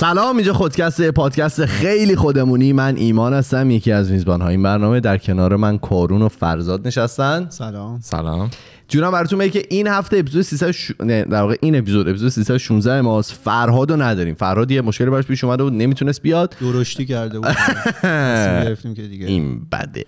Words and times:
سلام 0.00 0.36
اینجا 0.36 0.52
خودکست 0.52 1.10
پادکست 1.10 1.66
خیلی 1.66 2.16
خودمونی. 2.16 2.72
من 2.72 2.96
ایمان 2.96 3.34
هستم 3.34 3.70
یکی 3.70 3.92
از 3.92 4.10
میزبان 4.10 4.40
های 4.40 4.50
این 4.50 4.62
برنامه. 4.62 5.00
در 5.00 5.18
کنار 5.18 5.56
من 5.56 5.78
کارون 5.78 6.22
و 6.22 6.28
فرزاد 6.28 6.86
نشستن. 6.86 7.46
سلام. 7.48 8.00
سلام. 8.02 8.50
جونم 8.90 9.10
براتون 9.10 9.38
بگم 9.38 9.50
که 9.50 9.62
این 9.70 9.86
هفته 9.86 10.16
اپیزود 10.16 10.42
300 10.42 10.70
ش... 10.70 10.92
نه 11.00 11.24
در 11.24 11.40
واقع 11.40 11.56
این 11.60 11.78
اپیزود 11.78 12.08
اپیزود 12.08 12.28
316 12.28 13.00
ماست. 13.00 13.32
فرهاد 13.32 13.90
رو 13.90 14.02
نداریم. 14.02 14.34
فرهاد 14.34 14.70
یه 14.70 14.80
مشکلی 14.80 15.10
براش 15.10 15.24
پیش 15.24 15.44
اومده 15.44 15.62
بود 15.62 15.72
نمی‌تونست 15.72 16.22
بیاد. 16.22 16.56
درشتی 16.60 17.06
کرده 17.06 17.38
بود. 17.40 17.48
گرفتیم 18.64 18.94
که 18.94 19.02
دیگه. 19.02 19.26
این 19.26 19.60
بده. 19.72 20.04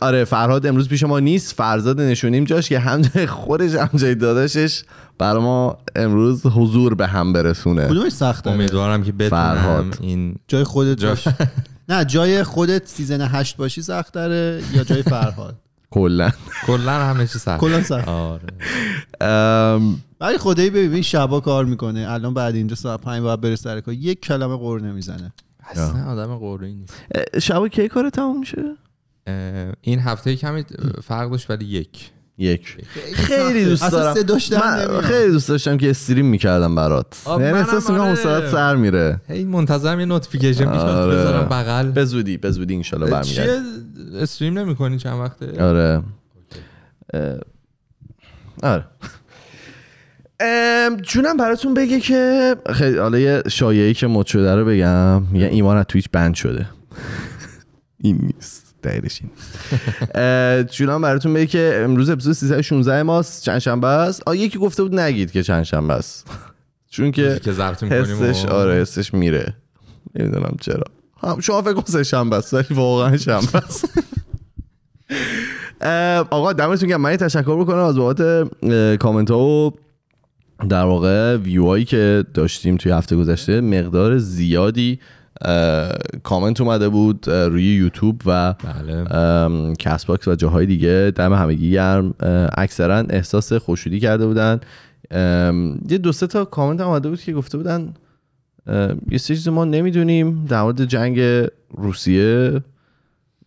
آره 0.00 0.24
فرهاد 0.24 0.66
امروز 0.66 0.88
پیش 0.88 1.02
ما 1.02 1.20
نیست. 1.20 1.54
فرزاد 1.54 2.00
نشونیم 2.00 2.44
جاش 2.44 2.68
که 2.68 2.78
هم 2.78 3.02
جای 3.02 3.26
خودش 3.26 3.74
هم 3.74 3.90
جای 3.96 4.14
داداشش. 4.14 4.82
برای 5.18 5.42
ما 5.42 5.78
امروز 5.96 6.46
حضور 6.46 6.94
به 6.94 7.06
هم 7.06 7.32
برسونه. 7.32 7.86
کدومش 7.88 8.12
سخت 8.12 8.44
داره 8.44 8.56
امیدوارم 8.56 9.02
که 9.02 9.12
بتونم 9.12 9.30
فرهاد. 9.30 9.98
این 10.00 10.34
جای 10.48 10.64
خودت 10.64 10.98
جاش. 10.98 11.28
نه 11.88 12.04
جای 12.04 12.42
خودت 12.42 12.86
season 12.86 13.28
هشت 13.32 13.56
باشی 13.56 13.82
سخت 13.82 14.12
داره 14.14 14.62
یا 14.74 14.84
جای 14.84 15.02
فرهاد؟ 15.16 15.63
کلا. 15.94 16.30
کلا 16.66 16.92
همه 16.92 17.26
چی 17.26 17.38
سخت. 17.38 17.60
کلا 17.60 17.82
سخت. 17.82 18.08
آره. 18.08 18.46
ام، 19.20 20.02
ولی 20.20 20.38
خدایی 20.38 20.70
ببین 20.70 21.02
شبا 21.02 21.40
کار 21.40 21.64
می‌کنه. 21.64 22.06
الان 22.08 22.34
بعد 22.34 22.54
اینجا 22.54 22.74
ساعت 22.76 23.00
5 23.00 23.22
باید 23.22 23.40
بره 23.40 23.56
سر 23.56 23.80
کار. 23.80 23.94
یک 23.94 24.20
کلمه 24.20 24.56
غر 24.56 24.80
نمی‌زنه. 24.80 25.32
اصلا 25.70 26.04
آدم 26.12 26.36
غری 26.36 26.74
نیست. 26.74 26.94
اه، 27.14 27.40
شب 27.40 27.68
کی 27.68 27.88
کار 27.88 28.10
تموم 28.10 28.40
میشه؟ 28.40 28.76
این 29.80 29.98
هفته 29.98 30.36
کمی 30.36 30.64
فرق 31.02 31.30
داشت 31.30 31.50
ولی 31.50 31.64
یک. 31.64 32.10
یک. 32.38 32.76
خیلی 33.14 33.64
دوست 33.64 33.90
دارم. 33.90 34.14
من. 34.60 35.00
خیلی 35.00 35.32
دوست 35.32 35.48
داشتم 35.48 35.76
که 35.76 35.90
stream 35.90 36.26
می‌کردم 36.26 36.74
برات. 36.74 37.22
یعنی 37.26 37.42
منم 37.42 37.54
احساس 37.54 37.90
می‌کنم 37.90 38.00
آره. 38.00 38.10
حوصله‌ات 38.10 38.50
سر 38.50 38.76
میره. 38.76 39.20
هی 39.28 39.44
منتظرم 39.44 40.00
یه 40.00 40.06
notification 40.06 40.66
آره. 40.66 41.16
بذارم 41.16 41.48
بغل. 41.48 41.90
به 41.90 42.04
زودی 42.04 42.36
به 42.36 42.50
زودی 42.50 42.74
انشالله 42.74 43.10
برمیگرد 43.10 43.46
چیه؟ 43.46 43.60
stream 44.22 44.58
نمی‌کنی 44.58 44.98
چند 44.98 45.20
وقته؟ 45.20 45.64
آره. 45.64 46.02
آره. 48.62 48.84
ام، 50.40 50.96
جونم 50.96 51.36
براتون 51.36 51.74
بگه 51.74 52.00
که 52.00 52.54
خیلی 52.72 52.98
حالا 52.98 53.18
یه 53.18 53.42
شایعی 53.48 53.94
که 53.94 54.06
مد 54.06 54.26
شده 54.26 54.54
رو 54.54 54.64
بگم 54.64 55.22
میگن 55.22 55.46
ایمان 55.46 55.76
از 55.76 55.84
Twitch 55.88 56.08
ban 56.12 56.34
شده. 56.34 56.66
این 58.04 58.18
نیست. 58.22 58.73
نیست. 59.02 59.20
اه، 60.14 60.62
جونم 60.64 61.02
براتون 61.02 61.34
بگه 61.34 61.46
که 61.46 61.80
امروز 61.84 62.10
اپیزود 62.10 62.32
316 62.32 63.02
ماست. 63.02 63.42
چند 63.42 63.58
شنبه 63.58 63.86
است؟ 63.86 64.22
آ 64.26 64.34
یکی 64.34 64.58
گفته 64.58 64.82
بود 64.82 65.00
نگید 65.00 65.32
که 65.32 65.42
چند 65.42 65.62
شنبه 65.62 65.94
است. 65.94 66.26
چون 66.90 67.10
که 67.12 67.40
حسش 67.90 68.44
آره 68.44 68.80
حسش 68.80 69.14
میره. 69.14 69.54
نمی‌دونم 70.14 70.56
چرا. 70.60 70.84
شما 71.40 71.62
فکر 71.62 71.72
کن 71.72 71.82
سه 71.86 72.02
شنبه 72.02 72.36
است 72.36 72.54
ولی 72.54 72.66
واقعا 72.70 73.16
شنبه 73.16 73.56
است. 73.56 73.88
آقا 76.30 76.52
دمتون 76.52 76.88
گرم. 76.88 77.00
من 77.00 77.16
تشکر 77.16 77.60
بکنم 77.60 77.78
از 77.78 77.96
بابت 77.96 78.48
کامنت 78.98 79.30
ها 79.30 79.38
و 79.38 79.74
در 80.68 80.84
واقع 80.84 81.36
ویو 81.36 81.66
هایی 81.66 81.84
که 81.84 82.24
داشتیم 82.34 82.76
توی 82.76 82.92
هفته 82.92 83.16
گذشته. 83.16 83.60
مقدار 83.60 84.18
زیادی 84.18 84.98
کامنت 86.22 86.60
اومده 86.60 86.88
بود 86.88 87.30
روی 87.30 87.64
یوتیوب 87.64 88.22
و 88.26 88.52
بله. 88.52 89.74
Castbox 89.78 90.28
و 90.28 90.34
جاهای 90.34 90.66
دیگه 90.66 91.12
دم 91.16 91.32
همگی 91.32 91.70
گرم. 91.70 92.14
اکثرا 92.58 92.96
احساس 93.10 93.52
خوشحالی 93.52 94.00
کرده 94.00 94.26
بودن. 94.26 94.60
یه 95.88 95.98
دو 95.98 96.12
سه 96.12 96.26
تا 96.26 96.44
کامنت 96.44 96.80
اومده 96.80 97.08
بود 97.08 97.20
که 97.20 97.32
گفته 97.32 97.58
بودن 97.58 97.94
یه 99.10 99.18
سری 99.18 99.36
چیز 99.36 99.48
ما 99.48 99.64
نمی‌دونیم 99.64 100.44
در 100.44 100.62
مورد 100.62 100.84
جنگ 100.84 101.46
روسیه. 101.70 102.62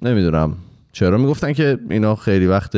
نمی‌دونم. 0.01 0.55
چرا 0.91 1.17
می‌گفتن 1.17 1.53
که 1.53 1.79
اینا 1.89 2.15
خیلی 2.15 2.47
وقت 2.47 2.77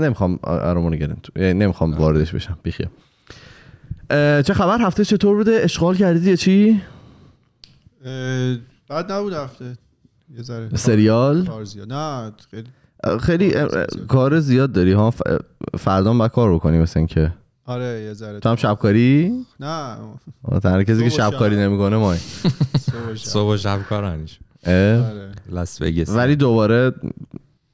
نمی‌خوام 0.00 0.38
آرامونو 0.42 0.96
گرم 0.96 1.16
نمی‌خوام 1.36 1.94
واردش 1.94 2.34
بشم. 2.34 2.58
بیخیال. 2.62 2.90
چه 4.42 4.54
خبر؟ 4.54 4.78
هفته 4.80 5.04
چطور 5.04 5.36
بوده؟ 5.36 5.60
اشغال 5.62 5.96
کردید 5.96 6.24
یا 6.24 6.36
چی؟ 6.36 6.80
بعد 8.88 9.12
نبود 9.12 9.32
هفته. 9.32 9.78
یه 10.36 10.42
ذره. 10.42 10.76
سریال؟ 10.76 11.46
کار 11.46 11.64
زیاد. 11.64 11.92
نه 11.92 12.32
خیلی. 12.50 12.68
خیلی 13.20 13.54
کار 14.08 14.40
زیاد 14.40 14.72
داری 14.72 14.92
ها؟ 14.92 15.14
فردا 15.78 16.14
باید 16.14 16.30
کار 16.30 16.54
بکنی 16.54 16.78
مثل 16.78 16.98
اینکه. 17.00 17.32
آره 17.64 18.02
یه 18.04 18.12
ذره. 18.12 18.40
تو 18.40 18.48
هم 18.48 18.56
شبکاری؟ 18.56 19.32
نه. 19.60 19.96
تنها 20.62 20.82
کسی 20.82 21.02
که 21.02 21.08
شبکاری 21.08 21.54
شب. 21.54 21.60
نمی‌کنه 21.60 21.96
مای 21.96 22.18
صبح 23.16 23.56
شب. 23.56 23.80
اه؟ 24.64 25.10
آره. 25.10 25.32
لاس 25.50 25.82
وگاس 25.82 26.08
ولی 26.08 26.36
دوباره 26.36 26.92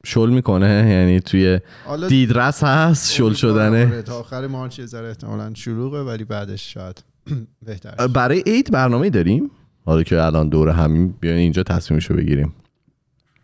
شل 0.04 0.30
می‌کنه 0.30 0.86
یعنی 0.90 1.20
توی 1.20 1.60
دیدرس 2.08 2.64
هست 2.64 3.12
شل 3.12 3.32
شدنه. 3.32 4.02
تا 4.02 4.18
آخر 4.20 4.46
مارچ 4.46 4.78
یه 4.78 4.86
ذره 4.86 5.08
احتمالاً 5.08 5.54
شلوغه 5.54 6.02
ولی 6.02 6.24
بعدش 6.24 6.74
شاید 6.74 7.04
بهتر. 7.66 8.06
برای 8.06 8.42
عید 8.46 8.70
برنامه 8.70 9.10
داریم؟ 9.10 9.50
حالا 9.88 10.03
که 10.03 10.22
الان 10.22 10.49
دور 10.49 10.69
همین 10.69 11.15
بیاین 11.21 11.38
اینجا 11.38 11.62
تصمیمشو 11.62 12.15
بگیریم. 12.15 12.54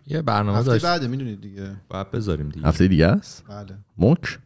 یه 0.07 0.23
برنامه 0.23 0.59
هفته 0.59 0.71
داشت. 0.71 0.85
بعده 0.85 1.07
می‌دونید 1.07 1.41
دیگه. 1.41 1.71
باید 1.89 2.11
بذاریم 2.11 2.49
دیگه. 2.49 2.67
هفته 2.67 2.89
دیگه 2.89 3.07
است؟ 3.07 3.45
بله. 3.49 3.79
مک؟ 3.99 4.39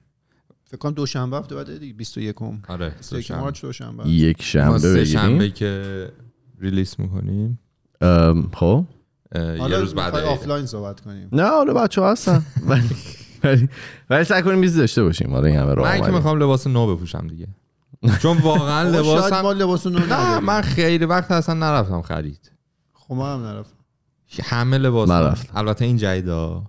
فکر 0.65 0.77
کنم 0.77 0.93
دوشنبه 0.93 1.37
هفته 1.37 1.55
بعد 1.55 1.79
دیگه 1.79 1.95
21 1.95 2.43
م 2.43 2.63
آره 2.69 2.91
21 2.99 3.31
مارچ 3.31 3.63
دوشنبه 3.63 4.09
یک 4.09 4.37
ما 4.37 4.45
شنبه 4.45 4.79
سه 4.79 5.05
شنبه 5.05 5.35
بگیریم 5.35 5.53
که 5.53 6.13
ریلیس 6.61 6.99
می‌کنیم. 6.99 7.59
خب. 8.55 8.85
یه 9.35 9.79
روز 9.79 9.95
بعد. 9.95 10.15
آفلاین 10.15 10.67
صحبت 10.67 11.01
کنیم. 11.01 11.29
نه 11.33 11.47
حالا 11.47 11.75
بچه 11.75 12.01
ها 12.01 12.13
هستن. 12.13 12.43
ولی 12.69 13.69
ولی 14.11 14.25
سعی 14.25 14.43
کنیم 14.43 14.61
بیزی 14.61 14.79
داشته 14.79 15.03
باشیم. 15.03 15.31
حالا 15.31 15.47
این 15.47 15.57
همه 15.57 15.75
راه 15.75 15.99
من 15.99 16.07
که. 16.07 16.13
می‌خوام 16.13 16.43
لباس 16.43 16.67
نو 16.67 16.97
بپوشم 16.97 17.27
دیگه. 17.27 17.49
چون 18.23 18.39
واقعا 18.39 19.43
ما 19.43 19.53
لباس 19.53 19.87
نو 19.87 19.99
نه. 19.99 20.39
من 20.41 20.61
خیلی 20.63 21.05
وقت 21.05 21.31
اصلا 21.31 21.55
نرفتم 21.55 22.03
خرید. 22.03 22.53
خب 22.95 23.15
ما 23.15 23.35
هم 23.35 23.47
نرفتم. 23.47 23.75
همه 24.45 24.79
لباس 24.79 25.09
من 25.09 25.23
رفتم. 25.23 25.53
البته 25.59 25.85
این 25.85 25.97
جیدا 25.97 26.63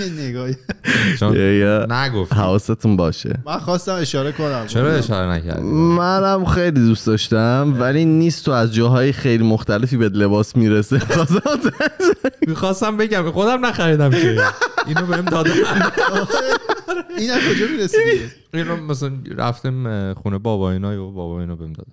نگاهی. 0.18 0.56
نگفت 1.90 2.32
حواستون 2.32 2.96
باشه. 2.96 3.38
من 3.46 3.58
خواستم 3.58 3.94
اشاره 3.94 4.32
کنم. 4.32 4.66
چرا 4.66 4.92
اشاره 4.92 5.32
نکردی؟ 5.32 5.62
منم 5.72 6.44
خیلی 6.44 6.80
دوست 6.80 7.06
داشتم 7.06 7.76
ولی 7.78 8.04
نیست 8.04 8.44
تو 8.44 8.50
از 8.50 8.74
جاهای 8.74 9.12
خیلی 9.12 9.44
مختلفی 9.44 9.96
به 9.96 10.08
لباس 10.08 10.56
می‌رسه. 10.56 11.02
می‌خواستم 12.48 12.96
بگم 12.96 13.30
خودم 13.30 13.66
نخریدم 13.66 14.10
که. 14.10 14.42
اینو 14.86 15.06
بهم 15.06 15.24
دادن. 15.24 15.50
این 17.18 17.30
از 17.30 17.40
کجا 17.50 17.66
می‌رسیدی 17.66 18.20
اینو 18.54 18.76
مثلا 18.76 19.12
رفتم 19.36 20.14
خونه 20.14 20.38
بابا 20.38 20.72
اینا 20.72 21.08
و 21.08 21.12
بابا 21.12 21.40
اینو 21.40 21.56
بهم 21.56 21.72
دادن 21.72 21.92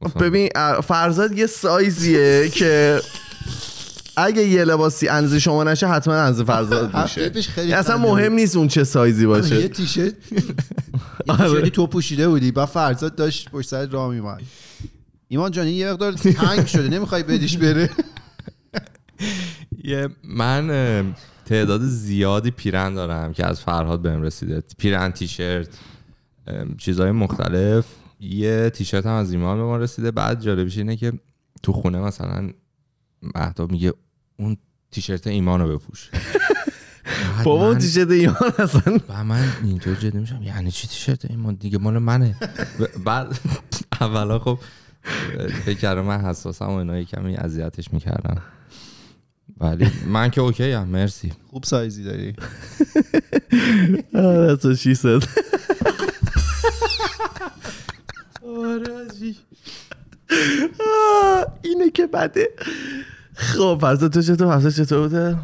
گفتم 0.00 0.20
ببین 0.20 0.48
فرزاد 0.84 1.38
یه 1.38 1.46
سایزیه 1.46 2.48
که 2.48 3.00
اگه 4.16 4.42
یه 4.42 4.64
لباسی 4.64 5.08
انزه 5.08 5.38
شما 5.38 5.64
نشه 5.64 5.88
حتما 5.88 6.14
انزه 6.14 6.44
فرزاد 6.44 6.96
میشه. 6.96 7.42
خیلی 7.42 7.72
اصلا 7.72 7.98
مهم 7.98 8.32
نیست 8.32 8.56
اون 8.56 8.68
چه 8.68 8.84
سایزی 8.84 9.26
بود. 9.26 9.40
باشه. 9.40 9.60
یه 9.60 9.68
تیشرت. 9.68 10.14
یه 11.28 11.34
آره. 11.38 11.70
تو 11.70 11.86
پوشیده 11.86 12.28
بودی 12.28 12.52
با 12.52 12.66
فرزاد 12.66 13.14
داشت 13.14 13.50
پشت 13.50 13.68
سر 13.68 13.86
راه 13.86 14.10
میومد 14.10 14.42
ایمان 15.28 15.50
جان 15.50 15.66
این 15.66 15.76
یه 15.76 15.90
مقدار 15.90 16.12
تنگ 16.12 16.66
شده 16.66 16.88
نمی‌خوای 16.88 17.22
بدیش 17.22 17.56
بره؟ 17.56 17.90
یه 19.84 20.08
من 20.24 20.70
تعداد 21.52 21.80
زیادی 21.80 22.50
پیرن 22.50 22.94
دارم 22.94 23.32
که 23.32 23.46
از 23.46 23.60
فرهاد 23.60 24.02
بهم 24.02 24.22
رسیده. 24.22 24.62
پیرن 24.78 25.10
تیشرت 25.10 25.68
چیزهای 26.78 27.10
مختلف. 27.10 27.86
یه 28.20 28.70
تیشرت 28.70 29.06
هم 29.06 29.12
از 29.12 29.32
ایمان 29.32 29.56
به 29.56 29.64
ما 29.64 29.76
رسیده. 29.76 30.10
بعد 30.10 30.40
جالبیش 30.40 30.78
اینه 30.78 30.96
که 30.96 31.12
تو 31.62 31.72
خونه 31.72 31.98
مثلا 31.98 32.50
مهداب 33.34 33.72
میگه 33.72 33.92
اون 34.36 34.56
تیشرت 34.90 35.26
ایمانو 35.26 35.68
بپوش. 35.78 36.10
بعد 37.36 37.44
بابا 37.44 37.72
من- 37.72 37.78
تیشرت 37.78 38.10
ایمان 38.10 38.52
اصلا 38.58 38.98
و 39.08 39.24
من 39.24 39.48
اینطور 39.64 39.94
جدی 39.94 40.18
میشم. 40.18 40.42
یعنی 40.42 40.70
چی 40.70 40.88
تیشرت 40.88 41.30
ایمان؟ 41.30 41.54
دیگه 41.54 41.78
مال 41.78 41.98
منه. 41.98 42.36
بعد 43.04 43.38
اولا 44.00 44.38
خب 44.38 44.58
فکر 45.64 46.00
من 46.00 46.20
حساسم 46.20 46.66
و 46.66 46.74
اینا 46.74 47.02
کمی 47.02 47.36
اذیتش 47.36 47.92
می‌کردم. 47.92 48.42
ولی 49.60 49.90
من 50.06 50.30
که 50.30 50.40
اوکی 50.40 50.72
هم 50.72 50.88
مرسی. 50.88 51.32
خوب 51.50 51.64
سایزی 51.64 52.04
داری. 52.04 52.34
آره 54.14 54.56
تو 54.56 54.74
چی 54.74 54.94
صد 54.94 55.22
آه، 60.80 61.46
اینه 61.62 61.90
که 61.90 62.06
بده. 62.06 62.48
خب 63.34 63.78
فرزاد 63.80 64.12
تو 64.12 64.22
چطور؟ 64.22 64.56
هفته 64.56 64.70
چطور 64.70 65.08
بوده؟ 65.08 65.36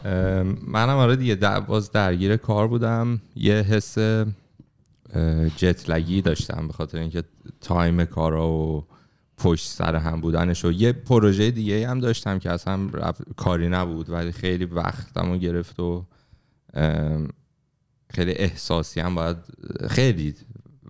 منم 0.67 0.97
آره 0.97 1.17
دیگه 1.17 1.61
باز 1.61 1.93
درگیر 1.93 2.37
کار 2.37 2.69
بودم. 2.69 3.21
یه 3.37 3.55
حس 3.55 3.99
اه، 3.99 5.49
جت 5.57 5.91
لگی 5.91 6.23
داشتم 6.23 6.67
به 6.67 6.73
خاطر 6.73 6.99
اینکه 6.99 7.23
تایم 7.61 8.05
کارا 8.05 8.49
و 8.49 8.85
پشت 9.39 9.67
سر 9.69 9.97
هم 9.97 10.21
بودنش 10.21 10.65
و 10.65 10.73
یه 10.73 10.93
پروژه 10.93 11.51
دیگه 11.51 11.89
هم 11.89 12.01
داشتم 12.01 12.39
که 12.39 12.51
اصلا 12.51 12.87
رف- 12.95 13.23
کاری 13.37 13.69
نبود 13.69 14.11
ولی 14.11 14.33
خیلی 14.33 14.65
وقتمو 14.65 15.37
گرفت 15.37 15.81
و 15.81 16.05
خیلی 18.11 18.33
احساسی 18.33 19.01
هم 19.01 19.15
باید 19.15 19.37
خیلی 19.91 20.35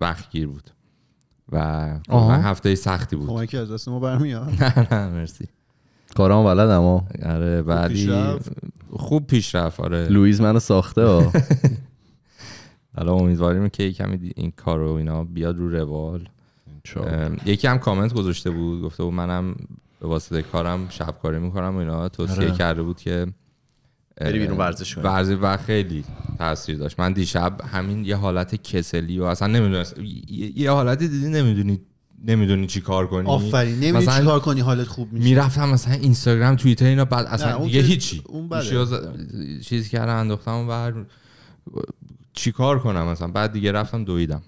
وقت 0.01 0.29
گیر 0.31 0.47
بود 0.47 0.69
و. 1.51 1.59
من 2.09 2.41
هفته 2.41 2.75
سختی 2.75 3.15
بود 3.15 3.27
کمکی 3.29 3.57
از 3.57 3.71
دست 3.71 3.87
ما 3.89 3.99
برمیاد 3.99 4.49
نه 4.61 4.87
نه 4.93 5.07
مرسی 5.09 5.45
کارام 6.15 6.45
بلد 6.45 6.69
اما 6.69 7.07
آره 7.25 7.61
ولی 7.61 7.93
پیشرفت؟ 7.93 8.51
خوب 8.91 9.27
پیش 9.27 9.55
رفت 9.55 9.79
آره 9.79 10.07
لوئیز 10.09 10.41
منو 10.41 10.59
ساخته 10.59 11.01
ها. 11.05 11.31
حالا 12.97 13.13
امیدواریم 13.13 13.69
که 13.69 13.83
یه 13.83 13.91
کمی 13.93 14.31
این 14.35 14.51
کار 14.51 14.79
رو 14.79 14.91
اینا 14.93 15.23
بیاد 15.23 15.57
رو 15.57 15.69
روال 15.69 16.29
یکی 17.45 17.67
هم 17.67 17.77
کامنت 17.79 18.13
گذاشته 18.13 18.49
بود 18.49 18.81
گفته 18.81 19.03
بود 19.03 19.13
منم 19.13 19.55
به 19.99 20.07
واسطه 20.07 20.41
کارم 20.41 20.89
شب 20.89 21.15
کاری 21.21 21.39
می‌کنم 21.39 21.75
و 21.75 21.77
اینا. 21.77 22.09
توصیه 22.09 22.35
آره. 22.35 22.51
کرده 22.51 22.83
بود 22.83 22.97
که 22.97 23.27
بری 24.21 24.39
بیرون 24.39 24.57
ورزش 24.57 24.95
کنی. 24.95 25.03
ورزش 25.03 25.37
و 25.41 25.57
خیلی 25.57 26.03
تاثیر 26.37 26.77
داشت. 26.77 26.99
من 26.99 27.13
دیشب 27.13 27.61
همین 27.71 28.05
یه 28.05 28.15
حالت 28.15 28.55
کسلی 28.55 29.19
و 29.19 29.23
اصلا 29.23 29.47
نمی‌دونست 29.47 29.95
یه 30.55 30.71
حالتی 30.71 31.07
دیدی 31.07 31.29
نمی‌دونی 31.29 31.81
نمی‌دونی 32.25 32.67
چی 32.67 32.81
کار 32.81 33.07
کنی؟ 33.07 33.27
آفرین 33.27 33.73
نمی‌دونی 33.75 33.91
مثلا 33.91 34.19
چی 34.19 34.25
کار 34.25 34.39
کنی 34.39 34.61
حالت 34.61 34.87
خوب 34.87 35.13
میشه. 35.13 35.23
می‌رفتم 35.25 35.69
مثلا 35.69 35.93
اینستاگرام 35.93 36.55
توییتر 36.55 36.85
اینا 36.85 37.05
بعد 37.05 37.25
اصلا 37.25 37.65
دیگه 37.65 37.81
هیچی. 37.81 38.21
اون 38.25 38.61
ز- 38.61 38.93
چیز 39.65 39.89
کردم 39.89 40.15
انداختم 40.15 40.51
و 40.51 40.67
بر 40.67 40.93
چی 42.33 42.51
کار 42.51 42.79
کنم 42.79 43.07
مثلا؟ 43.07 43.27
بعد 43.27 43.51
دیگه 43.51 43.71
رفتم 43.71 44.03
دویدم. 44.03 44.41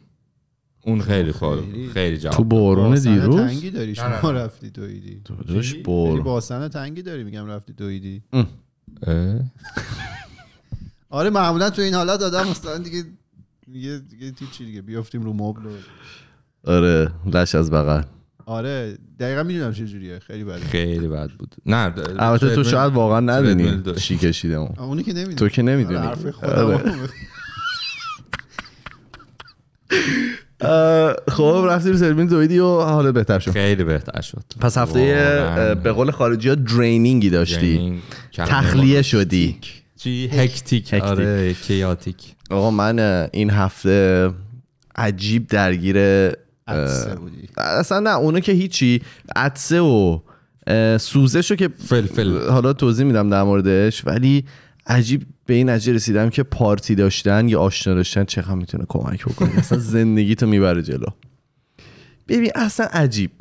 اون 0.83 1.01
خیلی 1.01 1.31
خوب 1.31 1.61
خیلی. 1.61 1.87
خیلی 1.89 2.17
جواب 2.17 2.35
تو 2.35 2.43
بارون 2.43 2.95
دیروز؟ 2.95 3.35
تنگی 3.35 3.69
داری 3.71 3.95
شما 3.95 4.31
رفتی 4.31 4.69
دویدی. 4.69 5.21
داداش 5.25 5.73
بارون. 5.75 6.23
باسن 6.23 6.67
تنگی 6.67 7.01
داری 7.01 7.23
میگم 7.23 7.45
رفتی 7.45 7.73
دویدی؟ 7.73 8.23
آره 11.09 11.29
معمولا 11.29 11.69
تو 11.69 11.81
این 11.81 11.93
حالت 11.93 12.21
آدم 12.21 12.47
مثلا 12.49 12.77
دیگه 12.77 13.03
میگه 13.67 14.01
دیگه 14.09 14.31
تو 14.31 14.45
چی 14.45 14.65
دیگه؟ 14.65 14.81
بیافتیم 14.81 15.23
رو 15.23 15.33
مبل 15.33 15.61
آره 16.63 17.11
لش 17.33 17.55
از 17.55 17.71
بغل. 17.71 18.01
آره 18.45 18.97
دقیقا 19.19 19.43
می‌دونم 19.43 19.73
چه 19.73 19.85
جوریه. 19.85 20.19
خیلی 20.19 20.43
بده 20.43 20.59
خیلی 20.59 21.07
بد 21.07 21.29
بود. 21.29 21.55
نه 21.65 21.93
البته 22.19 22.55
تو 22.55 22.63
شاید 22.63 22.93
واقعا 22.93 23.19
ندونی. 23.19 23.93
چی 23.93 24.17
کشیده 24.17 24.55
اون. 24.55 24.75
اونی 24.77 25.03
که 25.03 25.13
نمی‌دونی. 25.13 25.35
تو 25.35 25.49
که 25.49 25.61
نمی‌دونی. 25.61 26.07
خب 31.27 31.65
رفتی 31.69 31.89
رو 31.89 31.97
سرمین 31.97 32.27
دویدی 32.27 32.59
و 32.59 32.65
حالا 32.65 33.11
بهتر 33.11 33.39
شد. 33.39 33.51
خیلی 33.51 33.83
بهتر 33.83 34.21
شد. 34.21 34.43
پس 34.59 34.77
هفته 34.77 35.75
به 35.83 35.91
قول 35.91 36.11
خارجی 36.11 36.49
ها 36.49 36.55
درینینگی 36.55 37.29
داشتی 37.29 38.01
تخلیه 38.33 39.01
شدی. 39.01 39.57
چی؟ 39.97 40.27
هکتیک. 40.27 40.93
آره 40.93 41.53
کیاتیک 41.53 42.15
آقا 42.49 42.71
من 42.71 43.27
این 43.31 43.49
هفته 43.49 44.29
عجیب 44.95 45.47
درگیر 45.47 45.95
بودی. 47.17 47.49
اصلا 47.57 47.99
نه 47.99 48.15
اونو 48.17 48.39
که 48.39 48.51
هیچی. 48.51 49.01
عدسه 49.35 49.79
و 49.79 50.19
سوزش 50.97 51.51
رو 51.51 51.57
که 51.57 51.69
فلفل. 51.87 52.49
حالا 52.49 52.73
توضیح 52.73 53.05
میدم 53.05 53.29
در 53.29 53.43
موردش 53.43 54.07
ولی 54.07 54.45
عجیب 54.87 55.25
به 55.45 55.53
این 55.53 55.69
نتیجه 55.69 55.93
رسیدم 55.93 56.29
که 56.29 56.43
پارتی 56.43 56.95
داشتن 56.95 57.49
یا 57.49 57.59
آشنا 57.59 57.93
داشتن 57.93 58.23
چقدر 58.23 58.55
می‌تونه 58.55 58.85
کمک 58.89 59.25
بکنه؟ 59.25 59.59
اصلا 59.59 59.77
زندگی 59.77 60.35
تو 60.35 60.47
می‌بره 60.47 60.81
جلو. 60.81 61.07
ببین 62.27 62.51
اصلا 62.55 62.85
عجیب. 62.85 63.31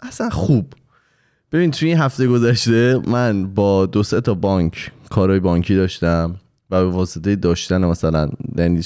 اصلا 0.00 0.30
خوب. 0.30 0.74
ببین 1.52 1.70
توی 1.70 1.88
این 1.88 1.98
هفته 1.98 2.26
گذشته 2.26 3.00
من 3.06 3.54
با 3.54 3.86
دو 3.86 4.02
سه 4.02 4.20
تا 4.20 4.34
بانک 4.34 4.90
کارهای 5.10 5.40
بانکی 5.40 5.74
داشتم 5.74 6.36
و 6.70 6.84
به 6.84 6.90
واسطه 6.90 7.36
داشتن 7.36 7.84
مثلا 7.84 8.30
یعنی 8.56 8.82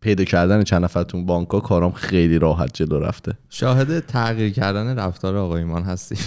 پیدا 0.00 0.24
کردن 0.24 0.62
چند 0.62 0.84
نفر 0.84 1.02
تو 1.02 1.22
بانک 1.22 1.48
ها 1.48 1.60
کارام 1.60 1.92
خیلی 1.92 2.38
راحت 2.38 2.74
جلو 2.74 3.00
رفته. 3.00 3.32
شاهد 3.50 4.06
تغییر 4.06 4.52
کردن 4.52 4.98
رفتار 4.98 5.36
آقای 5.36 5.62
ایمان 5.62 5.82
هستیم. 5.82 6.18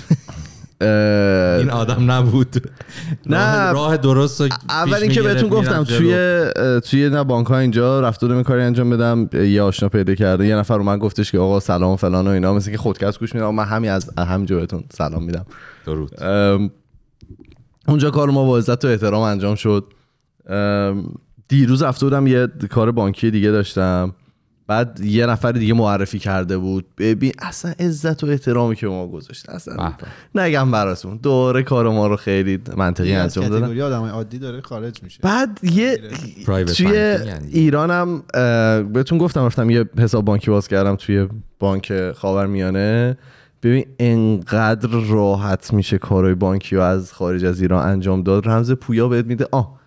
این 0.82 1.70
آدم 1.70 2.12
نبود. 2.12 2.72
نه. 3.26 3.72
راه, 3.72 3.98
درست 3.98 4.42
رو 4.42 4.48
اول 4.70 4.94
اینکه 4.94 5.22
بهتون 5.22 5.50
گفتم 5.50 5.84
توی 5.84 6.46
توی 6.80 7.10
نه 7.10 7.24
بانک 7.24 7.48
ها 7.48 7.58
اینجا 7.60 8.02
رفته 8.02 8.28
بودم 8.28 8.38
یه 8.38 8.44
کاری 8.44 8.62
انجام 8.62 8.90
بدم 8.90 9.30
یه 9.34 9.62
آشنا 9.62 9.90
پیدا 9.90 10.16
کرده. 10.16 10.48
یه 10.48 10.56
نفر 10.56 10.80
اومد 10.80 11.00
گفتش 11.00 11.32
که 11.32 11.40
آقا 11.40 11.60
سلام 11.60 11.96
فلان 11.96 12.28
و 12.28 12.30
اینا 12.30 12.54
مثل 12.54 12.72
که 12.72 12.78
خودکست 12.78 13.20
گوش 13.20 13.36
میدم 13.36 13.56
من 13.56 13.66
همین 13.66 13.92
از 13.92 14.10
همینجا 14.18 14.56
بهتون 14.56 14.84
سلام 14.90 15.24
میدم. 15.24 15.46
درود. 15.86 16.12
اونجا 17.88 18.12
کار 18.12 18.30
ما 18.30 18.46
با 18.46 18.58
عزت 18.58 18.86
و 18.86 18.88
احترام 18.88 19.22
انجام 19.22 19.56
شد. 19.56 19.94
دیروز 21.48 21.84
رفته 21.84 22.06
بودم 22.06 22.28
یه 22.28 22.48
کار 22.70 22.92
بانکی 22.92 23.32
دیگه 23.32 23.52
داشتم. 23.52 24.16
بعد 24.68 25.00
یه 25.00 25.26
نفر 25.26 25.52
دیگه 25.52 25.74
معرفی 25.74 26.20
کرده 26.20 26.58
بود. 26.58 26.86
ببین 26.98 27.32
اصلا 27.40 27.74
عزت 27.80 28.24
و 28.24 28.28
احترامی 28.28 28.76
که 28.76 28.88
به 28.88 28.94
ما 28.94 29.08
گذاشته 29.08 29.56
اصلا 29.56 29.94
نگم 30.36 30.72
براتون 30.72 31.18
دوره 31.18 31.64
کار 31.64 31.90
ما 31.90 32.08
رو 32.08 32.16
خیلی 32.16 32.60
منطقی 32.78 33.14
انجام 33.14 33.46
کتگوری 33.46 33.82
آدم 33.82 34.04
عادی 34.04 34.40
داره 34.40 34.62
خارج 34.62 35.04
میشه. 35.04 35.20
بعد 35.24 35.60
یه 35.64 36.00
Private 36.46 36.72
توی 36.78 36.88
یعنی. 36.88 37.48
ایرانم 37.52 38.24
بهتون 38.94 39.18
گفتم 39.18 39.46
رفتم 39.46 39.70
یه 39.70 39.86
حساب 40.00 40.26
بانکی 40.26 40.52
باز 40.52 40.68
کردم 40.68 40.96
توی 40.96 41.28
بانک 41.60 42.12
خاورمیانه. 42.12 43.18
ببین 43.64 43.86
انقدر 44.00 44.90
راحت 44.90 45.74
میشه 45.74 45.98
کارهای 45.98 46.36
بانکی 46.36 46.76
و 46.76 46.80
از 46.80 47.14
خارج 47.14 47.46
از 47.46 47.62
ایران 47.62 47.88
انجام 47.88 48.24
داد. 48.24 48.48
رمز 48.48 48.72
پویا 48.72 49.08
بهت 49.08 49.26
میده. 49.26 49.48
آه 49.52 49.80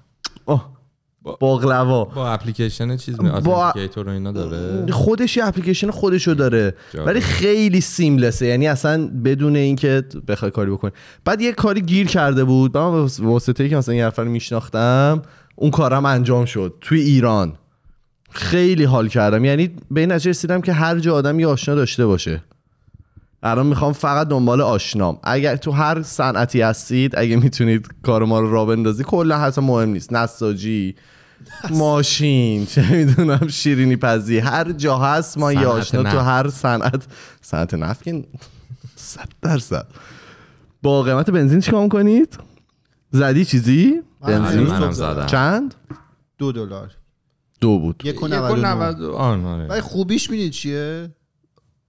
باقلوا. 1.23 2.05
با 2.05 2.29
اپلیکیشن 2.29 2.97
چیز 2.97 3.21
می 3.21 3.31
با- 3.31 3.73
و 3.97 4.09
اینا 4.09 4.33
داره؟ 4.33 4.93
خودش 4.93 5.37
یه 5.37 5.47
اپلیکیشن 5.47 5.91
خودشو 5.91 6.35
داره. 6.35 6.75
جالب. 6.95 7.07
ولی 7.07 7.21
خیلی 7.21 7.81
سیملسه 7.81 8.47
یعنی 8.47 8.69
اصلا 8.69 9.11
بدون 9.25 9.57
اینکه 9.57 10.05
بخوای 10.29 10.51
کاری 10.51 10.71
بکنی. 10.71 10.91
بعد 11.25 11.41
یه 11.41 11.53
کاری 11.53 11.81
گیر 11.81 12.07
کرده 12.07 12.45
بود. 12.45 12.77
من 12.79 13.09
واسطه 13.19 13.65
ای 13.65 13.71
که 13.71 13.77
مثلا 13.77 13.95
یه 13.95 14.05
نفر 14.07 14.25
میشناختم 14.25 15.23
اون 15.57 15.71
کارم 15.71 16.07
انجام 16.07 16.45
شد. 16.45 16.75
توی 16.81 17.01
ایران. 17.01 17.53
خیلی 18.31 18.85
حال 18.85 19.09
کردم. 19.09 19.45
یعنی 19.45 19.71
به 19.91 20.01
این 20.01 20.11
رسیدم 20.13 20.61
که 20.61 20.73
هر 20.73 20.99
جا 20.99 21.15
آدم 21.15 21.41
یه 21.41 21.47
آشنا 21.47 21.75
داشته 21.75 22.07
باشه. 22.07 22.43
الان 23.43 23.67
می‌خوام 23.67 23.93
فقط 23.93 24.29
دنبال 24.29 24.61
آشنام 24.61 25.19
اگر 25.23 25.57
تو 25.57 25.71
هر 25.71 26.03
صنعتی 26.03 26.61
هستید 26.61 27.17
اگه 27.17 27.37
می‌تونید 27.37 27.89
کار 28.03 28.25
ما 28.25 28.41
رو 28.41 28.51
را 28.51 28.65
بندازی 28.65 29.05
کلا 29.05 29.39
حتی 29.39 29.61
مهم 29.61 29.89
نیست. 29.89 30.13
نساجی 30.13 30.97
ماشین 31.71 32.67
چه 32.67 32.93
می‌دونم 32.93 33.49
شیرینی 33.49 33.97
پزی. 33.97 34.39
هر 34.39 34.73
جا 34.73 34.99
هست 34.99 35.39
ما 35.39 35.53
یه 35.53 35.67
آشنا 35.67 36.03
تو. 36.03 36.19
هر 36.19 36.49
صنعت. 36.49 37.07
صنعت 37.41 37.75
نفت 37.75 38.03
که 38.03 38.25
صد 38.97 39.29
درصد. 39.43 39.87
با 40.83 41.03
قیمت 41.03 41.31
بنزین 41.31 41.61
چیکار 41.61 41.89
کنید 41.89 42.39
زدی 43.11 43.45
چیزی؟ 43.45 44.01
آره، 44.21 44.39
بنزین؟ 44.39 44.63
منم 44.63 44.91
زدم. 44.91 45.27
چند؟ 45.27 45.75
دو 46.39 46.53
دلار. 46.53 46.91
دو 47.61 47.79
بود. 47.79 48.03
یک 48.05 48.23
و 48.23 48.29
یک 48.29 48.33
و 48.33 48.57
99 48.57 48.75
نود 48.75 49.03
آره. 49.03 49.67
ولی 49.67 49.81
خوبیش 49.81 50.31
می‌دید 50.31 50.53
چیه؟ 50.53 51.11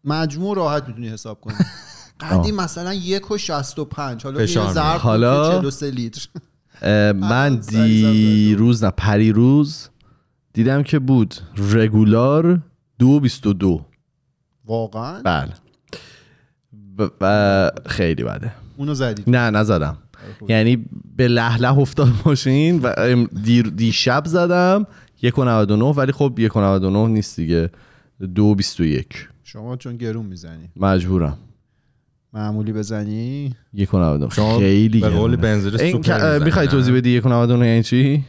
مجموع 0.05 0.55
راحت 0.55 0.88
می‌تونی 0.88 1.10
حساب 1.10 1.41
کنی. 1.41 1.55
قدیم 2.31 2.55
مثلا 2.55 2.93
یک 2.93 3.31
و 3.31 3.38
شست 3.38 3.79
و 3.79 3.86
پنج 3.86 4.24
حالا 4.24 4.39
یه. 4.41 4.46
ظرف 4.46 5.01
حالا- 5.01 5.43
حالا 5.43 5.51
43 5.51 5.91
لیتر. 5.91 6.27
من 7.13 7.55
دیروز 7.72 8.84
نه 8.84 8.89
پریروز 8.91 9.88
دیدم 10.53 10.84
که 10.84 11.00
بود. 11.00 11.36
رگولار 11.74 12.60
دو 13.00 13.20
بیست 13.20 13.48
و 13.48 13.53
دو. 13.53 13.86
واقعا؟ 14.65 15.22
بله. 15.22 15.53
ب- 16.98 17.08
و 17.22 17.72
خیلی 17.86 18.24
بده. 18.24 18.51
اونو 18.77 18.93
زدید 18.93 19.29
نه 19.29 19.50
نزدم. 19.50 19.98
یعنی 20.50 20.86
به 21.15 21.27
له 21.27 21.57
له 21.57 21.77
افتاد 21.79 22.10
ماشین 22.25 22.79
و 22.84 22.93
دیر 23.43 23.67
دیشب 23.67 24.24
زدم 24.25 24.88
یک 25.22 25.38
و 25.38 25.43
99 25.43 25.86
ولی 25.86 26.12
خب 26.12 26.34
یک 26.38 26.55
و 26.55 26.60
99 26.62 27.08
نیست 27.08 27.36
دیگه 27.36 27.70
دو 28.36 28.55
بیست 28.55 28.79
و 28.79 28.84
یک 28.84 29.29
شما 29.51 29.77
چون 29.77 29.98
گرون 29.98 30.25
می‌زنی. 30.25 30.70
مجبورم. 30.75 31.38
معمولی 32.34 32.74
بزنی؟ 32.74 33.55
یک 33.74 33.93
و 33.93 33.98
99 33.98 34.29
شما 34.34 34.60
خیلی 34.60 35.00
به 35.00 35.10
قول 35.10 35.46
این 35.46 35.91
سوپر 35.91 36.39
می‌خوای؟ 36.39 36.67
توضیح 36.67 36.96
بدی 36.96 37.10
یک 37.10 37.25
و 37.25 37.29
99 37.29 37.67
یعنی 37.67 37.84
چی؟ 37.84 38.24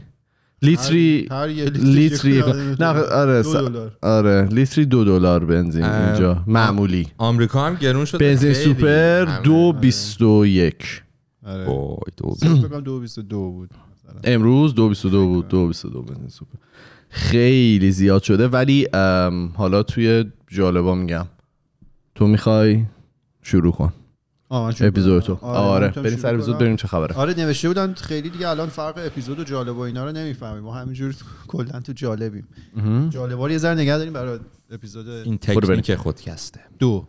لیتری 0.62 1.28
هر, 1.30 1.36
هر 1.36 1.50
یه 1.50 1.64
لیتری 1.64 2.38
نه 2.40 2.74
دو. 2.76 2.84
آره 2.84 3.42
دو 3.42 3.68
دلار. 3.68 3.96
آره 4.02 4.48
لیتری 4.48 4.84
دو 4.84 5.04
دلار 5.04 5.44
بنزین 5.44 5.84
اینجا. 5.84 6.44
معمولی. 6.46 7.08
آمریکا 7.18 7.66
هم 7.66 7.74
گرون 7.74 8.04
شده. 8.04 8.18
بنزین. 8.18 8.54
سوپر. 8.54 9.24
دو 9.24 9.72
بیست 9.72 10.22
و 10.22 10.46
یک. 10.46 11.02
آره. 11.46 11.66
وای، 11.66 11.96
دو 12.16 12.30
بیست. 13.00 13.18
و 13.18 13.22
دو 13.22 13.50
بود 13.50 13.70
مثلا. 13.94 14.20
امروز 14.24 14.74
دو 14.74 14.88
بیست 14.88 15.04
و 15.04 15.08
دو 15.08 15.26
بود. 15.26 15.48
دو 15.48 15.66
بیست 15.66 15.84
و 15.84 15.88
دو 15.88 16.02
بنزین 16.02 16.28
سوپر. 16.28 16.58
خیلی 17.08 17.90
زیاد 17.90 18.22
شده 18.22 18.48
ولی 18.48 18.88
حالا 19.54 19.82
توی 19.82 20.24
جالبا 20.52 20.94
میگم. 20.94 21.26
تو 22.14 22.26
می‌خوای 22.26 22.84
شروع 23.42 23.72
کن. 23.72 23.92
اپیزود 24.50 25.22
تو. 25.22 25.34
آره 25.42 25.86
می‌تونم 25.86 26.04
بریم 26.04 26.18
سر 26.18 26.34
اپیزود. 26.34 26.58
بریم 26.58 26.76
چه 26.76 26.88
خبره. 26.88 27.14
آره 27.14 27.34
نوشته 27.34 27.68
بودن 27.68 27.94
خیلی 27.94 28.30
دیگه 28.30 28.48
الان 28.48 28.68
فرق 28.68 28.98
اپیزود 29.06 29.38
و 29.38 29.44
جالب 29.44 29.76
و 29.76 29.80
اینا 29.80 30.04
رو 30.04 30.12
نمی‌فهمیم. 30.12 30.62
ما 30.62 30.74
همینجور 30.74 31.14
کلا 31.48 31.80
تو 31.80 31.92
جالبیم. 31.92 32.48
جالبا 33.10 33.46
رو 33.46 33.52
یه 33.52 33.58
ذره 33.58 33.74
نگه 33.74 33.98
داریم 33.98 34.12
برای 34.12 34.38
اپیزود 34.70 35.08
این. 35.08 35.38
تکنیک 35.38 35.94
خودکسته. 35.94 36.60
دو. 36.78 37.06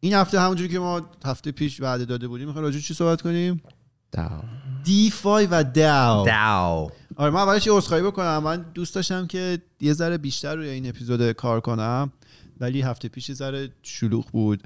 این 0.00 0.14
هفته 0.14 0.40
همونجوری 0.40 0.68
که 0.68 0.78
ما 0.78 1.00
هفته 1.24 1.52
پیش 1.52 1.80
وعده 1.80 2.04
داده 2.04 2.28
بودیم 2.28 2.46
می‌خوایم 2.46 2.64
راجع 2.64 2.76
به 2.76 2.82
چی 2.82 2.94
صحبت 2.94 3.22
کنیم؟ 3.22 3.62
دیفای 4.84 5.46
و 5.46 5.62
داو. 5.62 6.26
داو. 6.26 6.90
آره 7.20 7.30
من 7.30 7.40
اولش 7.40 7.66
یه 7.66 7.72
عذرخواهی 7.72 8.02
بکنم. 8.02 8.38
من 8.38 8.64
دوست 8.74 8.94
داشتم 8.94 9.26
که 9.26 9.58
یه 9.80 9.92
ذره 9.92 10.18
بیشتر 10.18 10.56
روی 10.56 10.68
این 10.68 10.88
اپیزود 10.88 11.32
کار 11.32 11.60
کنم 11.60 12.12
ولی 12.60 12.80
هفته 12.80 13.08
پیش 13.08 13.28
یه 13.28 13.34
ذره 13.34 13.68
شلوغ 13.82 14.30
بود 14.30 14.62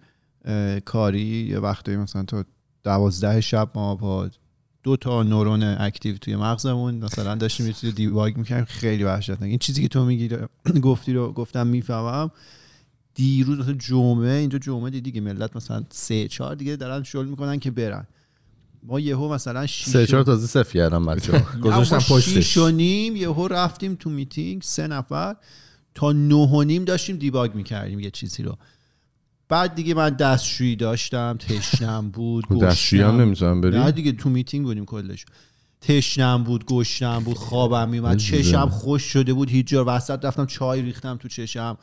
کاری. 0.85 1.47
یه 1.51 1.59
وقتایی 1.59 1.97
مثلا 1.97 2.23
تا 2.23 2.45
دوازده 2.85 3.41
شب 3.41 3.71
ما 3.75 3.95
با 3.95 4.31
دو 4.83 4.97
تا 4.97 5.23
نورون 5.23 5.63
اکتیو 5.63 6.17
توی 6.17 6.37
مغزمون 6.37 6.95
مثلا 6.95 7.35
داشتیم 7.35 7.67
یه 7.67 7.73
چیزی 7.73 8.07
می‌کردیم. 8.07 8.65
خیلی 8.65 9.05
وحشتناک. 9.05 9.43
این 9.43 9.59
چیزی 9.59 9.83
که 9.83 9.89
تو 9.89 10.05
میگی 10.05 10.37
گفتی 10.83 11.13
رو 11.13 11.33
گفتم 11.33 11.67
می‌فهمم. 11.67 12.31
دیروز 13.15 13.59
مثلا 13.59 13.75
جمعه 13.75 14.33
اینجا 14.33 14.59
جمعه 14.59 14.91
دیدی 14.91 15.13
که 15.13 15.21
ملت 15.21 15.57
مثلا 15.57 15.85
سه 15.91 16.29
چهار 16.29 16.55
دیگه 16.55 16.77
دارن 16.77 17.03
شل 17.03 17.25
می‌کنن 17.25 17.59
که 17.59 17.71
برن. 17.71 18.07
ما 18.85 19.01
یهو 19.01 19.35
مثلا 19.35 19.67
شیش 19.67 19.89
سه 19.89 20.07
چهار 20.07 20.23
تازه 20.23 20.47
صفر 20.47 20.73
کردم 20.73 21.07
بچه 21.07 21.45
گذاشتم 21.65 21.99
پشتش. 21.99 22.25
شیش 22.35 22.57
و 22.57 22.69
نیم 22.71 23.17
یهو 23.17 23.49
رفتیم 23.49 23.95
تو 23.95 24.11
میتینگ 24.11 24.63
سه 24.63 24.87
نفر. 24.87 25.37
تا 25.95 26.13
نه 26.13 26.35
و 26.35 26.63
نیم 26.63 26.85
داشتیم 26.85 27.17
debug 27.17 27.55
می‌کردیم 27.55 28.01
یه 28.01 28.11
چیزی 28.11 28.43
رو. 28.43 28.57
بعد 29.49 29.75
دیگه 29.75 29.95
من 29.95 30.11
دستشویی 30.11 30.77
داشتم 30.77 31.37
تشنم 31.37 32.11
بود 32.11 32.45
دستشویی 32.63 33.03
هم. 33.03 33.21
نمی‌تونم 33.21 33.55
نه 33.55 33.61
بریم 33.61 33.91
دیگه 33.91 34.13
تو 34.13 34.29
میتینگ 34.29 34.65
بودیم 34.65 34.85
کلش. 34.85 35.25
تشنم 35.81 36.45
بود 36.45 36.67
گشنم 36.67 37.25
بود 37.25 37.37
خوابم 37.37 37.89
میومد. 37.89 38.17
چشم 38.17 38.69
خشک 38.69 39.03
شده 39.03 39.33
بود 39.33 39.51
هیچ 39.51 39.67
جا 39.67 39.85
وسط 39.89 40.25
رفتم 40.25 40.47
چای 40.47 40.83
ریختم 40.83 41.17
تو 41.17 41.29
چشم. 41.29 41.79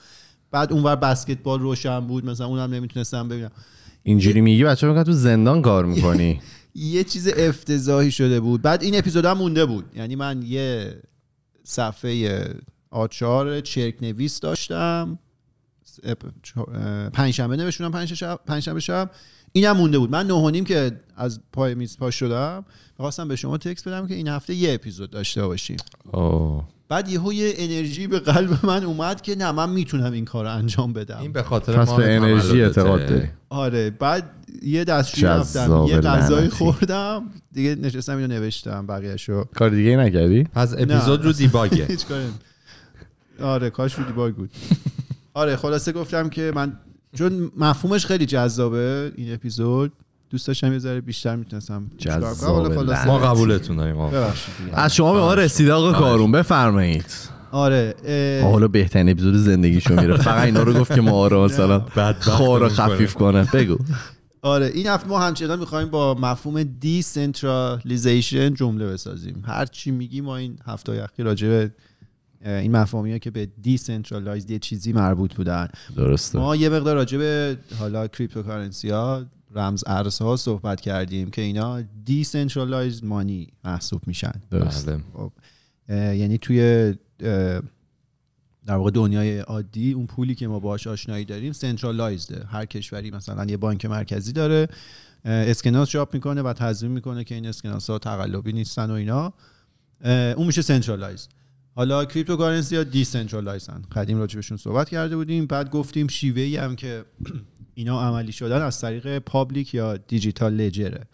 بعد 0.52 0.74
اونور 0.74 0.96
بسکتبال 0.96 1.60
روشن 1.60 2.00
بود 2.00 2.26
مثلا 2.26 2.48
اونم 2.48 2.74
نمی‌تونستم 2.74 3.28
ببینم. 3.28 3.52
اینجوری 4.04 4.42
میگی 4.42 4.64
بچه 4.64 4.88
میگن 4.88 5.04
تو 5.04 5.12
زندان 5.12 5.62
کار 5.62 5.86
می‌کنی. 5.86 6.42
یه 6.76 7.04
چیز 7.04 7.28
افتضاحی 7.38 8.12
شده 8.12 8.40
بود. 8.40 8.62
بعد 8.62 8.84
این 8.84 8.98
اپیزود 8.98 9.26
هم 9.26 9.38
مونده 9.38 9.66
بود. 9.66 9.86
یعنی 9.96 10.16
من 10.16 10.42
یه 10.42 11.02
صفحه 11.64 12.46
آچار 12.90 13.62
چرک 13.62 13.96
نویس 14.02 14.40
داشتم 14.40 15.20
پنجشنبه 17.14 17.56
نوشتونم 17.56 17.92
پنج 17.92 18.14
شب 18.14 18.40
پنجشنبه 18.46 18.80
شب. 18.80 19.12
اینم 19.52 19.78
مونده 19.78 20.00
بود. 20.00 20.12
من 20.12 20.28
نه 20.28 20.34
و 20.34 20.50
نیم 20.50 20.64
که 20.64 21.00
از 21.16 21.40
پای 21.54 21.76
میز 21.76 21.98
پاش 21.98 22.16
شدم. 22.16 22.66
می‌خواستم 23.00 23.28
به 23.28 23.36
شما 23.36 23.58
تکس 23.58 23.88
بدم 23.88 24.08
که 24.08 24.14
این 24.14 24.28
هفته 24.28 24.54
یه 24.54 24.74
اپیزود 24.74 25.10
داشته 25.10 25.48
باشیم. 25.48 25.78
اوه. 26.12 26.68
بعد 26.92 27.10
یهو 27.10 27.34
یه 27.34 27.54
انرژی 27.58 28.08
به 28.08 28.20
قلب 28.20 28.66
من 28.66 28.84
اومد 28.84 29.22
که 29.22 29.36
نه 29.36 29.52
من 29.52 29.70
می‌تونم 29.70 30.12
این 30.12 30.26
کار 30.26 30.46
رو 30.46 30.52
انجام 30.52 30.94
بدم. 30.94 31.18
این 31.22 31.32
به 31.32 31.44
خاطر 31.44 31.84
ما 31.84 31.98
به 31.98 32.16
انرژی. 32.16 32.62
اعتقاد 32.62 33.06
داری. 33.06 33.28
آره 33.50 33.90
بعد 33.90 34.30
یه 34.64 34.84
دستشویی 34.84 35.26
رفتم 35.26 35.86
یه 35.88 35.98
غذایی. 36.00 36.50
خوردم 36.50 37.24
دیگه 37.54 37.76
نشستم 37.76 38.18
اینو 38.18 38.28
نوشتم 38.28 38.88
بقیه‌شو. 38.88 39.44
کار 39.44 39.70
دیگه 39.70 39.98
نکردی؟ 39.98 40.44
پس 40.44 40.74
اپیزود 40.78 41.26
رو 41.26 41.32
دیباگه. 41.34 41.86
هیچ 41.90 42.06
کاری 42.06 42.24
نمی- 42.24 42.34
آره 43.42 43.70
کاش 43.70 43.94
رو 43.94 44.04
دیباگ 44.04 44.34
بود. 44.36 44.50
آره 45.34 45.56
خلاصه 45.56 45.92
گفتم 45.92 46.30
که 46.30 46.52
من 46.56 46.74
چون 47.16 47.52
مفهومش 47.58 48.06
خیلی 48.06 48.26
جذابه 48.26 49.12
این 49.16 49.34
اپیزود. 49.34 49.92
دوست 50.32 50.48
داشتم 50.48 50.74
یه 50.74 50.80
ذره 50.80 51.02
بیشتر 51.02 51.36
می‌تونستم 51.36 51.92
ما 53.08 53.18
قبولتون 53.18 53.78
داریم. 53.78 53.98
از 54.74 54.96
شما 54.96 55.14
به 55.14 55.20
ما 55.20 55.34
رسیده 55.34 55.74
آقا 55.74 55.94
کارون 55.94 56.32
بفرمایید. 56.32 57.06
آره 57.52 57.96
اه، 58.06 58.52
حالا 58.52 58.68
بهترین 58.68 59.10
اپیزود 59.10 59.36
زندگیشو 59.36 60.02
میره. 60.02 60.18
فقط 60.18 60.46
اینا 60.46 60.64
رو 60.64 60.74
گفت 60.74 60.96
که 60.96 61.02
ما 61.02 61.28
رو 61.28 61.44
مثلا 61.46 61.80
خوار. 62.22 62.70
خفیف 62.70 63.14
کنه. 63.14 63.48
بگو. 63.54 63.78
آره 64.42 64.66
این 64.66 64.88
هفته 64.88 65.08
ما 65.10 65.20
همچنان 65.20 65.60
می‌خوایم 65.60 65.90
با 65.90 66.14
مفهوم 66.14 66.64
decentralization 66.64 68.54
جمله 68.54 68.88
بسازیم. 68.88 69.44
هر 69.48 69.66
چی 69.66 69.92
میگیم 69.92 70.24
ما 70.24 70.38
این 70.38 70.58
هفته 70.66 70.92
اخیر 70.92 71.26
راجع 71.26 71.48
به 71.48 71.72
این 72.46 72.72
مفاهیمی 72.72 73.20
که 73.20 73.32
به 73.32 73.48
decentralize 73.62 74.52
یه 74.52 74.60
چیزی 74.60 74.94
مربوط 74.94 75.34
بودن. 75.34 75.68
درسته. 75.98 76.40
ما 76.40 76.56
یه 76.56 76.70
مقدار 76.70 76.96
راجع 76.96 77.18
به 77.18 77.58
حالا 77.80 78.08
cryptocurrency 78.08 78.90
ها 78.90 79.26
رمز 79.56 79.84
ارزها 79.88 80.36
صحبت 80.36 80.82
کردیم 80.82 81.30
که 81.30 81.42
اینا 81.42 81.82
decentralized 82.06 83.04
money 83.04 83.48
محسوب 83.64 84.02
میشن. 84.08 84.32
درسته. 84.52 84.92
بله. 84.92 85.04
خب، 85.14 85.32
یعنی 85.90 86.38
توی 86.38 86.94
در 88.66 88.76
واقع 88.76 88.92
دنیای 88.92 89.40
عادی 89.40 89.92
اون 89.94 90.06
پولی 90.06 90.36
که 90.36 90.48
ما 90.48 90.60
باهاش 90.60 90.88
آشنایی 90.88 91.26
داریم 91.26 91.54
centralized 91.54 92.38
ه 92.38 92.46
هر 92.46 92.66
کشوری 92.66 93.12
مثلا 93.12 93.46
یه 93.46 93.58
بانک 93.58 93.86
مرکزی 93.86 94.32
داره 94.32 94.68
اسکناس 95.26 95.90
چاپ 95.90 96.14
می‌کنه 96.14 96.42
و 96.42 96.54
تضمین 96.54 96.92
می‌کنه 96.92 97.24
که 97.24 97.36
این 97.36 97.46
اسکناس 97.46 97.90
ها 97.90 98.00
تقلبی 98.00 98.54
نیستن 98.54 98.92
و 98.92 98.94
اینا. 98.94 99.34
اون 100.36 100.48
میشه 100.48 100.62
centralized 100.62 101.28
حالا 101.76 102.06
cryptocurrency 102.06 102.76
ها 102.76 102.84
decentralized 102.84 103.75
ن 103.75 103.82
قدیم 103.92 104.18
راجبشون 104.18 104.58
صحبت 104.58 104.90
کرده 104.90 105.16
بودیم 105.16 105.46
بعد 105.46 105.70
گفتیم 105.70 106.08
شیوه 106.08 106.42
ای 106.42 106.58
هم 106.58 106.76
که 106.76 107.06
اینا 107.82 108.02
عملی 108.02 108.32
شدن 108.32 108.62
از 108.62 108.82
طریق 108.82 109.20
public 109.20 109.74
یا 109.74 109.98
digital 109.98 110.54
ledger 110.54 110.98
ه 110.98 111.06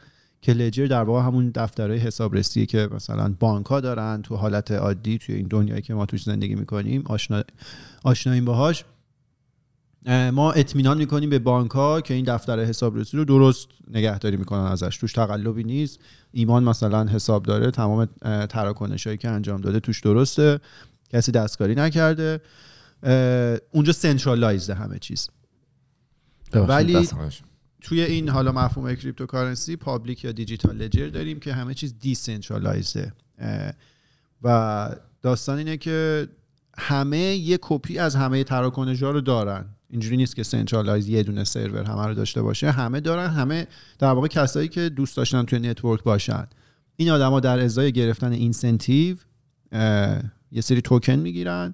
که 0.42 0.54
لجر 0.54 0.86
در 0.86 1.04
واقع 1.04 1.28
همون 1.28 1.52
دفترهای 1.56 2.00
حسابرسیه 2.00 2.66
که 2.66 2.90
مثلا 2.92 3.36
بانک 3.40 3.66
ها 3.66 3.80
دارن 3.80 4.22
تو 4.22 4.36
حالت 4.36 4.72
عادی 4.72 5.18
توی 5.18 5.36
این 5.36 5.48
دنیایی 5.48 5.82
که 5.82 5.94
ما 5.94 6.06
توش 6.06 6.24
زندگی 6.24 6.56
می‌کنیم 6.56 7.04
آشنا 7.06 7.44
آشناییم 8.04 8.46
باهاش. 8.46 8.86
اه، 10.06 10.32
ما 10.32 10.52
اطمینان 10.52 10.98
می‌کنیم 10.98 11.30
به 11.30 11.40
بانک 11.40 11.72
ها 11.72 12.02
که 12.02 12.14
این 12.14 12.26
دفتر 12.26 12.60
حسابرسی 12.60 13.18
رو 13.18 13.26
درست 13.26 13.68
نگهداری 13.92 14.38
می‌کنن 14.38 14.66
ازش. 14.66 14.98
توش 14.98 15.14
تقلبی 15.14 15.64
نیست. 15.64 16.00
ایمان 16.32 16.64
مثلا 16.64 17.06
حساب 17.06 17.44
داره 17.44 17.72
تمام 17.72 18.06
تراکنش 18.50 19.08
هایی 19.08 19.18
که 19.18 19.30
انجام 19.30 19.62
داده 19.62 19.80
توش 19.80 20.02
درسته. 20.02 20.60
کسی 21.10 21.32
دستکاری 21.32 21.76
نکرده. 21.76 22.42
اونجا 23.72 23.94
سنترالایزده 23.94 24.74
همه 24.74 25.00
چیز. 25.00 25.30
ولی. 26.54 27.10
توی 27.82 28.02
این 28.02 28.30
حالا 28.30 28.52
مفهوم 28.52 28.96
cryptocurrency 28.96 29.76
public 29.76 30.24
یا 30.24 30.32
digital 30.32 30.78
ledger 30.78 31.08
داریم 31.08 31.40
که 31.40 31.54
همه 31.54 31.74
چیز 31.74 32.00
decentralized 32.00 33.06
ه 33.06 33.14
و 34.44 34.90
داستان 35.22 35.58
اینه 35.58 35.78
که 35.78 36.28
همه 36.78 37.18
یه 37.18 37.60
کپی 37.62 38.00
از 38.00 38.16
همه 38.16 38.44
تراکنش 38.44 39.04
ها 39.04 39.12
رو 39.12 39.22
دارن. 39.22 39.66
اینجوری 39.90 40.18
نیست 40.18 40.36
که 40.36 40.44
centralized 40.44 41.08
یه 41.08 41.24
دونه 41.24 41.44
سرور 41.44 41.84
همه 41.84 42.08
رو 42.08 42.14
داشته 42.14 42.42
باشه. 42.42 42.72
همه 42.72 43.00
دارن 43.00 43.28
همه 43.28 43.68
در 44.00 44.12
واقع 44.12 44.28
کسایی 44.28 44.68
که 44.68 44.90
دوست 44.90 45.18
داشتن 45.18 45.44
توی 45.44 45.60
network 45.60 46.04
باشن. 46.04 46.48
این 46.96 47.10
آدما 47.10 47.40
در 47.40 47.60
ازای 47.60 47.92
گرفتن 47.92 48.32
incentive 48.32 49.18
یه 50.52 50.62
سری 50.62 50.82
توکن 50.82 51.16
می‌گیرن. 51.16 51.74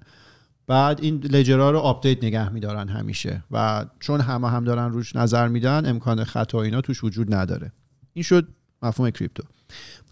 بعد 0.66 1.00
این 1.00 1.16
ledger 1.16 1.62
ها 1.62 1.70
رو 1.70 1.78
update 1.78 2.24
نگه 2.24 2.48
میدارن 2.48 2.88
همیشه 2.88 3.44
و 3.50 3.86
چون 4.00 4.20
همه 4.20 4.48
هم 4.50 4.64
دارن 4.64 4.92
روش 4.92 5.16
نظر 5.16 5.48
میدن 5.48 5.86
امکان 5.86 6.24
خطا 6.24 6.62
اینا 6.62 6.80
توش 6.80 7.04
وجود 7.04 7.34
نداره. 7.34 7.72
این 8.12 8.22
شد 8.22 8.48
مفهوم 8.82 9.10
crypto. 9.10 9.42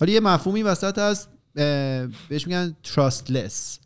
ولی 0.01 0.13
یه 0.13 0.21
مفهومی 0.21 0.63
وسط 0.63 0.99
اه، 0.99 1.17
بهش 2.29 2.47
میگن 2.47 2.77
trustless. 2.85 3.79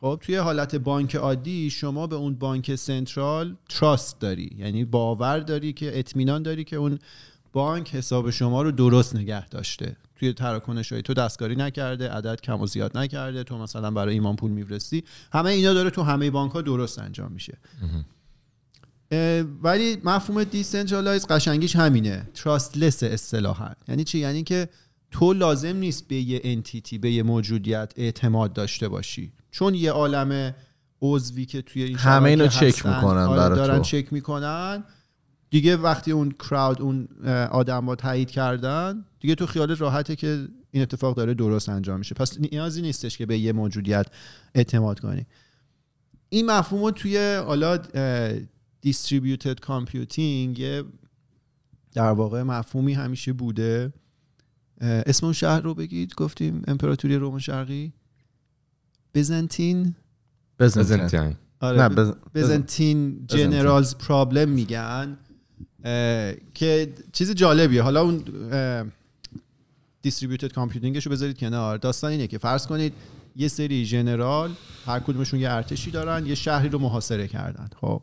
خب 0.00 0.18
توی 0.22 0.36
حالت 0.36 0.76
بانک 0.76 1.16
عادی 1.16 1.70
شما 1.70 2.06
به 2.06 2.16
اون 2.16 2.34
بانک 2.34 2.74
central 2.74 3.56
trust 3.68 4.20
داری. 4.20 4.50
یعنی 4.58 4.84
باور 4.84 5.38
داری 5.38 5.72
که 5.72 5.98
اطمینان 5.98 6.42
داری 6.42 6.64
که 6.64 6.76
اون 6.76 6.98
بانک 7.56 7.94
حساب 7.94 8.30
شما 8.30 8.62
رو 8.62 8.72
درست 8.72 9.16
نگه 9.16 9.48
داشته. 9.48 9.96
توی 10.16 10.32
تراکنش 10.32 10.92
های 10.92 11.02
تو 11.02 11.14
دستکاری 11.14 11.56
نکرده 11.56 12.10
عدد 12.10 12.40
کم 12.40 12.60
و 12.60 12.66
زیاد 12.66 12.98
نکرده 12.98 13.44
تو 13.44 13.58
مثلا 13.58 13.90
برای 13.90 14.14
ایمان 14.14 14.36
پول 14.36 14.50
میفرستی. 14.50 15.04
همه 15.32 15.50
اینا 15.50 15.74
داره 15.74 15.90
تو 15.90 16.02
همه 16.02 16.30
بانک 16.30 16.52
ها 16.52 16.62
درست 16.62 16.98
انجام 16.98 17.32
میشه. 17.32 17.58
ولی 19.62 19.98
مفهوم 20.04 20.44
decentralized 20.44 21.26
قشنگیش 21.26 21.76
همینه. 21.76 22.28
trustless 22.34 23.02
اصطلاحا. 23.02 23.70
یعنی 23.88 24.04
چی؟ 24.04 24.18
یعنی 24.18 24.42
که 24.42 24.68
تو 25.10 25.32
لازم 25.32 25.76
نیست 25.76 26.08
به 26.08 26.16
یه 26.16 26.40
entity 26.44 26.98
به 26.98 27.10
یه 27.10 27.22
موجودیت 27.22 27.92
اعتماد 27.96 28.52
داشته 28.52 28.88
باشی. 28.88 29.32
چون 29.50 29.74
یه 29.74 29.90
عالم 29.90 30.54
عضوی 31.02 31.46
که 31.46 31.62
توی 31.62 31.82
این 31.82 31.96
همه 31.96 32.28
اینو 32.28 32.46
چک 32.46 32.86
می‌کنن 32.86 33.22
آره، 33.22 33.56
دارن 33.56 33.76
تو. 33.76 33.82
چک 33.82 34.12
می‌کنن. 34.12 34.84
دیگه 35.50 35.76
وقتی 35.76 36.12
اون 36.12 36.30
crowd 36.30 36.82
اون 36.82 37.08
آدم 37.50 37.86
با 37.86 37.94
تایید 37.94 38.30
کردن 38.30 39.04
دیگه 39.20 39.34
تو 39.34 39.46
خیالت 39.46 39.80
راحته 39.80 40.16
که 40.16 40.48
این 40.70 40.82
اتفاق 40.82 41.16
داره 41.16 41.34
درست 41.34 41.68
انجام 41.68 41.98
میشه. 41.98 42.14
پس 42.14 42.40
نیازی 42.40 42.82
نیستش 42.82 43.18
که 43.18 43.26
به 43.26 43.38
یه 43.38 43.52
موجودیت 43.52 44.06
اعتماد 44.54 45.00
کنی. 45.00 45.26
این 46.28 46.46
مفهوم 46.46 46.84
رو 46.84 46.90
توی 46.90 47.36
حالا 47.46 47.78
distributed 48.80 49.60
computing 49.60 50.58
یه 50.58 50.84
در 51.92 52.10
واقع 52.10 52.42
مفهومی 52.42 52.92
همیشه 52.92 53.32
بوده. 53.32 53.92
اسم 54.80 55.26
اون 55.26 55.32
شهر 55.32 55.60
رو 55.60 55.74
بگید. 55.74 56.14
گفتیم 56.14 56.62
امپراتوری 56.66 57.16
روم 57.16 57.38
شرقی. 57.38 57.92
Byzantine؟ 59.14 59.94
بزن 60.58 60.80
Byzantine. 60.80 61.36
آره 61.60 61.88
Byzantine 62.34 63.26
generals 63.26 63.94
problem 63.94 64.48
میگن. 64.48 65.18
که 66.54 66.92
چیز 67.12 67.34
جالبیه. 67.34 67.82
حالا 67.82 68.02
اون 68.02 68.22
دیستریبیوتد 70.02 70.52
کامپیوتینگش 70.52 71.06
رو 71.06 71.12
بذارید 71.12 71.38
کنار. 71.38 71.76
داستان 71.76 72.10
اینه 72.10 72.26
که 72.26 72.38
فرض 72.38 72.66
کنید 72.66 72.92
یه 73.36 73.48
سری 73.48 73.84
جنرال 73.84 74.50
هر 74.86 75.00
کدومشون 75.00 75.40
یه 75.40 75.50
ارتشی 75.50 75.90
دارن 75.90 76.26
یه 76.26 76.34
شهری 76.34 76.68
رو 76.68 76.78
محاصره 76.78 77.28
کردن. 77.28 77.68
خب. 77.80 78.02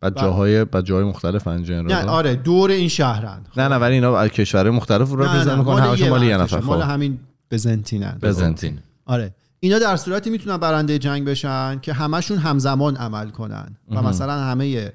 بعد 0.00 0.20
جاهای 0.20 0.64
بعد 0.64 0.84
جاهای 0.84 1.04
مختلف 1.04 1.46
انجام 1.46 1.86
نه 1.86 2.04
آره 2.04 2.34
دور 2.34 2.70
این 2.70 2.88
شهرن. 2.88 3.40
خب. 3.50 3.60
نه 3.60 3.68
نه 3.68 3.76
ولی 3.76 3.94
اینا 3.94 4.18
از 4.18 4.30
کشورهای 4.30 4.76
مختلف 4.76 5.08
رو 5.08 5.22
رپرزنت 5.22 5.58
می‌کنن. 5.58 5.82
همشون 5.82 6.08
مال 6.08 6.22
یه. 6.22 6.36
نفر 6.36 6.60
مال 6.60 6.82
خب. 6.82 6.90
همین 6.90 7.18
بزنتینن. 7.50 8.18
بزنتین. 8.22 8.78
آره. 9.06 9.34
اینا 9.60 9.78
در 9.78 9.96
صورتی 9.96 10.30
می‌تونن 10.30 10.56
برنده 10.56 10.98
جنگ 10.98 11.24
بشن 11.24 11.78
که 11.82 11.92
همشون 11.92 12.38
همزمان 12.38 12.96
عمل 12.96 13.30
کنن. 13.30 13.76
و 13.90 14.02
مثلا 14.02 14.32
همه 14.32 14.92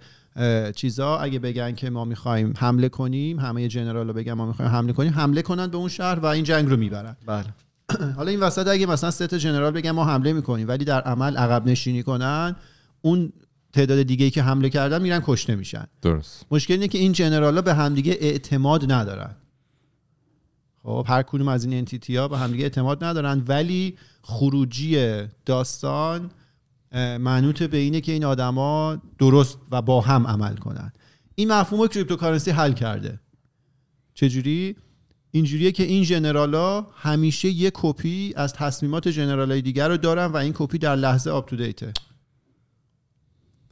چیزا. 0.75 1.17
اگه 1.17 1.39
بگن 1.39 1.75
که 1.75 1.89
ما 1.89 2.05
می‌خوایم 2.05 2.53
حمله 2.57 2.89
کنیم 2.89 3.39
همه 3.39 3.67
جنرال 3.67 4.07
رو 4.07 4.13
بگن 4.13 4.33
ما 4.33 4.45
می‌خوایم 4.45 4.71
حمله 4.71 4.93
کنیم 4.93 5.13
حمله 5.13 5.41
کنن 5.41 5.67
به 5.67 5.77
اون 5.77 5.89
شهر 5.89 6.19
و 6.19 6.25
این 6.25 6.43
جنگ 6.43 6.69
رو 6.69 6.77
می‌برن. 6.77 7.15
بله. 7.25 7.45
حالا 8.17 8.31
این 8.31 8.39
وسط 8.39 8.67
اگه 8.67 8.85
مثلا 8.85 9.11
سه 9.11 9.27
تا 9.27 9.37
general 9.37 9.71
بگن 9.71 9.91
ما 9.91 10.05
حمله 10.05 10.33
می‌کنیم 10.33 10.67
ولی 10.67 10.85
در 10.85 11.01
عمل 11.01 11.37
عقب 11.37 11.67
نشینی 11.67 12.03
کنن 12.03 12.55
اون 13.01 13.33
تعداد 13.73 14.01
دیگه 14.03 14.25
ای 14.25 14.31
که 14.31 14.43
حمله 14.43 14.69
کردن 14.69 15.01
میرن 15.01 15.21
کشته 15.25 15.55
میشن. 15.55 15.85
درست. 16.01 16.45
مشکل 16.51 16.73
اینه 16.73 16.87
که 16.87 16.97
این 16.97 17.11
general 17.11 17.55
ا 17.55 17.61
به 17.61 17.73
همدیگه 17.73 18.17
اعتماد 18.19 18.91
ندارن. 18.91 19.35
خب 20.83 21.05
هر 21.09 21.21
کدوم 21.21 21.47
از 21.47 21.65
این 21.65 21.73
entity 21.73 22.15
ها 22.15 22.27
به 22.27 22.37
همدیگه 22.37 22.63
اعتماد 22.63 23.03
ندارن 23.03 23.43
ولی 23.47 23.97
خروجی 24.21 25.21
داستان 25.45 26.31
منوط 27.19 27.63
به 27.63 27.77
اینه 27.77 28.01
که 28.01 28.11
این 28.11 28.25
آدما 28.25 29.01
درست 29.19 29.57
و 29.71 29.81
با 29.81 30.01
هم 30.01 30.27
عمل 30.27 30.55
کنن. 30.55 30.91
این 31.35 31.51
مفهوم 31.51 31.81
رو 31.81 31.87
cryptocurrency 31.87 32.51
حل 32.51 32.73
کرده. 32.73 33.19
چجوری؟ 34.13 34.75
اینجوریه 35.31 35.71
که 35.71 35.83
این 35.83 36.03
general 36.03 36.72
ا 36.72 36.81
همیشه 36.81 37.49
یه 37.49 37.71
کپی 37.73 38.33
از 38.35 38.53
تصمیمات 38.53 39.07
general 39.07 39.55
ای 39.55 39.61
دیگر 39.61 39.89
رو 39.89 39.97
دارن 39.97 40.25
و 40.25 40.37
این 40.37 40.53
کپی 40.55 40.77
در 40.77 40.95
لحظه 40.95 41.29
up 41.29 41.49
to 41.49 41.55
date 41.55 41.86
ه 41.86 41.93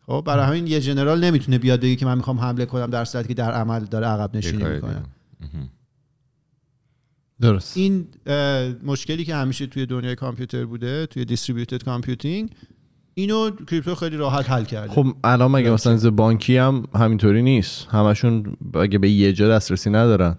خب 0.06 0.24
برای 0.26 0.46
همین 0.46 0.68
یه 0.68 0.82
general 0.82 1.24
نمی‌تونه 1.24 1.58
بیاد 1.58 1.80
بگه 1.80 1.96
که 1.96 2.06
من 2.06 2.18
می‌خوام 2.18 2.40
حمله 2.40 2.66
کنم 2.66 2.86
در 2.86 3.06
صورتی 3.06 3.28
که 3.28 3.34
در 3.34 3.52
عمل 3.52 3.86
داره 3.86 4.08
عقب 4.08 4.38
نشینی 4.38 4.64
می‌کنه. 4.64 5.04
درست. 7.42 7.78
این 7.78 8.08
مشکلی 8.84 9.26
که 9.26 9.36
همیشه 9.36 9.68
توی 9.68 9.86
دنیای 9.86 10.16
کامپیوتر 10.16 10.66
بوده 10.66 11.06
توی 11.06 11.26
distributed 11.26 11.84
computing 11.84 12.50
اینو 13.14 13.52
crypto 13.68 13.96
خیلی 13.96 14.18
راحت 14.18 14.50
حل 14.50 14.64
کرده. 14.64 14.94
خب 14.94 15.08
الان 15.24 15.52
مگه 15.52 15.72
مثلا 15.72 16.12
بانکی 16.12 16.58
هم 16.58 16.84
همینطوری 16.96 17.42
نیست؟ 17.42 17.88
همشون 17.90 18.58
اگه 18.74 18.98
به 18.98 19.10
یه 19.10 19.34
جا 19.34 19.50
دسترسی 19.50 19.90
ندارن. 19.90 20.38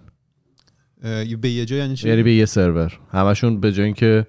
به 1.41 1.49
یه 1.49 1.65
جا 1.65 1.75
یعنی 1.75 1.95
چی؟ 1.95 2.09
یعنی 2.09 2.23
به 2.23 2.33
یه 2.33 2.45
سرور. 2.45 2.99
همشون 3.11 3.59
به 3.59 3.71
جای 3.71 3.85
اینکه 3.85 4.27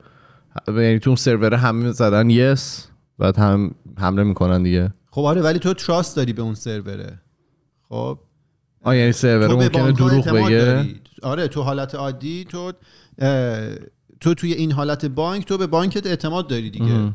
یعنی 0.68 0.98
تو 0.98 1.10
اون 1.10 1.16
سرور 1.16 1.54
همه 1.54 1.92
زدن 1.92 2.30
یس 2.30 2.88
بعد 3.18 3.36
هم 3.36 3.74
حمله 3.98 4.22
می‌کنن 4.22 4.62
دیگه. 4.62 4.92
خب 5.10 5.22
آره 5.22 5.40
ولی 5.42 5.58
تو 5.58 5.74
تراست 5.74 6.16
داری 6.16 6.32
به 6.32 6.42
اون 6.42 6.54
سروره. 6.54 7.20
خب. 7.88 8.18
آ 8.82 8.94
یعنی 8.94 9.12
سرور 9.12 9.48
ممکنه 9.48 9.92
دروغ 9.92 10.28
بگه؟ 10.28 10.48
داری. 10.48 11.00
آره 11.22 11.48
تو 11.48 11.62
حالت 11.62 11.94
عادی 11.94 12.44
تو 12.44 12.72
تو 14.20 14.34
توی 14.34 14.52
این 14.52 14.72
حالت 14.72 15.06
بانک 15.06 15.44
تو 15.44 15.58
به 15.58 15.66
بانکت 15.66 16.06
اعتماد 16.06 16.48
داری 16.48 16.70
دیگه. 16.70 17.12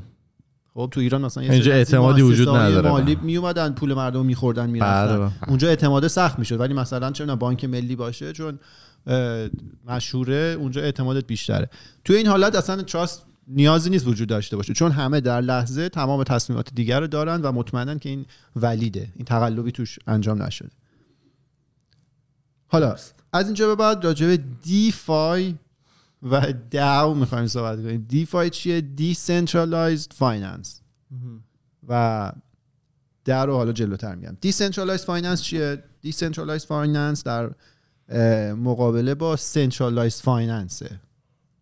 خب 0.73 0.89
تو 0.91 0.99
ایران 0.99 1.21
مثلا 1.21 1.43
یه 1.43 1.51
اینجا 1.51 1.73
اعتمادی 1.73 2.21
وجود 2.21 2.49
نداره. 2.49 2.89
مالی 2.89 3.15
می 3.15 3.37
اومدن 3.37 3.73
پول 3.73 3.93
مردم 3.93 4.25
میخوردن 4.25 4.69
می‌رفتن. 4.69 5.17
بله. 5.17 5.31
اونجا 5.47 5.67
اعتماد 5.67 6.07
سخت 6.07 6.39
می‌شد. 6.39 6.59
ولی 6.59 6.73
مثلا 6.73 7.11
چون 7.11 7.35
بانک 7.35 7.65
ملی 7.65 7.95
باشه 7.95 8.33
چون 8.33 8.59
مشهوره 9.87 10.55
اونجا 10.59 10.81
اعتمادت 10.81 11.27
بیشتره. 11.27 11.69
تو 12.05 12.13
این 12.13 12.27
حالت 12.27 12.55
اصلا 12.55 12.81
تراست 12.81 13.25
نیازی 13.47 13.89
نیست 13.89 14.07
وجود 14.07 14.29
داشته 14.29 14.55
باشه 14.55 14.73
چون 14.73 14.91
همه 14.91 15.21
در 15.21 15.41
لحظه 15.41 15.89
تمام 15.89 16.23
تصمیمات 16.23 16.69
دیگر 16.73 16.99
رو 16.99 17.07
دارن 17.07 17.41
و 17.41 17.51
مطمئنن 17.51 17.99
که 17.99 18.09
این 18.09 18.25
ولیده. 18.55 19.09
این 19.15 19.25
تقلبی 19.25 19.71
توش 19.71 19.99
انجام 20.07 20.43
نشده. 20.43 20.69
حالا 22.67 22.95
از 23.33 23.45
اینجا 23.45 23.67
به 23.67 23.75
بعد 23.75 24.05
راجع 24.05 24.27
به 24.27 24.39
دیفای 24.63 25.55
و 26.23 26.53
داو 26.71 27.15
می‌خوایم 27.15 27.47
صحبت 27.47 27.81
کنیم. 27.81 28.05
دیفای 28.09 28.49
چیه؟ 28.49 28.83
Decentralized 28.97 30.13
Finance. 30.19 30.69
و 31.87 32.31
در 33.25 33.45
رو 33.45 33.55
حالا 33.55 33.71
جلوتر 33.71 34.15
میگم. 34.15 34.37
Decentralized 34.45 35.05
Finance 35.05 35.41
چیه؟ 35.41 35.83
Decentralized 36.05 36.65
Finance 36.65 37.23
در 37.23 37.51
مقابله 38.53 39.15
با 39.15 39.37
Centralized 39.37 40.21
Finance 40.21 40.85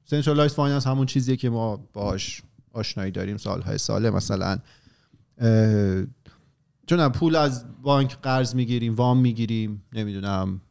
Centralized 0.09 0.55
Finance 0.55 0.87
همون 0.87 1.05
چیزیه 1.05 1.35
که 1.35 1.49
ما 1.49 1.77
باش 1.93 2.41
آشنایی 2.73 3.11
داریم 3.11 3.37
سالهای 3.37 3.77
ساله 3.77 4.09
مثلا. 4.09 4.57
چون 6.87 7.09
پول 7.09 7.35
از 7.35 7.65
بانک 7.81 8.17
قرض 8.21 8.55
می‌گیریم 8.55 8.95
وام 8.95 9.19
می‌گیریم 9.19 9.83
نمی‌دونم 9.93 10.61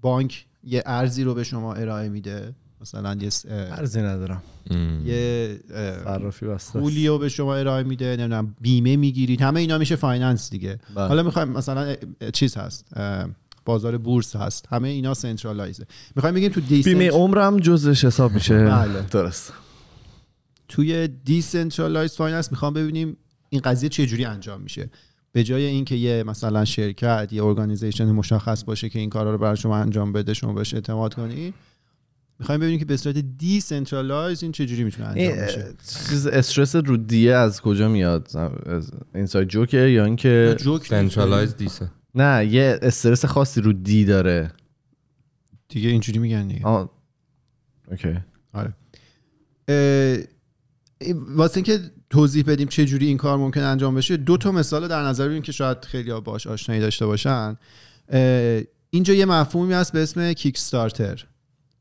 بانک 0.00 0.46
یه 0.64 0.82
ارزی 0.86 1.24
رو 1.24 1.34
به 1.34 1.44
شما 1.44 1.74
ارائه 1.74 2.08
میده. 2.08 2.54
مثلا 2.80 3.14
یه 3.14 3.30
ارزی 3.50 4.00
ندارم. 4.00 4.42
یه 5.06 5.60
صرافی 6.04 6.46
بسته. 6.46 6.80
پولی 6.80 7.08
رو 7.08 7.18
به 7.18 7.28
شما 7.28 7.54
ارائه 7.54 7.82
میده 7.82 8.06
نمی‌دونم 8.06 8.54
بیمه 8.60 8.96
می‌گیرید. 8.96 9.42
همه 9.42 9.60
اینا 9.60 9.78
میشه 9.78 9.96
فایننس 9.96 10.50
دیگه. 10.50 10.78
بله. 10.94 11.08
حالا 11.08 11.22
می‌خوایم 11.22 11.48
مثلا 11.48 11.96
چیز 12.32 12.56
هست 12.56 12.86
بازار 13.64 13.98
بورس 13.98 14.36
هست. 14.36 14.66
همه 14.70 14.88
اینا 14.88 15.14
centralize 15.14 15.74
ه. 15.74 15.86
می‌خوایم 16.16 16.34
بگیم 16.34 16.52
تو 16.52 16.60
بیمه 16.60 16.82
decent... 16.82 17.12
عمرم 17.12 17.56
جزش 17.58 18.04
حساب 18.04 18.32
میشه. 18.32 18.64
بله. 18.64 19.02
درست. 19.10 19.52
توی 20.68 21.08
decentralize 21.08 22.12
finance 22.12 22.52
می‌خوام 22.52 22.74
ببینیم 22.74 23.16
این 23.48 23.60
قضیه 23.60 23.88
چه 23.88 24.06
جوری 24.06 24.24
انجام 24.24 24.60
میشه. 24.60 24.90
به 25.32 25.44
جای 25.44 25.64
اینکه 25.64 25.94
یه 25.94 26.22
مثلا 26.22 26.64
شرکت 26.64 27.28
یه 27.32 27.44
organization 27.44 28.12
مشخص 28.12 28.64
باشه 28.64 28.88
که 28.88 28.98
این 28.98 29.10
کارا 29.10 29.32
رو 29.32 29.38
برای 29.38 29.56
شما 29.56 29.76
انجام 29.76 30.12
بده 30.12 30.34
شما 30.34 30.52
بهش 30.52 30.74
اعتماد 30.74 31.14
کنی 31.14 31.54
می‌خوایم 32.40 32.60
ببینیم 32.60 32.78
که 32.78 32.84
به 32.84 32.96
صورت 32.96 33.16
decentralize 33.18 34.42
این 34.42 34.52
چه 34.52 34.66
جوری 34.66 34.84
می‌تونه 34.84 35.08
انجام 35.08 35.46
بشه. 35.46 35.74
چیز 36.08 36.26
استرس 36.26 36.76
رو 36.76 36.96
D 36.96 37.15
ه 37.15 37.34
از 37.34 37.60
کجا 37.60 37.88
میاد؟ 37.88 38.36
از 38.66 38.92
inside 39.14 39.48
joke 39.48 39.72
ه 39.72 39.78
یا 39.78 40.04
اینکه. 40.04 40.56
centralize 40.88 41.56
دیسه. 41.56 41.90
نه 42.14 42.46
یه 42.46 42.78
استرس 42.82 43.24
خاصی 43.24 43.60
رو 43.60 43.72
D 43.72 44.04
داره. 44.04 44.52
دیگه 45.68 45.88
اینجوری 45.88 46.18
میگن 46.18 46.48
دیگه. 46.48 46.64
آه. 46.64 46.90
اوکی. 47.90 48.18
آره. 48.52 48.74
واسه 51.36 51.56
اینکه 51.56 51.80
توضیح 52.10 52.44
بدیم 52.46 52.68
چه 52.68 52.84
جوری 52.84 53.06
این 53.06 53.16
کار 53.16 53.38
ممکن 53.38 53.60
انجام 53.60 53.94
بشه 53.94 54.16
دو 54.16 54.36
تا 54.36 54.52
مثال 54.52 54.82
رو 54.82 54.88
در 54.88 55.02
نظر 55.02 55.24
بگیریم 55.24 55.42
که 55.42 55.52
شاید 55.52 55.84
خیلی 55.84 56.20
باش 56.20 56.46
آشنایی 56.46 56.80
داشته 56.80 57.06
باشن. 57.06 57.56
اینجا 58.90 59.14
یه 59.14 59.24
مفهومی 59.24 59.72
هست 59.72 59.92
به 59.92 60.02
اسم 60.02 60.32
Kickstarter 60.32 61.26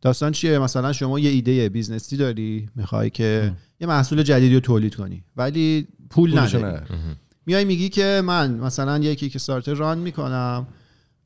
داستان 0.02 0.32
چیه؟ 0.32 0.60
مثلا 0.60 0.94
شما 0.94 1.20
یه 1.20 1.30
ایده 1.30 1.70
business 1.70 2.12
ی 2.12 2.18
داری 2.18 2.70
می‌خوای 2.76 3.10
که 3.10 3.54
یه 3.80 3.88
محصول 3.88 4.24
جدیدی 4.24 4.54
رو 4.54 4.60
تولید 4.60 4.96
کنی 4.96 5.24
ولی 5.38 5.88
پول 6.10 6.40
نداری. 6.40 6.78
میای 7.46 7.66
میگی 7.66 7.90
که 7.90 8.22
من 8.26 8.54
مثلا 8.54 8.98
یه 8.98 9.16
کیک 9.16 9.36
استارتر 9.36 9.74
ران 9.74 9.98
می‌کنم 9.98 10.68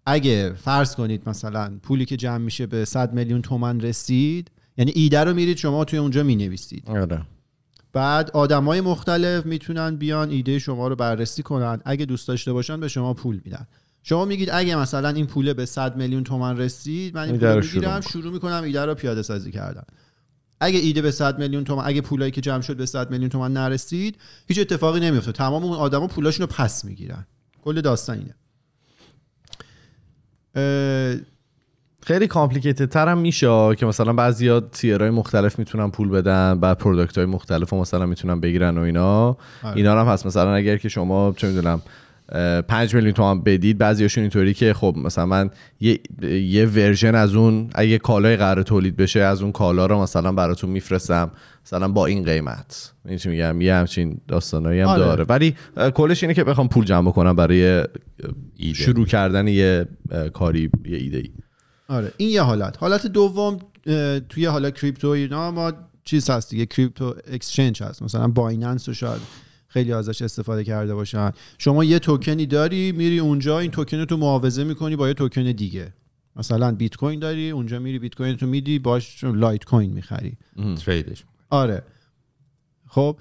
اگه 0.05 0.53
فرض 0.53 0.95
کنید 0.95 1.29
مثلا 1.29 1.79
پولی 1.83 2.05
که 2.05 2.17
جمع 2.17 2.37
میشه 2.37 2.65
به 2.65 2.85
100 2.85 3.13
میلیون 3.13 3.41
تومن 3.41 3.79
رسید 3.79 4.51
یعنی 4.77 4.91
ایده 4.95 5.19
رو 5.19 5.33
میرید 5.33 5.57
شما 5.57 5.85
توی 5.85 5.99
اونجا 5.99 6.23
می‌نویسید. 6.23 6.83
آره. 6.85 7.21
بعد 7.93 8.31
آدمای 8.31 8.81
مختلف 8.81 9.45
می‌تونن 9.45 9.95
بیان 9.95 10.29
ایده 10.29 10.59
شما 10.59 10.87
رو 10.87 10.95
بررسی 10.95 11.43
کنن 11.43 11.81
اگه 11.85 12.05
دوست 12.05 12.27
داشته 12.27 12.53
باشن 12.53 12.79
به 12.79 12.87
شما 12.87 13.13
پول 13.13 13.41
میدن. 13.45 13.67
شما 14.03 14.25
میگید 14.25 14.49
اگه 14.53 14.75
مثلا 14.75 15.09
این 15.09 15.25
پوله 15.25 15.53
به 15.53 15.65
100 15.65 15.97
میلیون 15.97 16.23
تومن 16.23 16.57
رسید 16.57 17.15
من 17.15 17.21
این 17.21 17.37
پول 17.37 17.55
می‌گیرم 17.55 18.01
شروع 18.01 18.01
شروع 18.01 18.33
می‌کنم 18.33 18.63
ایده 18.63 18.85
رو 18.85 18.95
پیاده 18.95 19.21
سازی 19.21 19.51
کردن. 19.51 19.83
اگه 20.59 20.79
ایده 20.79 21.01
به 21.01 21.11
100 21.11 21.39
میلیون 21.39 21.63
تومن 21.63 21.83
اگه 21.85 22.01
پولایی 22.01 22.31
که 22.31 22.41
جمع 22.41 22.61
شد 22.61 22.77
به 22.77 22.85
100 22.85 23.11
میلیون 23.11 23.29
تومن 23.29 23.53
نرسید 23.53 24.17
هیچ 24.47 24.59
اتفاقی 24.59 24.99
نمیفته 24.99 25.31
تمام 25.31 25.63
اون 25.63 25.77
آدما 25.77 26.07
پولاشون 26.07 26.47
رو 26.47 26.53
پس 26.53 26.85
می‌گیرن. 26.85 27.25
کل 27.63 27.81
داستان 27.81 28.17
اینه. 28.17 28.35
اه، 30.55 31.15
خیلی 32.03 32.27
complicated 32.27 32.89
تر 32.89 33.07
هم 33.07 33.17
میشه 33.17 33.75
که 33.75 33.85
مثلا 33.85 34.13
بعضیا 34.13 34.59
tier 34.59 34.93
های 34.93 35.09
مختلف 35.09 35.59
می‌تونن 35.59 35.91
پول 35.91 36.09
بدن 36.09 36.59
بعد 36.59 36.77
product 36.77 37.17
های 37.17 37.25
مختلف 37.25 37.69
رو 37.69 37.81
مثلا 37.81 38.05
می‌تونن 38.05 38.39
بگیرن 38.39 38.77
و 38.77 38.81
اینا. 38.81 39.27
آره. 39.27 39.37
اینا 39.75 40.01
هم 40.01 40.07
هست. 40.07 40.25
مثلا 40.25 40.53
اگر 40.53 40.77
که 40.77 40.89
شما 40.89 41.33
چه 41.37 41.47
می‌دونم 41.47 41.81
5 42.67 42.95
میلیون 42.95 43.13
تومان 43.13 43.43
بدید 43.43 43.77
بعضیاشون 43.77 44.21
اینطوری 44.21 44.53
که 44.53 44.73
خب 44.73 44.95
مثلا 44.97 45.25
من 45.25 45.49
یه, 45.79 45.99
یه 46.41 46.65
version 46.65 47.15
از 47.15 47.35
اون 47.35 47.69
اگه 47.75 47.97
کالای 47.97 48.37
قرار 48.37 48.63
تولید 48.63 48.95
بشه 48.95 49.19
از 49.19 49.41
اون 49.41 49.51
کالا 49.51 49.85
رو 49.85 50.01
مثلا 50.01 50.31
براتون 50.31 50.69
میفرستم 50.69 51.31
مثلا 51.65 51.87
با 51.87 52.05
این 52.05 52.23
قیمت. 52.23 52.93
این 53.05 53.17
چی 53.17 53.29
میگم؟ 53.29 53.61
یه 53.61 53.75
همچین 53.75 54.17
داستانایی 54.27 54.81
هم 54.81 54.87
آره. 54.87 54.99
داره. 54.99 55.23
ولی 55.23 55.55
کلش 55.93 56.23
اینه 56.23 56.33
که 56.33 56.43
بخوام 56.43 56.67
پول 56.67 56.85
جمع 56.85 57.11
کنم 57.11 57.35
برای 57.35 57.83
ایده. 58.57 58.73
شروع 58.73 59.05
کردن 59.05 59.47
یه 59.47 59.85
کاری 60.33 60.69
یه 60.85 60.97
ایده 60.97 61.17
ای 61.17 61.31
آره. 61.87 62.11
این 62.17 62.29
یه 62.29 62.41
حالت. 62.41 62.77
حالت 62.77 63.07
دوم 63.07 63.59
توی 64.29 64.45
حالا 64.45 64.71
crypto 64.71 65.07
اینا 65.07 65.51
ما 65.51 65.73
چیز 66.03 66.29
هست 66.29 66.49
دیگه. 66.49 66.65
crypto 66.65 67.15
exchange 67.31 67.83
هست. 67.83 68.03
مثلا 68.03 68.27
Binance 68.27 68.87
رو 68.87 68.93
شاید 68.93 69.21
خیلی 69.73 69.93
ازش 69.93 70.21
استفاده 70.21 70.63
کرده 70.63 70.95
باشن. 70.95 71.31
شما 71.57 71.83
یه 71.83 71.99
توکنی 71.99 72.45
داری 72.45 72.91
میری 72.91 73.19
اونجا 73.19 73.59
این 73.59 73.71
توکن 73.71 74.05
تو 74.05 74.17
معاوضه 74.17 74.63
می‌کنی 74.63 74.95
با 74.95 75.07
یه 75.07 75.13
توکن 75.13 75.51
دیگه. 75.51 75.93
مثلا 76.35 76.71
بیت 76.71 76.95
کوین 76.95 77.19
داری 77.19 77.49
اونجا 77.49 77.79
میری 77.79 77.99
بیت 77.99 78.15
کوین 78.15 78.37
تو 78.37 78.47
میدی 78.47 78.79
باش 78.79 79.23
لایت 79.23 79.65
کوین 79.65 79.91
می‌خری. 79.91 80.37
trade 80.85 81.09
ش. 81.09 81.23
آره. 81.49 81.83
خب 82.87 83.17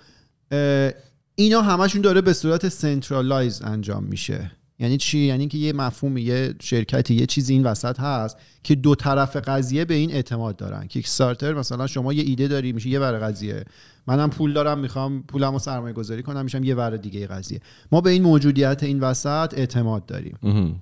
اینا 1.34 1.62
همشون 1.62 2.00
داره 2.00 2.20
به 2.20 2.32
صورت 2.32 2.68
centralize 2.68 3.62
انجام 3.62 4.04
میشه. 4.04 4.50
یعنی 4.78 4.96
چی؟ 4.96 5.18
یعنی 5.18 5.48
که 5.48 5.58
یه 5.58 5.72
مفهوم 5.72 6.16
یه 6.16 6.54
شرکتی 6.62 7.14
یه 7.14 7.26
چیزی 7.26 7.52
این 7.52 7.62
وسط 7.62 8.00
هست 8.00 8.36
که 8.62 8.74
دو 8.74 8.94
طرف 8.94 9.36
قضیه 9.36 9.84
به 9.84 9.94
این 9.94 10.12
اعتماد 10.12 10.56
دارن. 10.56 10.86
Kick 10.86 11.08
مثلا 11.42 11.86
شما 11.86 12.12
یه 12.12 12.22
ایده 12.22 12.48
داری 12.48 12.72
میشه 12.72 12.88
یه 12.88 13.00
ور 13.00 13.18
قضیه. 13.18 13.64
منم 14.06 14.30
پول 14.30 14.52
دارم 14.52 14.78
می‌خوام 14.78 15.22
پولمو 15.22 15.58
سرمایه 15.58 15.94
گذاری 15.94 16.22
کنم 16.22 16.44
میشم 16.44 16.64
یه 16.64 16.74
ور 16.74 16.96
دیگه 16.96 17.26
قضیه. 17.26 17.60
ما 17.92 18.00
به 18.00 18.10
این 18.10 18.22
موجودیت 18.22 18.82
این 18.82 19.00
وسط 19.00 19.54
اعتماد 19.56 20.06
داریم. 20.06 20.38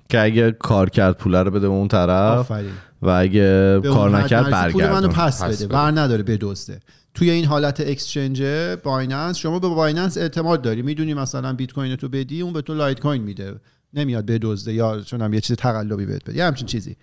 که 0.08 0.20
اگه 0.20 0.52
کار 0.52 0.90
کرد 0.90 1.16
پول 1.16 1.34
رو 1.34 1.50
بده 1.50 1.68
به 1.68 1.74
اون 1.74 1.88
طرف 1.88 2.38
آفرین. 2.38 2.72
و 3.02 3.08
اگه 3.08 3.80
کار 3.80 4.18
نکرد 4.18 4.54
نرسی، 4.54 4.72
پول 4.72 4.90
منو 4.90 5.08
پس 5.08 5.42
پس 5.42 5.56
بده 5.56 5.66
بده. 5.66 5.76
ور 5.76 5.90
نداره 6.00 6.22
بدزده 6.22 6.80
توی 7.14 7.30
این 7.30 7.44
حالت 7.44 7.80
exchange 7.80 8.42
Binance 8.82 9.36
شما 9.36 9.58
به 9.58 9.68
Binance 9.68 10.18
اعتماد 10.18 10.62
داری. 10.62 10.82
می‌دونی 10.82 11.14
مثلا 11.14 11.52
بیت 11.52 11.72
کوین 11.72 11.96
تو 11.96 12.08
بدی 12.08 12.40
اون 12.40 12.52
به 12.52 12.62
تو 12.62 12.74
لایت 12.74 13.00
کوین 13.00 13.22
میده. 13.22 13.54
نمیاد 13.94 14.26
بدزده 14.26 14.72
یا 14.72 15.00
چه 15.00 15.22
می‌دونم 15.22 15.34
یه 15.34 15.40
چیز 15.40 15.56
تقلبی 15.56 16.06
بهت 16.06 16.24
بده. 16.24 16.36
یه 16.36 16.44
همچین 16.44 16.66
چیزی. 16.66 16.96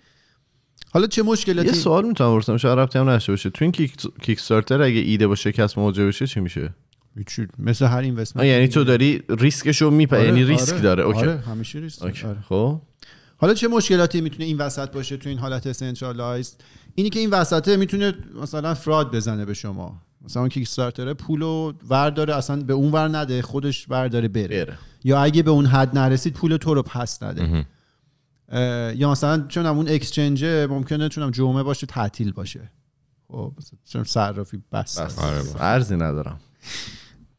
حالا 0.90 1.06
چه 1.06 1.22
یه 1.22 1.28
مشکلاتی 1.28 1.72
سوال 1.72 2.06
می‌تونم 2.06 2.30
بپرسم 2.30 2.56
شاید 2.56 2.78
ربطی 2.78 2.98
هم 2.98 3.10
نداشته 3.10 3.32
باشه. 3.32 3.50
تو 3.50 3.64
این 3.64 3.72
Kick, 3.72 3.96
Kickstarter 4.22 4.82
اگه 4.82 5.00
ایده 5.00 5.26
با 5.26 5.34
شکست 5.34 5.78
مواجه 5.78 6.06
بشه 6.06 6.26
چی 6.26 6.40
میشه. 6.40 6.74
مثل 7.58 7.86
هر 7.86 7.98
investment. 7.98 8.46
یعنی 8.46 8.68
تو 8.68 8.84
داری 8.84 9.22
ریسکش 9.28 9.82
رو 9.82 9.90
میپه 9.90 10.24
یعنی 10.24 10.44
ریسک 10.44 10.82
داره. 10.82 11.02
اوکی. 11.02 11.18
آره 11.18 11.38
همیشه 11.38 11.78
ریسک. 11.78 12.24
آره. 12.24 12.36
خب. 12.48 12.80
حالا 13.36 13.54
چه 13.54 13.68
مشکلاتی 13.68 14.20
می‌تونه 14.20 14.44
این 14.44 14.56
وسط 14.56 14.90
باشه 14.92 15.16
تو 15.16 15.28
این 15.28 15.38
حالت 15.38 15.72
centralize 15.72 16.56
اینی 16.94 17.10
که 17.10 17.20
این 17.20 17.30
وسطه 17.30 17.76
می‌تونه 17.76 18.14
مثلا 18.42 18.74
fraud 18.74 19.16
بزنه 19.16 19.44
به 19.44 19.54
شما. 19.54 20.02
مثلا 20.24 20.42
اون 20.42 20.48
Kickstarter 20.48 20.62
ه 20.62 21.14
پولو 21.14 21.72
ور 21.88 22.10
داره 22.10 22.36
اصلا 22.36 22.62
به 22.62 22.72
اون 22.72 22.92
ور 22.92 23.18
نده 23.18 23.42
خودش 23.42 23.86
ور 23.88 24.08
داره 24.08 24.28
بره. 24.28 24.64
بره. 24.64 24.78
یا 25.04 25.22
اگه 25.22 25.42
به 25.42 25.50
اون 25.50 25.66
حد 25.66 25.98
نرسید 25.98 26.32
پول 26.32 26.56
تو 26.56 26.74
رو 26.74 26.82
پس 26.82 27.22
نده. 27.22 27.66
یا 28.96 29.10
مثلا 29.10 29.44
چون 29.48 29.66
اون 29.66 29.88
exchange 29.88 30.44
ممکنه 30.44 31.08
چه 31.08 31.24
می‌دونم 31.24 31.30
جمعه 31.30 31.62
باشه 31.62 31.86
تعطیل 31.86 32.32
باشه. 32.32 32.70
خب 33.28 33.52
مثلا 33.58 33.78
چون 33.92 34.04
صرافی 34.04 34.62
بس. 34.72 34.98
بس. 35.00 35.18
آره. 35.18 35.42
ارزی 35.60 35.96
ندارم. 35.96 36.40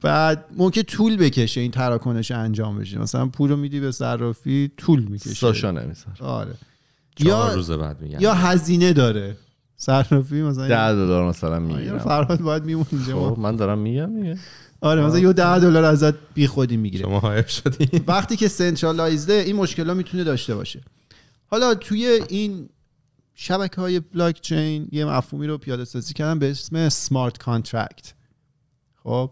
بعد 0.01 0.45
ممکن 0.57 0.81
طول 0.81 1.17
بکشه 1.17 1.61
این 1.61 1.71
تراکنش 1.71 2.31
انجام 2.31 2.79
بشه. 2.79 2.99
مثلا 2.99 3.25
پول 3.25 3.49
رو 3.49 3.57
میدی 3.57 3.79
به 3.79 3.91
صرافی 3.91 4.71
طول 4.77 5.03
می‌کشه. 5.03 5.33
ساشا 5.33 5.71
نمیسر 5.71 6.11
آره. 6.19 6.53
یا 7.19 7.53
روز 7.53 7.71
بعد 7.71 8.01
میگن. 8.01 8.21
یا 8.21 8.33
هزینه 8.33 8.93
داره. 8.93 9.37
صرافی 9.77 10.41
مثلا 10.41 10.67
ده 10.67 10.93
دلار 10.93 11.29
مثلا 11.29 11.53
یا 11.53 11.59
می‌گیرم 11.59 11.97
فرهاد 11.97 12.41
باید 12.41 12.65
میمون 12.65 12.85
اینجا. 12.91 13.29
خب 13.29 13.39
من 13.39 13.55
دارم 13.55 13.79
میگم 13.79 14.21
دیگه. 14.21 14.37
آره 14.81 15.05
مثلا 15.05 15.19
یه 15.19 15.33
ده 15.33 15.59
دلار 15.59 15.83
ازت 15.83 16.13
بی 16.33 16.47
خودی 16.47 16.77
می‌گیره. 16.77 17.03
شما 17.03 17.19
هایر 17.19 17.45
شدی. 17.45 18.03
وقتی 18.07 18.35
که 18.35 18.47
سنترالایزده 18.47 19.33
این 19.33 19.55
مشکل 19.55 19.87
ها 19.87 19.93
می‌تونه 19.93 20.23
داشته 20.23 20.55
باشه. 20.55 20.81
حالا 21.51 21.75
توی 21.75 22.05
این 22.29 22.69
شبکه 23.33 23.81
های 23.81 23.99
بلاک 23.99 24.41
چین 24.41 24.87
یه 24.91 25.05
مفهومی 25.05 25.47
رو 25.47 25.57
پیاده 25.57 25.85
سازی 25.85 26.13
کردن 26.13 26.39
به 26.39 26.51
اسم 26.51 26.89
smart 26.89 27.37
contract 27.37 28.13
خب؟ 29.03 29.31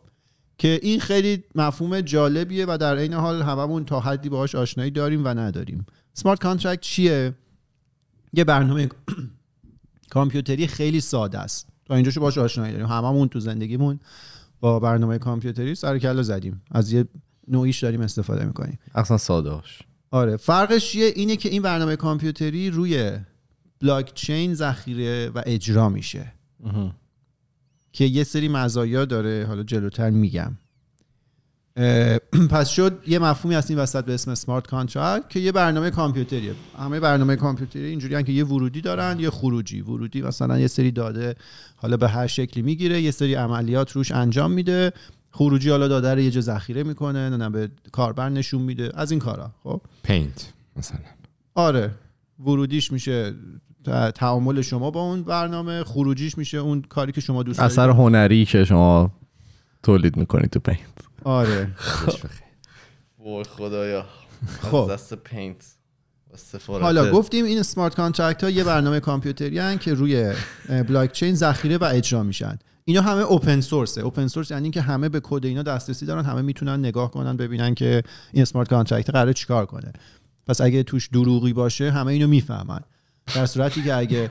که 0.57 0.79
این 0.81 0.99
خیلی 0.99 1.43
مفهوم 1.55 2.01
جالبیه 2.01 2.65
و 2.65 2.77
در 2.77 2.97
عین 2.97 3.13
حال 3.13 3.41
هممون 3.41 3.85
تا 3.85 3.99
حدی 3.99 4.29
باهاش 4.29 4.55
آشنایی 4.55 4.91
داریم 4.91 5.25
و 5.25 5.27
نداریم. 5.27 5.85
smart 6.13 6.41
contract 6.41 6.81
چیه؟ 6.81 7.33
یه 8.33 8.43
برنامه 8.43 8.89
کامپیوتری 10.09 10.67
خیلی 10.67 11.01
ساده 11.01 11.39
است. 11.39 11.67
تا 11.85 11.95
اینجاشو 11.95 12.19
باهاش 12.19 12.37
آشنایی 12.37 12.71
داریم. 12.71 12.87
هممون 12.87 13.27
تو 13.27 13.39
زندگیمون 13.39 13.99
با 14.59 14.79
برنامه 14.79 15.17
کامپیوتری 15.17 15.75
سر 15.75 15.99
کله 15.99 16.21
زدیم. 16.21 16.61
از 16.71 16.93
یه 16.93 17.05
نوعیش 17.47 17.83
داریم 17.83 18.01
استفاده 18.01 18.45
می‌کنیم. 18.45 18.79
اصلا 18.95 19.17
ساده 19.17 19.61
آره. 20.11 20.37
فرقش 20.37 20.91
چیه؟ 20.91 21.13
اینه 21.15 21.35
که 21.35 21.49
این 21.49 21.61
برنامه 21.61 21.95
کامپیوتری 21.95 22.69
روی 22.69 23.11
بلاک 23.81 24.13
چین 24.13 24.53
ذخیره 24.53 25.29
و 25.29 25.41
اجرا 25.45 25.89
میشه. 25.89 26.33
که 27.93 28.05
یه 28.05 28.23
سری 28.23 28.47
مزایا 28.47 29.05
داره 29.05 29.45
حالا 29.47 29.63
جلوتر 29.63 30.09
میگم. 30.09 30.57
پس 32.51 32.69
شد 32.69 33.03
یه 33.07 33.19
مفهومی 33.19 33.55
هست 33.55 33.71
این 33.71 33.79
وسط 33.79 34.05
به 34.05 34.13
اسم 34.13 34.35
smart 34.35 34.67
contract 34.67 35.29
که 35.29 35.39
یه 35.39 35.51
برنامه 35.51 35.89
کامپیوتریه. 35.89 36.53
همه 36.79 36.99
برنامه 36.99 37.35
کامپیوتری 37.35 37.85
اینجوری 37.85 38.23
که 38.23 38.31
یه 38.31 38.45
ورودی 38.45 38.81
دارن 38.81 39.19
یه 39.19 39.29
خروجی. 39.29 39.81
ورودی 39.81 40.21
مثلا 40.21 40.59
یه 40.59 40.67
سری 40.67 40.91
داده 40.91 41.35
حالا 41.75 41.97
به 41.97 42.09
هر 42.09 42.27
شکلی 42.27 42.63
می‌گیره 42.63 43.01
یه 43.01 43.11
سری 43.11 43.33
عملیات 43.33 43.91
روش 43.91 44.11
انجام 44.11 44.51
میده. 44.51 44.93
خروجی 45.37 45.69
حالا 45.69 45.87
داده 45.87 46.13
رو 46.13 46.19
یه 46.19 46.31
جا 46.31 46.41
ذخیره 46.41 46.83
می‌کنه 46.83 47.29
نه 47.29 47.49
به 47.49 47.69
کاربر 47.91 48.29
نشون 48.29 48.61
میده. 48.61 48.91
از 48.93 49.11
این 49.11 49.19
کارا 49.19 49.51
خب؟ 49.63 49.81
Paint 50.03 50.53
مثلا. 50.75 50.99
آره. 51.55 51.91
ورودیش 52.39 52.91
میشه 52.91 53.33
تعامل 54.15 54.61
شما 54.61 54.91
با 54.91 55.01
اون 55.01 55.23
برنامه 55.23 55.83
خروجیش 55.83 56.37
میشه 56.37 56.57
اون 56.57 56.81
کاری 56.81 57.11
که 57.11 57.21
شما 57.21 57.43
دوست 57.43 57.59
دارید. 57.59 57.71
اثر 57.71 57.89
هنری 57.89 58.45
که 58.45 58.65
شما 58.65 59.11
تولید 59.83 60.17
می‌کنید 60.17 60.49
تو 60.49 60.59
Paint. 60.59 60.79
آره. 61.23 61.71
وای 63.19 63.43
خدایا. 63.43 64.05
خب. 64.61 64.87
دست 64.91 65.13
Paint. 65.13 65.65
حالا 66.67 67.11
گفتیم 67.11 67.45
این 67.45 67.63
smart 67.63 67.95
contract 67.95 68.43
ها 68.43 68.49
یه 68.49 68.63
برنامه 68.63 68.99
کامپیوتری 68.99 69.59
هن 69.59 69.77
که 69.77 69.93
روی 69.93 70.33
بلاک 70.67 71.11
چین 71.11 71.35
ذخیره 71.35 71.77
و 71.77 71.83
اجرا 71.83 72.23
میشن. 72.23 72.59
اینا 72.89 73.01
همه 73.01 73.21
open 73.21 73.61
source 73.61 73.96
ه 73.96 74.01
open 74.01 74.27
source 74.27 74.51
یعنی 74.51 74.71
که 74.71 74.81
همه 74.81 75.09
به 75.09 75.19
کد 75.23 75.45
اینا 75.45 75.63
دسترسی 75.63 76.05
دارن 76.05 76.25
همه 76.25 76.41
می‌تونن 76.41 76.79
نگاه 76.79 77.11
کنن 77.11 77.37
ببینن 77.37 77.73
که 77.73 78.03
این 78.33 78.45
smart 78.45 78.69
contract 78.69 79.09
قراره 79.09 79.33
چیکار 79.33 79.65
کنه. 79.65 79.93
پس 80.47 80.61
اگه 80.61 80.83
توش 80.83 81.07
دروغی 81.07 81.53
باشه 81.53 81.91
همه 81.91 82.07
اینو 82.07 82.27
می‌فهمن. 82.27 82.79
در 83.35 83.45
صورتی 83.45 83.83
که 83.83 83.95
اگه 83.95 84.29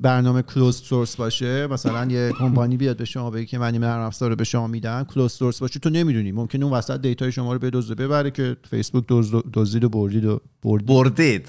برنامه 0.00 0.42
close 0.42 0.76
source 0.76 1.16
باشه 1.16 1.66
مثلا 1.66 2.04
یه 2.12 2.32
کمپانی 2.32 2.76
بیاد 2.76 2.96
به 2.96 3.04
شما 3.04 3.30
بگه 3.30 3.46
که 3.46 3.58
من 3.58 3.72
این 3.72 3.77
نرم 3.77 3.84
افزار 3.84 4.30
رو 4.30 4.36
به 4.36 4.44
شما 4.44 4.66
میدم 4.66 5.04
close 5.04 5.32
source 5.32 5.58
باشه 5.58 5.80
تو 5.80 5.90
نمی‌دونی. 5.90 6.32
ممکنه 6.32 6.64
اون 6.64 6.74
وسط 6.74 7.00
data 7.00 7.26
ی 7.26 7.32
شما 7.32 7.52
رو 7.52 7.58
بدزده 7.58 7.94
ببره 7.94 8.30
که 8.30 8.56
فیسبوک 8.70 9.04
دزد- 9.08 9.44
دزدید 9.52 9.84
و 9.84 9.88
بردید 9.88 10.24
و 10.24 10.40
برد 10.62 10.86
بردید. 10.86 11.48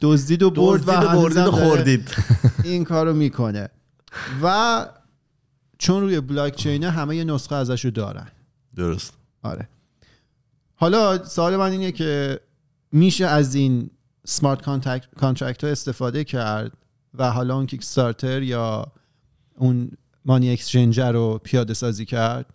دزدید 0.00 0.42
و 0.42 0.50
برد 0.50 0.88
و 0.88 0.92
و 0.92 1.16
بردید 1.16 1.44
خوردید. 1.44 2.10
این 2.64 2.84
کارو 2.84 3.14
می‌کنه. 3.14 3.68
و 4.42 4.86
چون 5.78 6.02
روی 6.02 6.20
بلاک 6.20 6.56
چینه 6.56 6.90
همه 6.90 7.16
یه 7.16 7.24
نسخه 7.24 7.54
ازشو 7.54 7.90
دارن. 7.90 8.28
درست. 8.76 9.14
آره. 9.42 9.68
حالا 10.74 11.24
سوال 11.24 11.56
من 11.56 11.70
اینه 11.70 11.92
که 11.92 12.40
میشه 12.92 13.26
از 13.26 13.54
این 13.54 13.90
smart 14.26 14.62
contract 15.16 15.64
ها 15.64 15.70
استفاده 15.70 16.24
کرد 16.24 16.72
و 17.14 17.30
حالا 17.30 17.56
اون 17.56 17.66
Kickstarter 17.66 18.42
یا 18.42 18.92
اون 19.56 19.90
money 20.24 20.50
exchanger 20.50 21.12
رو 21.12 21.40
پیاده 21.44 21.74
سازی 21.74 22.04
کرد؟ 22.04 22.46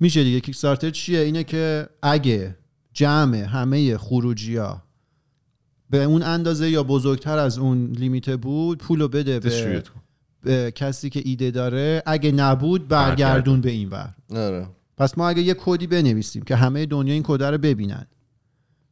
میشه 0.00 0.24
دیگه. 0.24 0.40
Kickstarter 0.40 0.90
چیه؟ 0.90 1.20
اینه 1.20 1.44
که 1.44 1.88
اگه 2.02 2.56
جمع 2.92 3.36
همه 3.36 3.98
خروجی 3.98 4.56
ها 4.56 4.82
به 5.90 6.04
اون 6.04 6.22
اندازه 6.22 6.70
یا 6.70 6.82
بزرگتر 6.82 7.38
از 7.38 7.58
اون 7.58 7.90
لیمیت 7.90 8.30
بود 8.30 8.78
پولو 8.78 9.08
بده 9.08 9.40
به, 9.40 9.48
دیستریبیوت 9.48 9.88
کن. 9.88 10.00
به 10.00 10.07
کسی 10.74 11.10
که 11.10 11.22
ایده 11.24 11.50
داره 11.50 12.02
اگه 12.06 12.32
نبود 12.32 12.88
برگردون 12.88 13.60
به 13.60 13.70
این 13.70 13.88
ور 13.88 14.14
آره 14.36 14.66
پس 14.96 15.18
ما 15.18 15.28
اگه 15.28 15.42
یه 15.42 15.54
کدی 15.58 15.86
بنویسیم 15.86 16.42
که 16.42 16.56
همه 16.56 16.86
دنیا 16.86 17.14
این 17.14 17.22
کد 17.22 17.42
رو 17.42 17.58
ببینن 17.58 18.06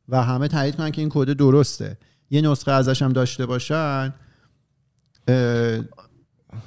و 0.09 0.23
همه 0.23 0.49
تایید 0.49 0.77
کنن 0.77 0.91
که 0.91 1.01
این 1.01 1.11
کد 1.13 1.33
درسته 1.33 1.99
یه 2.31 2.41
نسخه 2.41 2.73
ازش 2.73 3.03
هم 3.03 3.13
داشته 3.13 3.47
باشن 3.47 4.15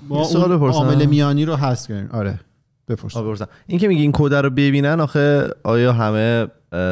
ما 0.07 0.25
اون؟ 0.25 0.71
عامل 0.71 1.05
میانی 1.05 1.45
رو 1.45 1.55
حذف 1.55 1.87
کردیم 1.87 2.09
آره 2.11 2.39
بپرسم. 2.87 3.47
این 3.67 3.79
که 3.79 3.87
میگی 3.87 4.01
این 4.01 4.11
کد 4.11 4.33
رو 4.33 4.49
ببینن 4.49 4.99
آخه 4.99 5.49
آیا 5.63 5.93
همه 5.93 6.47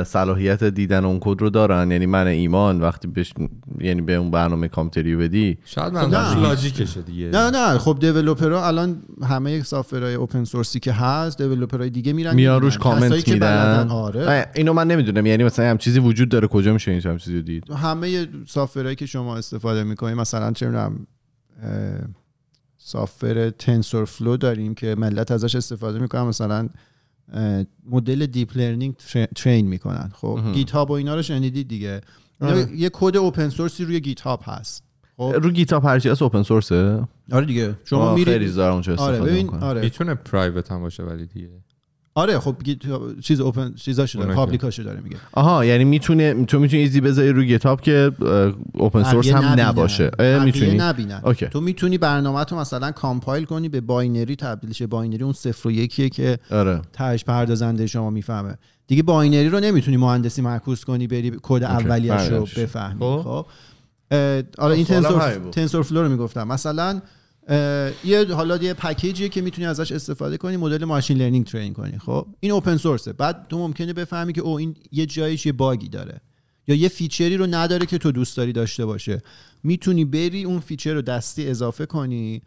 صلاحیت 0.05 0.63
دیدن 0.63 1.05
اون 1.05 1.17
کد 1.21 1.41
رو 1.41 1.49
دارن. 1.49 1.91
یعنی 1.91 2.05
من 2.05 2.27
ایمان 2.27 2.81
وقتی 2.81 3.07
بش... 3.07 3.33
یعنی 3.79 4.01
به 4.01 4.15
اون 4.15 4.31
برنامه 4.31 4.67
کامپیوتری 4.67 5.15
بدی. 5.15 5.57
شاید 5.65 5.93
نه. 5.93 6.05
منظورش 6.05 6.43
logic 6.43 6.80
شه 6.80 7.01
دیگه. 7.01 7.25
نه 7.25 7.49
نه. 7.49 7.77
خب 7.77 7.97
developer 7.99 8.61
ها 8.61 8.67
الان 8.67 9.01
همه 9.23 9.63
software 9.63 10.13
های 10.13 10.23
open 10.23 10.43
source 10.43 10.74
ی 10.74 10.79
که 10.79 10.91
هست 10.91 11.41
developer 11.41 11.81
های 11.81 11.89
دیگه 11.89 12.13
میرن 12.13 12.35
میان. 12.35 12.61
روش 12.61 12.77
کامنت 12.77 13.29
میدن. 13.29 13.87
آره. 13.89 14.29
نه، 14.29 14.45
اینو 14.55 14.73
من 14.73 14.87
نمی‌دونم. 14.87 15.25
یعنی 15.25 15.43
مثلا 15.43 15.69
همچین 15.69 15.77
چیزی 15.77 15.99
وجود 15.99 16.29
داره 16.29 16.47
کجا 16.47 16.73
میشه 16.73 16.91
این 16.91 17.01
همچین 17.01 17.17
چیزی 17.17 17.35
رو 17.35 17.41
دید؟ 17.41 17.71
همه 17.71 18.27
software 18.47 18.82
هایی 18.82 18.95
که 18.95 19.05
شما 19.05 19.37
استفاده 19.37 19.83
می‌کنید 19.83 20.17
مثلا 20.17 20.51
چه 20.51 20.65
می‌دونم 20.65 21.07
software 22.77 23.49
TensorFlow 23.49 24.37
داریم 24.37 24.73
که 24.73 24.95
ملت 24.95 25.31
ازش 25.31 25.55
استفاده 25.55 25.99
می‌کنن. 25.99 26.21
مثلا 26.21 26.69
مدل 27.85 28.25
deep 28.25 28.57
learning 28.57 28.95
train 29.35 29.67
می‌کنن. 29.67 30.11
خب. 30.13 30.39
GitHub 30.53 30.89
و 30.89 30.93
اینا 30.93 31.15
رو 31.15 31.21
شنیدید 31.21 31.67
دیگه. 31.67 32.01
آره. 32.41 32.67
یه 32.75 32.89
کد 32.93 33.17
open 33.17 33.49
source 33.49 33.80
ی 33.80 33.85
روی 33.85 33.99
GitHub 33.99 34.41
هست. 34.43 34.83
خب. 35.17 35.33
رو 35.41 35.51
GitHub 35.51 35.85
هرچی 35.85 36.09
هست 36.09 36.21
open 36.21 36.43
source 36.43 36.98
ه 36.98 37.07
آره 37.31 37.45
دیگه. 37.45 37.75
شما 37.85 37.99
آه، 37.99 38.15
خیلی 38.15 38.31
میرید 38.31 38.55
دارم 38.55 38.73
اونجا 38.73 38.95
آره 38.95 39.01
استفاده 39.13 39.31
ببین 39.31 39.49
آره. 39.49 39.81
می‌تونه 39.81 40.13
private 40.13 40.71
هم 40.71 40.81
باشه 40.81 41.03
ولی 41.03 41.25
دیگه. 41.25 41.49
آره 42.17 42.39
خب 42.39 42.55
چیز 43.21 43.39
open 43.39 43.73
چیزاشو 43.73 44.19
داره 44.19 44.35
public 44.35 44.67
اشو 44.67 44.83
داره 44.83 44.99
میگه. 45.01 45.17
آها 45.31 45.65
یعنی 45.65 45.83
می‌تونه 45.83 46.45
تو 46.45 46.59
می‌تونی 46.59 46.81
easy 46.81 47.01
بذاری 47.01 47.29
رو 47.29 47.43
GitHub 47.43 47.81
که 47.81 48.11
open 48.73 49.03
source 49.03 49.27
هم 49.27 49.45
نبینن. 49.45 49.67
نباشه. 49.67 50.11
می‌تونی. 50.43 50.77
نبینن. 50.77 51.21
okay. 51.23 51.47
تو 51.47 51.61
می‌تونی 51.61 51.97
برنامه 51.97 52.43
تو 52.43 52.55
مثلا 52.55 52.91
compile 52.91 53.45
کنی 53.45 53.69
به 53.69 53.81
binary 53.81 54.35
تبدیل 54.35 54.71
شه 54.71 54.87
binary 54.87 55.23
اون 55.23 55.33
صفر 55.33 55.67
و 55.67 55.71
یکیه 55.71 56.09
که 56.09 56.39
آره. 56.51 56.81
تهش 56.93 57.23
پردازنده 57.23 57.87
شما 57.87 58.09
می‌فهمه. 58.09 58.57
دیگه 58.87 59.03
binary 59.03 59.49
رو 59.49 59.59
نمی‌تونی 59.59 59.97
مهندسی 59.97 60.41
معکوس 60.41 60.85
کنی 60.85 61.07
بری 61.07 61.31
کد 61.41 61.63
رو. 61.63 62.47
بفهمی. 62.57 62.99
خب. 62.99 63.21
خب. 63.23 63.45
آره 64.57 64.75
این 64.75 64.85
Tensor. 64.85 65.49
TensorFlow 65.51 66.03
رو 66.03 66.09
می‌گفتم. 66.09 66.47
مثلا 66.47 67.01
یه 68.05 68.33
حالا 68.33 68.57
یه 68.57 68.73
package 68.73 69.17
یه 69.17 69.29
که 69.29 69.41
می‌تونی 69.41 69.67
ازش 69.67 69.91
استفاده 69.91 70.37
کنی 70.37 70.57
مدل 70.57 70.85
machine 70.85 71.17
learning 71.17 71.45
train 71.45 71.73
کنی. 71.73 71.97
خب 71.97 72.27
این 72.39 72.51
open 72.51 72.77
source 72.77 73.08
ه 73.08 73.13
بعد 73.13 73.45
تو 73.49 73.57
ممکنه 73.57 73.93
بفهمی 73.93 74.33
که 74.33 74.41
او 74.41 74.57
این 74.57 74.75
یه 74.91 75.05
جایش 75.05 75.45
یه 75.45 75.51
bug 75.51 75.80
ی 75.80 75.89
داره. 75.89 76.21
یا 76.67 76.75
یه 76.75 76.87
feature 76.87 77.31
ی 77.31 77.37
رو 77.37 77.47
نداره 77.47 77.85
که 77.85 77.97
تو 77.97 78.11
دوست 78.11 78.37
داری 78.37 78.53
داشته 78.53 78.85
باشه. 78.85 79.21
می‌تونی 79.63 80.05
بری 80.05 80.43
اون 80.43 80.59
feature 80.59 80.93
رو 80.93 81.01
دستی 81.01 81.49
اضافه 81.49 81.85
کنی. 81.85 82.41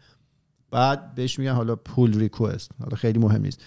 بعد 0.71 1.15
بهش 1.15 1.39
میگن 1.39 1.53
حالا 1.53 1.75
pull 1.75 2.19
request 2.19 2.71
حالا 2.79 2.95
خیلی 2.95 3.19
مهم 3.19 3.41
نیست. 3.41 3.61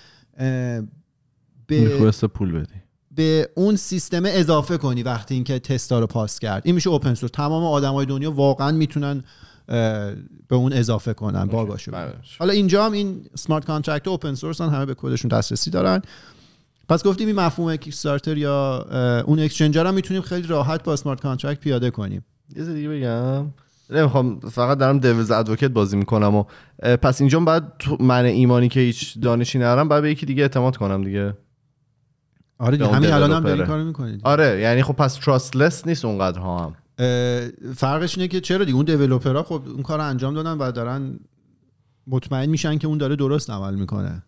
به, 1.67 1.89
request 1.89 2.25
pull 2.25 2.53
بدی. 2.53 2.75
به 3.11 3.49
اون 3.55 3.77
سیستم 3.77 4.23
اضافه 4.27 4.77
کنی 4.77 5.03
وقتی 5.03 5.35
اینکه 5.35 5.59
تستا 5.59 5.99
رو 5.99 6.07
pass 6.07 6.39
کرد. 6.39 6.63
این 6.67 6.75
میشه 6.75 6.91
open 6.91 7.15
source 7.15 7.31
تمام 7.31 7.65
آدمای 7.65 8.07
دنیا 8.07 8.33
واقعا 8.33 8.73
می‌تونن 8.73 9.25
به 10.49 10.57
اون 10.57 10.73
اضافه 10.73 11.15
کنن 11.15 11.45
bug 11.45 11.69
اشو 11.69 11.93
بله. 11.93 12.13
حالا 12.39 12.53
اینجا 12.53 12.87
هم 12.87 12.93
این 12.93 13.27
smart 13.35 13.65
contract 13.65 14.09
open 14.09 14.35
source 14.35 14.61
همه 14.61 14.87
به 14.87 14.95
کدشون 14.95 15.29
دسترسی 15.29 15.71
دارن. 15.71 16.03
پس 16.89 17.05
گفتیم 17.05 17.27
این 17.27 17.37
مفهوم 17.37 17.77
Kickstarter 17.77 18.37
یا 18.37 18.87
اون 19.27 19.39
exchanger 19.39 19.87
هم 19.87 19.95
می‌تونیم 19.95 20.23
خیلی 20.23 20.47
راحت 20.47 20.85
با 20.85 20.97
smart 20.97 21.21
contract 21.21 21.61
پیاده 21.61 21.91
کنیم. 21.91 22.25
یه 22.57 22.65
دیگه 22.65 22.89
بگم. 22.89 23.47
نمی‌خوام 23.91 24.41
فقط 24.41 24.79
دارم 24.79 24.99
devil's 24.99 25.31
advocate 25.31 25.71
بازی 25.71 25.97
می‌کنم 25.97 26.35
و 26.35 26.45
پس 26.83 27.21
اینجا 27.21 27.61
تو 27.79 27.97
من 28.01 28.25
ایمانی 28.25 28.69
که 28.69 28.81
هیچ 28.81 29.19
دانشی 29.21 29.59
ندارم 29.59 29.89
باید 29.89 30.03
به 30.03 30.11
یکی 30.11 30.27
دیگه 30.27 30.43
اعتماد 30.43 30.77
کنم 30.77 31.05
دیگه. 31.05 31.35
آره 32.59 32.87
همین 32.87 33.11
الان 33.11 33.33
هم 33.33 33.43
داری. 33.43 33.67
کارو 33.67 33.85
می‌کنید. 33.85 34.21
آره 34.25 34.61
یعنی 34.61 34.83
خب 34.83 34.93
پس 34.93 35.15
trustless 35.15 35.87
نیست 35.87 36.05
اونقدر 36.05 36.39
ها 36.39 36.59
هم. 36.59 36.75
فرقش 37.77 38.19
اینه 38.19 38.29
که 38.29 38.41
چرا 38.41 38.65
دیگه 38.65 38.77
اون 38.77 38.85
developer 38.85 39.37
ها 39.37 39.43
خب 39.43 39.63
اون 39.67 39.83
کار 39.83 39.99
رو 39.99 40.05
انجام 40.05 40.35
دادن 40.35 40.59
و 40.59 40.73
دارن 40.73 41.19
مطمئن 42.07 42.47
میشن 42.51 42.79
که 42.79 42.87
اون 42.87 42.99
داره 42.99 43.17
درست 43.17 43.51
عمل 43.51 43.75
می‌کنه 43.75 44.23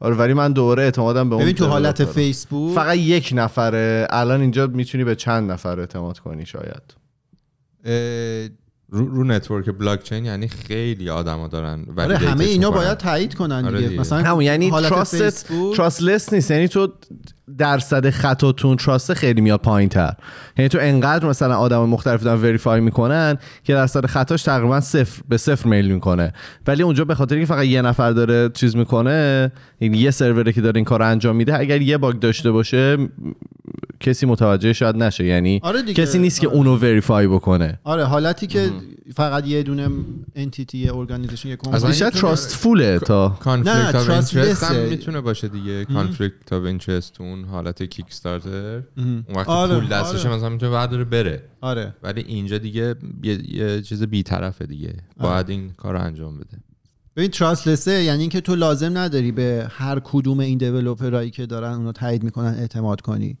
آره 0.00 0.14
ولی 0.14 0.32
من 0.32 0.52
دوباره 0.52 0.82
اعتمادم 0.82 1.28
به 1.28 1.34
اون 1.34 1.44
ببین 1.44 1.54
تو 1.54 1.66
حالت 1.66 2.04
developer. 2.04 2.08
Facebook 2.08 2.74
فقط 2.74 2.96
یک 2.96 3.32
نفره 3.36 4.06
الان 4.10 4.40
اینجا 4.40 4.66
می‌تونی 4.66 5.04
به 5.04 5.14
چند 5.14 5.50
نفر 5.50 5.80
اعتماد 5.80 6.18
کنی 6.18 6.46
شاید 6.46 6.94
اه، 7.84 8.48
رو, 8.88 9.06
رو 9.06 9.24
network 9.24 9.70
blockchain 9.70 10.24
یعنی 10.24 10.48
خیلی 10.48 11.10
آدما 11.10 11.48
دارن 11.48 11.86
آره 11.98 12.16
validate 12.16 12.24
ش 12.24 12.26
همه 12.26 12.44
اینا. 12.44 12.70
باید 12.70 12.98
تایید 12.98 13.34
کنن 13.34 13.64
آره 13.64 13.76
دیگه 13.76 13.88
دیگه. 13.88 14.00
مثلا 14.00 14.18
همون 14.18 14.42
یعنی 14.44 14.68
حالت 14.68 14.88
trust 14.88 15.24
Facebook 15.24 15.76
trustless 15.76 16.32
نیست 16.32 16.50
یعنی 16.50 16.68
تو 16.68 16.92
درصد 17.58 18.10
خطاتون 18.10 18.76
trust 18.76 19.14
خیلی 19.14 19.40
میاد 19.40 19.60
پایین 19.60 19.88
تر 19.88 20.12
یعنی 20.58 20.68
تو 20.68 20.78
انقدر 20.80 21.28
مثلا 21.28 21.56
آدم 21.56 21.84
مختلف 21.84 22.22
دارن 22.22 22.42
verify 22.42 22.80
می‌کنن 22.80 23.38
که 23.64 23.74
درصد 23.74 24.06
خطاش 24.06 24.42
تقریبا 24.42 24.80
صفر 24.80 25.22
به 25.28 25.36
صفر 25.36 25.68
میل 25.68 25.92
می‌کنه. 25.92 26.32
ولی 26.66 26.82
اونجا 26.82 27.04
به 27.04 27.14
خاطر 27.14 27.40
که 27.40 27.46
فقط 27.46 27.64
یه 27.64 27.82
نفر 27.82 28.10
داره 28.10 28.48
چیز 28.48 28.76
می‌کنه 28.76 29.52
یعنی 29.80 29.98
یه 29.98 30.10
سروره 30.10 30.52
که 30.52 30.60
داره 30.60 30.76
این 30.76 30.84
کار 30.84 31.02
انجام 31.02 31.36
میده 31.36 31.58
اگر 31.58 31.82
یه 31.82 31.98
bug 31.98 32.18
داشته 32.18 32.50
باشه 32.50 32.96
کسی 34.08 34.26
متوجه 34.26 34.72
شاید 34.72 34.96
نشه. 34.96 35.24
یعنی 35.24 35.60
آره 35.62 35.82
دیگه. 35.82 36.02
کسی 36.02 36.18
نیست 36.18 36.40
که 36.40 36.48
آره. 36.48 36.56
اونو 36.56 36.76
verify 36.76 37.26
بکنه. 37.26 37.80
آره 37.84 38.04
حالتی 38.04 38.46
که 38.46 38.70
فقط 39.14 39.46
یه 39.46 39.62
دونه 39.62 39.88
entity 40.34 40.78
یه 40.78 40.94
organization 40.96 41.48
یه 41.48 41.56
کمپانی 41.56 41.86
بیشتر 41.86 42.10
trust 42.10 42.56
ful 42.56 42.88
ه 42.88 42.98
تا 42.98 43.28
نه، 43.28 43.34
conflict 43.34 43.92
trust 43.92 44.10
interest 44.10 44.64
هم. 44.64 44.76
می‌تونه 44.76 45.20
باشه 45.20 45.48
دیگه. 45.48 45.84
conflict 45.84 46.52
of 46.52 46.64
interest 46.64 47.20
اون 47.20 47.44
حالت 47.44 47.82
Kickstarter 47.82 48.82
اون 48.96 49.24
وقتی 49.28 49.52
آره، 49.52 49.74
پول 49.74 49.88
دستشه 49.88 50.28
آره. 50.28 50.36
مثلا 50.36 50.48
می‌تونه 50.48 50.72
برداره 50.72 51.04
بره. 51.04 51.42
آره. 51.60 51.94
ولی 52.02 52.20
اینجا 52.20 52.58
دیگه 52.58 52.94
یه, 53.22 53.38
یه 53.54 53.82
چیز 53.82 54.02
بیطرفه 54.02 54.66
دیگه. 54.66 54.94
باید 55.20 55.50
این 55.50 55.70
کار 55.70 55.94
رو 55.94 56.00
انجام 56.00 56.38
بده. 56.38 56.58
ببین 57.16 57.30
trustless 57.30 57.95
ه 57.95 58.02
یعنی 58.02 58.20
اینکه 58.20 58.40
تو 58.40 58.54
لازم 58.54 58.98
نداری 58.98 59.32
به 59.32 59.66
هر 59.70 60.00
کدوم 60.04 60.40
این 60.40 60.58
developer 60.58 61.17
ایی 61.17 61.30
که 61.30 61.46
دارن 61.46 61.72
اونو 61.72 61.92
تایید 61.92 62.22
می‌کنن 62.22 62.54
اعتماد 62.58 63.00
کنی. 63.00 63.38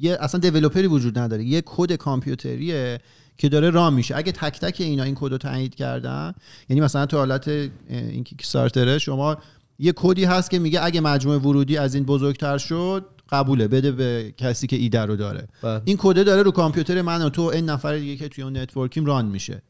یه 0.00 0.18
اصلا 0.20 0.40
developer 0.40 0.81
ی 0.81 0.86
وجود 0.86 1.18
نداره. 1.18 1.44
یه 1.44 1.62
کد 1.66 1.92
کامپیوتریه 1.92 3.00
که 3.36 3.48
داره 3.48 3.70
ران 3.70 3.90
میشه. 3.90 4.16
اگه 4.16 4.32
تک 4.32 4.60
تک 4.60 4.80
اینا 4.80 5.02
این 5.02 5.14
کد 5.14 5.30
رو 5.30 5.38
تایید 5.38 5.74
کردن 5.74 6.34
یعنی 6.68 6.80
مثلا 6.80 7.06
تو 7.06 7.16
حالت 7.16 7.48
این 7.88 8.24
Kickstarter 8.24 8.92
ه 8.92 8.98
شما 8.98 9.36
یه 9.78 9.92
کدی 9.96 10.24
هست 10.24 10.50
که 10.50 10.58
میگه 10.58 10.84
اگه 10.84 11.00
مجموع 11.00 11.36
ورودی 11.36 11.76
از 11.76 11.94
این 11.94 12.04
بزرگتر 12.04 12.58
شد 12.58 13.06
قبوله 13.32 13.68
بده 13.68 13.92
به 13.92 14.34
کسی 14.36 14.66
که 14.66 14.76
ایده 14.76 15.00
رو 15.00 15.16
داره. 15.16 15.48
بله. 15.62 15.82
این 15.84 15.96
کده 16.00 16.24
داره 16.24 16.42
رو 16.42 16.50
کامپیوتر 16.50 17.02
من 17.02 17.22
و 17.22 17.28
تو 17.30 17.42
این 17.42 17.70
نفر 17.70 17.96
دیگه 17.96 18.16
که 18.16 18.28
توی 18.28 18.44
اون 18.44 18.56
نتورکیم 18.56 19.04
run 19.04 19.26
میشه. 19.26 19.62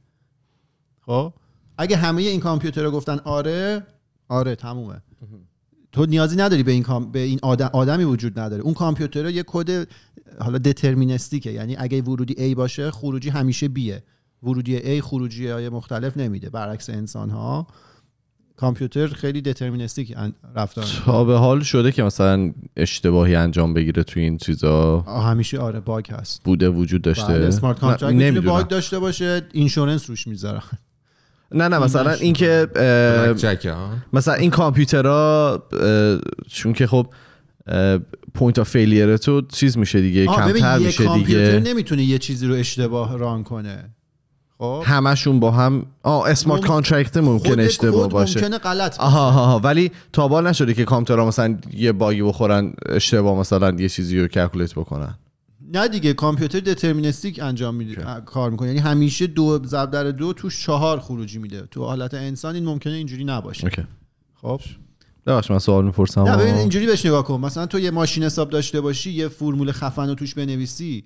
خب؟ 1.06 1.32
اگه 1.78 1.96
همه 1.96 2.22
این 2.22 2.40
کامپیوتر 2.40 2.82
رو 2.82 2.90
گفتن 2.90 3.18
آره 3.18 3.86
آره 4.28 4.54
تمومه. 4.54 5.02
تو 5.92 6.06
نیازی 6.06 6.36
نداری 6.36 6.62
به 6.62 6.72
این 6.72 6.82
کام... 6.82 7.12
به 7.12 7.18
این 7.18 7.38
آدم... 7.42 7.70
آدمی 7.72 8.04
وجود 8.04 8.38
نداره. 8.38 8.62
اون 8.62 8.74
کامپیوتر 8.74 9.30
یه 9.30 9.44
کد 9.46 9.88
حالا 10.40 10.58
دترمینستیکه 10.58 11.50
یعنی 11.50 11.76
اگه 11.76 12.02
ورودی 12.02 12.52
A 12.52 12.56
باشه 12.56 12.90
خروجی 12.90 13.28
همیشه 13.28 13.68
بیه 13.68 14.02
ورودی 14.42 15.00
A 15.00 15.02
خروجی 15.02 15.48
های 15.48 15.68
مختلف 15.68 16.16
نمیده. 16.16 16.50
برعکس 16.50 16.90
انسان 16.90 17.30
ها 17.30 17.66
کامپیوتر 18.56 19.06
خیلی 19.06 19.40
دترمینستیک 19.40 20.16
رفتار. 20.54 20.84
تا 21.04 21.24
به 21.24 21.38
حال 21.38 21.60
شده 21.60 21.92
که 21.92 22.02
مثلا 22.02 22.52
اشتباهی 22.76 23.34
انجام 23.34 23.74
بگیره 23.74 24.02
توی 24.02 24.22
این 24.22 24.38
چیزا. 24.38 25.00
همیشه 25.00 25.58
آره 25.58 25.80
باگ 25.80 26.10
هست. 26.10 26.42
بوده 26.44 26.68
وجود 26.68 27.02
داشته. 27.02 27.32
بله 27.32 27.46
اسمارت 27.46 27.84
نه، 27.84 27.96
کانترکت. 27.96 28.44
باگ 28.44 28.68
داشته 28.68 28.98
باشه 28.98 29.42
اینشورنس 29.52 30.10
روش 30.10 30.26
می‌ذارن 30.26 30.62
نه 31.52 31.68
نه 31.68 31.78
مثلا. 31.78 32.10
اینکه 32.12 32.66
مثلا 34.12 34.34
این 34.34 34.50
کامپیوترها 34.50 35.62
چون 36.48 36.72
که 36.72 36.86
خب 36.86 37.06
پوینت 38.34 38.58
آف 38.58 38.68
فیلیر 38.70 39.16
تو 39.16 39.42
چیز 39.42 39.78
میشه 39.78 40.00
دیگه 40.00 40.26
کمتر 40.26 40.78
میشه 40.78 41.04
کامپیوتر 41.04 41.56
دیگه 41.58 41.70
نمی‌تونه 41.70 42.02
یه 42.02 42.18
چیزی 42.18 42.46
رو 42.46 42.54
اشتباه 42.54 43.18
ران 43.18 43.42
کنه 43.44 43.90
خب 44.58 44.82
همشون 44.86 45.40
با 45.40 45.50
هم 45.50 45.86
آه 46.02 46.28
اسمارت 46.30 46.62
مم- 46.62 46.68
کانترکت 46.68 47.16
ممکن 47.16 47.60
اشتباه 47.60 48.08
باشه 48.08 48.40
ممکنه 48.40 48.58
غلط. 48.58 49.00
آها 49.00 49.28
آها. 49.28 49.58
ولی 49.64 49.90
تا 50.12 50.28
بال 50.28 50.46
نشده 50.46 50.74
که 50.74 50.84
کامپیوترها 50.84 51.28
مثلا 51.28 51.58
یه 51.72 51.92
باگی 51.92 52.22
بخورن 52.22 52.72
اشتباه 52.88 53.38
مثلا 53.38 53.70
یه 53.78 53.88
چیزی 53.88 54.20
رو 54.20 54.28
کلکولیت 54.28 54.74
بکنن 54.74 55.14
نه 55.72 55.88
دیگه 55.88 56.14
کامپیوتر 56.14 56.60
دترمینستیک 56.60 57.40
انجام 57.42 57.74
میده 57.74 58.04
کار 58.26 58.50
می‌کنه. 58.50 58.68
یعنی 58.68 58.80
همیشه 58.80 59.26
دو 59.26 59.60
ضرب 59.66 59.90
در 59.90 60.10
دو 60.10 60.32
توش 60.32 60.64
چهار 60.64 61.00
خروجی 61.00 61.38
میده. 61.38 61.62
تو 61.70 61.84
حالت 61.84 62.14
انسان 62.14 62.54
این 62.54 62.64
ممکنه 62.64 62.92
اینجوری 62.92 63.24
نباشه. 63.24 63.64
اوکی. 63.64 63.82
خب. 64.34 64.60
ببخش 65.26 65.50
من 65.50 65.58
سوال 65.58 65.84
می‌پرسم 65.84 66.20
نه 66.20 66.36
ببین 66.36 66.54
اینجوری 66.54 66.86
بهش 66.86 67.06
نگاه 67.06 67.24
کن. 67.24 67.40
مثلا 67.40 67.66
تو 67.66 67.78
یه 67.78 67.90
ماشین 67.90 68.22
حساب 68.22 68.50
داشته 68.50 68.80
باشی 68.80 69.10
یه 69.10 69.28
فرمول 69.28 69.72
خفن 69.72 70.08
رو 70.08 70.14
توش 70.14 70.34
بنویسی 70.34 71.04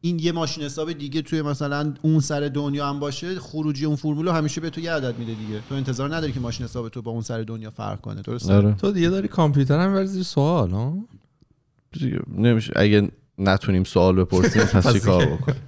این 0.00 0.18
یه 0.18 0.32
ماشین 0.32 0.64
حساب 0.64 0.92
دیگه 0.92 1.22
توی 1.22 1.42
مثلا 1.42 1.94
اون 2.02 2.20
سر 2.20 2.40
دنیا 2.40 2.88
هم 2.88 3.00
باشه 3.00 3.40
خروجی 3.40 3.84
اون 3.84 3.96
فرمول 3.96 4.28
همیشه 4.28 4.60
به 4.60 4.70
تو 4.70 4.80
یه 4.80 4.92
عدد 4.92 5.18
میده 5.18 5.34
دیگه. 5.34 5.60
تو 5.68 5.74
انتظار 5.74 6.16
نداری 6.16 6.32
که 6.32 6.40
ماشین 6.40 6.66
حساب 6.66 6.88
تو 6.88 7.02
با 7.02 7.10
اون 7.10 7.22
سر 7.22 7.42
دنیا 7.42 7.70
فرق 7.70 8.00
کنه 8.00 8.22
درسته؟ 8.22 8.54
آره. 8.54 8.74
تو 8.74 8.92
دیگه 8.92 9.08
داری 9.08 9.28
کامپیوتر 9.28 9.78
هم 9.78 10.04
زیر 10.04 10.22
سوال 10.22 10.70
ها؟ 10.70 10.98
نمیشه. 12.36 12.72
اگه 12.76 13.10
نتونیم 13.38 13.84
سوال 13.84 14.16
بپرسیم 14.16 14.64
پس 14.74 14.92
چی 14.92 15.00
کار. 15.00 15.26
بکنیم؟ 15.26 15.62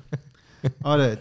آره. 0.83 1.19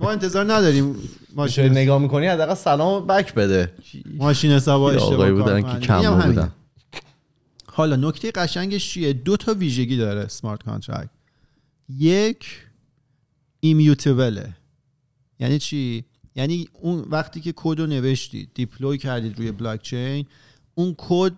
ما 0.00 0.10
انتظار 0.10 0.52
نداریم 0.52 0.94
چه 0.94 1.00
ماشین 1.36 1.64
نگاه 1.64 1.98
می‌کنی 2.02 2.26
حداقل 2.26 2.54
سلام 2.54 3.06
back 3.06 3.34
بده. 3.34 3.72
ماشین 4.16 4.50
حساب 4.50 4.92
یه 4.92 5.02
اشتباه 5.02 5.32
بودن. 5.32 5.62
که 5.62 5.86
کم. 5.86 6.20
بودن 6.20 6.52
حالا 7.66 7.96
نکته 7.96 8.30
قشنگش 8.30 8.90
چیه؟ 8.90 9.12
دو 9.12 9.36
تا 9.36 9.54
ویژگی 9.54 9.96
داره 9.96 10.28
smart 10.28 10.62
contract 10.62 11.08
یک 11.98 12.46
immutable 13.60 14.39
ه 14.39 14.48
یعنی 15.40 15.58
چی؟ 15.58 16.04
یعنی 16.36 16.68
اون 16.72 17.04
وقتی 17.10 17.40
که 17.40 17.52
کد 17.56 17.80
رو 17.80 17.86
نوشتید 17.86 18.50
deploy 18.54 18.98
کردید 18.98 19.38
روی 19.38 19.52
بلاک 19.52 19.82
چین 19.82 20.26
اون 20.74 20.94
کد 20.98 21.32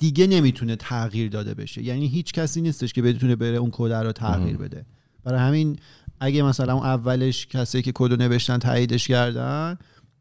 دیگه 0.00 0.26
نمی‌تونه 0.26 0.76
تغییر 0.76 1.30
داده 1.30 1.54
بشه. 1.54 1.82
یعنی 1.82 2.06
هیچ 2.08 2.32
کسی 2.32 2.60
نیستش 2.60 2.92
که 2.92 3.02
بتونه 3.02 3.36
بره 3.36 3.56
اون 3.56 3.70
کد 3.72 3.92
رو 3.92 4.12
تغییر 4.12 4.56
بده. 4.56 4.86
برای 5.24 5.40
همین 5.40 5.78
اگه 6.20 6.42
مثلا 6.42 6.74
اون 6.74 6.86
اولش 6.86 7.46
کسی 7.46 7.82
که 7.82 7.92
کد 7.94 8.10
رو 8.10 8.16
نوشتن 8.16 8.58
تاییدش 8.58 9.08
کردن 9.08 9.78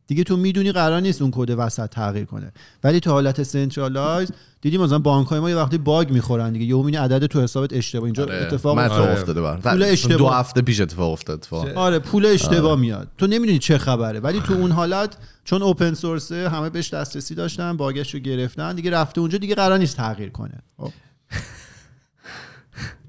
دیگه 0.09 0.23
تو 0.23 0.37
می‌دونی 0.37 0.71
قرار 0.71 0.99
نیست 0.99 1.21
اون 1.21 1.31
کد 1.35 1.49
وسط 1.57 1.89
تغییر 1.89 2.25
کنه. 2.25 2.51
ولی 2.83 2.99
تو 2.99 3.11
حالت 3.11 3.43
centralized 3.43 4.31
دیدی 4.61 4.77
مثلا 4.77 4.99
بانک 4.99 5.27
های 5.27 5.39
ما 5.39 5.49
یه 5.49 5.55
وقتی 5.55 5.77
bug 5.77 6.09
می‌خورن 6.09 6.53
دیگه. 6.53 6.65
یهو 6.65 6.77
می‌بینی 6.79 6.97
عدد 6.97 7.25
تو 7.25 7.41
حسابت 7.41 7.73
اشتباه. 7.73 8.05
اینجا 8.05 8.23
اتفاق 8.23 8.77
افتاد. 8.77 8.99
اتفاق 8.99 9.17
افتاده 9.17 9.41
بر. 9.41 9.57
پول 9.57 9.83
اشتباه. 9.83 10.17
دو 10.17 10.27
هفته 10.27 10.61
پیش 10.61 10.81
اتفاق 10.81 11.11
افتاد. 11.11 11.37
اتفاق 11.37 11.77
آره 11.77 11.99
پول 11.99 12.25
اشتباه 12.25 12.79
میاد. 12.79 13.07
تو 13.17 13.27
نمی‌دونی 13.27 13.59
چه 13.59 13.77
خبره. 13.77 14.19
ولی 14.19 14.41
تو 14.41 14.53
اون 14.53 14.71
حالت 14.71 15.17
چون 15.43 15.61
اوپن 15.61 15.93
سورسه 15.93 16.49
همه 16.49 16.69
بهش 16.69 16.93
دسترسی 16.93 17.35
داشتن 17.35 17.77
باگش 17.77 18.13
رو 18.13 18.19
گرفتن 18.19 18.75
دیگه 18.75 18.91
رفته 18.91 19.21
اونجا 19.21 19.37
دیگه 19.37 19.55
قرار 19.55 19.77
نیست 19.77 19.97
تغییر 19.97 20.29
کنه. 20.29 20.59
خب. 20.77 20.91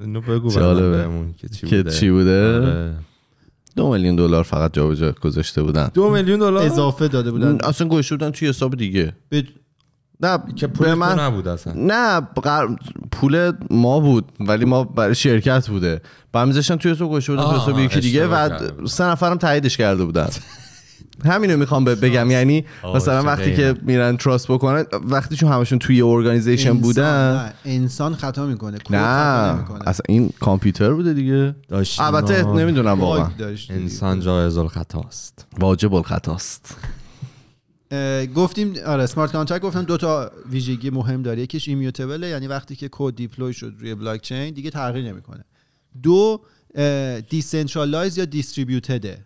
اینو 0.01 0.21
بگو 0.21 0.51
که 1.39 1.49
چی 1.49 1.67
که 1.67 1.77
بوده. 1.77 1.91
چی 1.91 2.11
بوده؟ 2.11 2.57
آره. 2.57 2.95
دو 3.77 3.91
میلیون 3.93 4.17
دلار 4.17 4.43
فقط 4.43 4.73
جابجا 4.73 5.13
گذاشته 5.13 5.63
بودن. 5.63 5.91
دو 5.95 6.11
میلیون 6.11 6.39
دلار؟ 6.39 6.63
اضافه 6.67 7.09
داده 7.09 7.31
بودن. 7.31 7.59
اصلا 7.65 7.89
گوشته 7.89 8.15
بودن 8.17 8.31
توی 8.31 8.49
حساب 8.49 8.77
دیگه. 8.77 9.13
به- 9.29 9.45
نه 10.23 10.39
که 10.57 10.67
پول 10.67 10.95
من 10.95 11.15
تو 11.15 11.21
نبود 11.21 11.49
اصلا. 11.49 11.73
نه 11.77 12.21
قر- 12.21 12.77
پول 13.13 13.53
ما 13.71 14.01
بود 14.01 14.25
ولی 14.41 14.65
ما 14.65 14.85
برای 14.85 15.15
شرکت 15.15 15.69
بوده. 15.69 16.01
بعد 16.33 16.47
میذاشتن 16.49 16.77
توی 16.77 16.91
حساب 16.93 17.09
گوشته 17.09 17.33
بودن 17.33 17.45
آه، 17.45 17.55
تو 17.55 17.61
حساب 17.63 17.79
یکی 17.79 18.01
دیگه 18.01 18.27
و. 18.27 18.87
سه 18.87 19.05
نفرم 19.05 19.37
تاییدش 19.37 19.77
کرده 19.77 20.05
بودن. 20.05 20.29
همینو 21.25 21.57
می‌خوام 21.57 21.85
بگم. 21.85 22.31
یعنی 22.31 22.65
مثلا 22.95 23.23
وقتی 23.23 23.57
که. 23.57 23.75
میرن 23.83 24.17
trust 24.17 24.49
بکنن 24.49 24.85
وقتی 25.03 25.37
چون 25.37 25.53
همشون 25.53 25.79
توی 25.79 26.03
organization 26.03 26.69
انسان- 26.69 26.83
بودن. 26.83 27.35
نه، 27.35 27.53
انسان 27.65 28.15
خطا 28.15 28.47
می‌کنه. 28.47 28.79
کد 28.79 28.85
خطا 28.85 29.77
نه 29.79 29.89
اصلا 29.89 30.03
این 30.09 30.31
کامپیوتر 30.41 30.93
بوده 30.93 31.15
دیگه. 31.15 31.55
داشت 31.69 32.01
البته. 32.01 32.43
نمی‌دونم 32.43 33.01
واقعا. 33.01 33.31
انسان 33.71 34.21
جایز 34.21 34.57
الخطاست. 34.59 35.47
واجب 35.61 35.95
الخطاست. 35.95 36.77
اه، 37.93 38.27
گفتیم 38.27 38.75
آره 38.87 39.07
smart 39.07 39.33
contract 39.33 39.63
گفتم 39.63 39.83
دو 39.83 39.97
تا 39.97 40.31
ویژگی 40.51 40.91
مهم 40.91 41.23
داره. 41.23 41.43
یکیش 41.43 41.69
immutable 41.69 42.23
ه 42.23 42.29
یعنی 42.29 42.47
وقتی 42.47 42.77
که 42.77 42.89
کد 42.93 43.15
deploy 43.15 43.53
شد 43.53 43.73
روی 43.81 43.95
بلاک 43.95 44.21
چین 44.21 44.55
دیگه 44.55 44.71
تغییر 44.71 45.05
نمی‌کنه. 45.13 45.45
دو 46.03 46.41
decentralized 47.29 48.19
یا 48.19 48.25
distributed 48.25 49.16
ه 49.16 49.25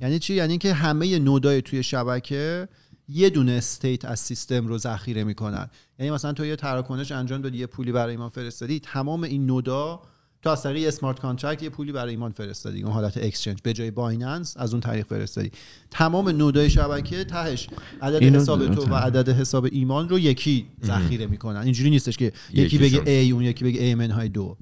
یعنی 0.00 0.18
چی؟ 0.18 0.34
یعنی 0.34 0.58
که 0.58 0.72
همه 0.72 1.18
node 1.18 1.53
ای 1.53 1.62
توی 1.62 1.82
شبکه 1.82 2.68
یه 3.08 3.30
دونه 3.30 3.52
state 3.52 4.04
از 4.04 4.20
سیستم 4.20 4.66
رو 4.66 4.78
ذخیره 4.78 5.24
می‌کنن. 5.24 5.70
یعنی 5.98 6.10
مثلا 6.10 6.32
تو 6.32 6.44
یه 6.44 6.56
تراکنش 6.56 7.12
انجام 7.12 7.42
دادی 7.42 7.58
یه 7.58 7.66
پولی 7.66 7.92
برای 7.92 8.10
ایمان 8.10 8.28
فرستادی 8.28 8.80
تمام 8.80 9.22
این 9.22 9.46
node 9.46 9.91
ا 9.91 10.02
تو 10.42 10.50
از 10.50 10.62
طریق 10.62 10.88
smart 10.88 11.20
contract 11.20 11.62
یه 11.62 11.68
پولی 11.68 11.92
برای 11.92 12.10
ایمان 12.10 12.32
فرستادی. 12.32 12.82
اون 12.82 12.92
حالت 12.92 13.16
exchange 13.16 13.58
به 13.62 13.72
جای 13.72 13.90
بایننس 13.90 14.56
از 14.56 14.72
اون 14.74 14.80
طریق 14.80 15.06
فرستادی. 15.06 15.50
تمام 15.90 16.28
node 16.28 16.62
ای 16.62 16.70
شبکه 16.70 17.24
تهش 17.24 17.68
عدد 18.02 18.22
حساب 18.22 18.74
تو 18.74 18.82
و 18.82 18.94
عدد 18.94 19.28
حساب 19.28 19.68
ایمان 19.72 20.08
رو 20.08 20.18
یکی 20.18 20.66
ذخیره 20.84 21.26
می‌کنن. 21.26 21.60
اینجوری 21.60 21.90
نیستش 21.90 22.16
که 22.16 22.32
یکی 22.52 22.78
بگه. 22.78 23.28
A 23.28 23.32
اون 23.32 23.42
یکی 23.42 23.64
بگه 23.64 23.92
A 23.92 23.96
منهای 23.98 24.28
دو. 24.28 24.56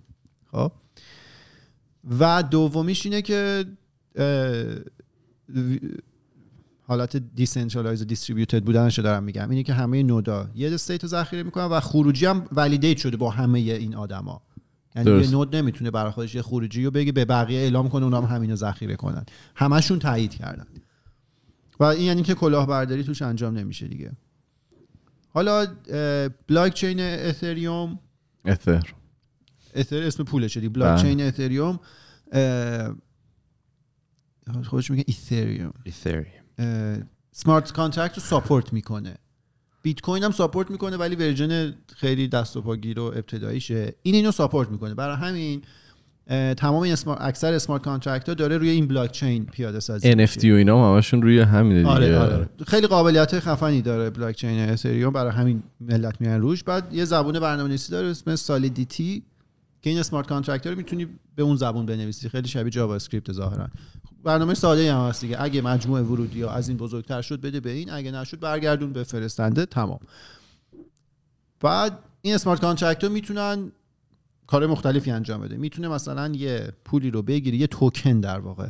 خب؟ 0.52 0.72
و 2.20 2.42
دومیش 2.42 3.06
اینه 3.06 3.22
که 3.22 3.64
حالت 6.86 7.16
decentralized 7.16 8.02
و 8.02 8.04
distributed 8.04 8.62
بودنش 8.62 8.98
رو 8.98 9.04
دارم 9.04 9.22
میگم. 9.22 9.50
اینه 9.50 9.62
که 9.62 9.72
همه 9.72 10.02
node 10.02 10.41
ا 10.41 10.50
یه 10.54 10.74
state 10.74 11.02
رو 11.02 11.08
ذخیره 11.08 11.42
می‌کنن 11.42 11.64
و 11.64 11.80
خروجی 11.80 12.26
هم 12.26 12.44
validate 12.52 12.98
شده 12.98 13.16
با 13.16 13.30
همه 13.30 13.58
این 13.58 13.94
آدما. 13.94 14.42
یعنی. 14.96 15.10
یه 15.10 15.30
node 15.30 15.56
نمی‌تونه 15.56 15.90
برای 15.90 16.12
خودش 16.12 16.34
یه 16.34 16.42
خروجی 16.42 16.84
رو 16.84 16.90
بگه 16.90 17.12
به 17.12 17.24
بقیه 17.24 17.58
اعلام 17.58 17.88
کنه 17.88 18.04
اونا 18.04 18.20
هم 18.20 18.36
همین 18.36 18.50
رو 18.50 18.56
ذخیره 18.56 18.96
کنن. 18.96 19.24
همشون 19.54 19.98
تایید 19.98 20.34
کردن. 20.34 20.66
و 21.80 21.84
این 21.84 22.02
یعنی 22.02 22.22
که 22.22 22.34
کلاهبرداری 22.34 23.04
توش 23.04 23.22
انجام 23.22 23.58
نمیشه 23.58 23.88
دیگه. 23.88 24.12
حالا 25.28 25.66
بلاک 26.48 26.74
چین 26.74 27.00
اتریوم 27.00 27.98
اتر 28.44 28.94
اتر 29.74 30.02
اسم 30.02 30.24
پولشه 30.24 30.60
دیگه 30.60 30.72
بلاک. 30.72 31.02
چین 31.02 31.22
اتریوم 31.22 31.80
خودش 34.64 34.90
میگه 34.90 35.04
ایتریوم 35.06 35.72
ایثریوم 35.84 37.06
smart 37.32 37.72
contract 37.72 38.14
رو 38.14 38.22
support 38.22 38.72
می‌کنه. 38.72 39.14
بیت 39.82 40.00
کوین 40.00 40.24
هم 40.24 40.30
support 40.30 40.70
می‌کنه 40.70 40.96
ولی 40.96 41.16
version 41.16 41.74
خیلی 41.96 42.28
دست 42.28 42.56
و 42.56 42.62
پاگیر 42.62 43.00
و 43.00 43.02
ابتداییشه. 43.02 43.94
این 44.02 44.14
اینو 44.14 44.32
support 44.32 44.70
می‌کنه. 44.70 44.94
برای 44.94 45.16
همین 45.16 45.62
تمام 46.54 46.82
این 46.82 46.92
smart 46.92 47.20
اکثر 47.20 47.52
smart 47.52 47.82
contract 47.82 48.28
ها 48.28 48.34
داره 48.34 48.58
روی 48.58 48.68
این 48.68 48.88
بلاک 48.88 49.12
چین 49.12 49.46
پیاده 49.46 49.80
سازی 49.80 50.26
NFT 50.26 50.44
و 50.44 50.54
اینا 50.54 50.88
هم 50.88 50.94
همشون 50.94 51.22
روی 51.22 51.40
همینه 51.40 51.78
دیگه. 51.78 51.90
آره 51.90 52.18
آره. 52.18 52.48
خیلی 52.66 52.86
قابلیت 52.86 53.40
خفنی 53.40 53.82
داره 53.82 54.10
بلاک 54.10 54.36
چین 54.36 54.68
اتریوم 54.68 55.12
برای 55.12 55.32
همین 55.32 55.62
ملت 55.80 56.20
میان 56.20 56.40
روش. 56.40 56.64
بعد 56.64 56.94
یه 56.94 57.04
زبون 57.04 57.40
برنامه‌نویسی 57.40 57.92
داره 57.92 58.08
اسم 58.08 58.36
Solidity 58.36 59.22
که 59.84 59.90
این 59.90 59.98
smart 59.98 60.26
contract 60.26 60.66
رو 60.66 60.76
می‌تونی 60.76 61.06
به 61.36 61.42
اون 61.42 61.56
زبون 61.56 61.86
بنویسی. 61.86 62.28
خیلی 62.28 62.48
شبیه 62.48 62.70
جاوا 62.70 62.94
اسکریپت 62.94 63.32
ظاهرا. 63.32 63.68
برنامه 64.22 64.54
ساده 64.54 64.94
هم 64.94 65.08
هست 65.08 65.20
دیگه. 65.20 65.42
اگه 65.42 65.62
مجموع 65.62 66.00
ورودی 66.00 66.42
ها 66.42 66.50
از 66.50 66.68
این 66.68 66.76
بزرگتر 66.76 67.22
شد 67.22 67.40
بده 67.40 67.60
به 67.60 67.70
این 67.70 67.90
اگه 67.90 68.10
نشد 68.10 68.40
برگردون 68.40 68.92
به 68.92 69.04
فرستنده. 69.04 69.66
تمام. 69.66 69.98
بعد 71.60 71.98
این 72.22 72.34
smart 72.34 72.60
contract 72.60 73.04
رو 73.04 73.10
می‌تونن 73.10 73.72
کار 74.46 74.66
مختلفی 74.66 75.10
انجام 75.10 75.40
بده. 75.40 75.56
می‌تونه 75.56 75.88
مثلا 75.88 76.28
یه 76.34 76.72
پولی 76.84 77.10
رو 77.10 77.22
بگیره 77.22 77.56
یه 77.56 77.66
توکن 77.66 78.20
در 78.20 78.38
واقع. 78.38 78.68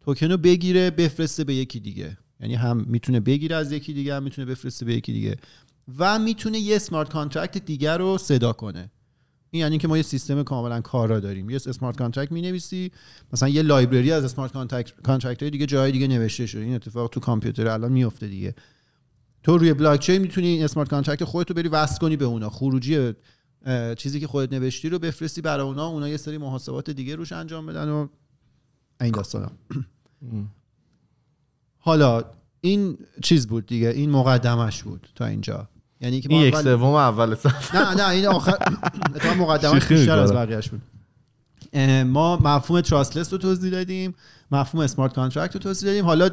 توکن 0.00 0.30
رو 0.30 0.36
بگیره 0.36 0.90
بفرسته 0.90 1.44
به 1.44 1.54
یکی 1.54 1.80
دیگه. 1.80 2.18
یعنی 2.40 2.54
هم 2.54 2.84
می‌تونه 2.86 3.20
بگیره 3.20 3.56
از 3.56 3.72
یکی 3.72 3.92
دیگه 3.92 4.14
هم 4.14 4.22
می‌تونه 4.22 4.46
بفرسته 4.46 4.84
به 4.84 4.94
یکی 4.94 5.12
دیگه. 5.12 5.36
و 5.98 6.18
می‌تونه 6.18 6.58
یه 6.58 6.76
smart 6.76 7.08
contract 7.12 7.64
دیگر 7.64 7.98
رو 7.98 8.18
صدا 8.18 8.52
کنه. 8.52 8.90
این 9.50 9.60
یعنی 9.60 9.78
که 9.78 9.88
ما 9.88 9.96
یه 9.96 10.02
سیستم 10.02 10.42
کاملا 10.42 10.80
کارا 10.80 11.20
داریم. 11.20 11.50
یه 11.50 11.56
smart 11.56 11.96
contract 11.96 12.32
می‌نویسی 12.32 12.92
مثلا 13.32 13.48
یه 13.48 13.62
library 13.62 14.12
از 14.12 14.24
smart 14.24 14.52
contract 15.02 15.44
دیگه 15.44 15.66
جای 15.66 15.92
دیگه 15.92 16.08
نوشته 16.08 16.46
شده. 16.46 16.62
این 16.62 16.74
اتفاق 16.74 17.10
تو 17.10 17.20
کامپیوتر 17.20 17.68
الان 17.68 17.92
میفته 17.92 18.26
دیگه. 18.28 18.54
تو 19.42 19.58
روی 19.58 19.74
بلاک 19.74 20.00
چین 20.00 20.22
می‌تونی 20.22 20.46
این 20.46 20.64
smart 20.64 20.88
contract 20.90 21.24
خودت 21.24 21.50
رو 21.50 21.56
بری 21.56 21.68
وصل 21.68 21.98
کنی 21.98 22.16
به 22.16 22.24
اونا. 22.24 22.50
خروجی 22.50 23.12
چیزی 23.96 24.20
که 24.20 24.26
خودت 24.26 24.52
نوشتی 24.52 24.88
رو 24.88 24.98
بفرستی 24.98 25.40
برای 25.40 25.66
اونا. 25.66 25.86
اونا 25.86 26.08
یه 26.08 26.16
سری 26.16 26.38
محاسبات 26.38 26.90
دیگه 26.90 27.16
روش 27.16 27.32
انجام 27.32 27.66
بدن 27.66 27.88
و 27.88 28.08
این 29.00 29.10
داستانا. 29.10 29.50
حالا 31.78 32.24
این 32.60 32.98
چیز 33.22 33.46
بود 33.46 33.66
دیگه. 33.66 33.88
این 33.88 34.10
مقدمش 34.10 34.82
بود 34.82 35.08
تا 35.14 35.26
اینجا. 35.26 35.68
یعنی 36.00 36.20
که 36.20 36.28
ما 36.28 36.38
این 36.38 36.46
یک 36.48 36.54
اول- 36.54 36.62
سوم 36.62 36.94
اول 36.94 37.34
صف 37.34 37.74
نه 37.74 37.94
نه 37.94 38.08
این 38.08 38.26
آخر 38.26 38.56
مقدمش 39.38 39.82
شوخی 39.82 39.94
بیشتر 39.94 40.18
از. 40.18 40.32
بقیه‌اش 40.32 40.68
بود. 40.70 40.82
ما 42.06 42.36
مفهوم 42.36 42.80
trustless 42.80 43.32
رو 43.32 43.38
توضیح 43.38 43.70
دادیم 43.70 44.14
مفهوم 44.50 44.84
smart 44.84 45.14
contract 45.14 45.54
رو 45.54 45.60
توضیح 45.60 45.88
دادیم. 45.88 46.04
حالا 46.04 46.30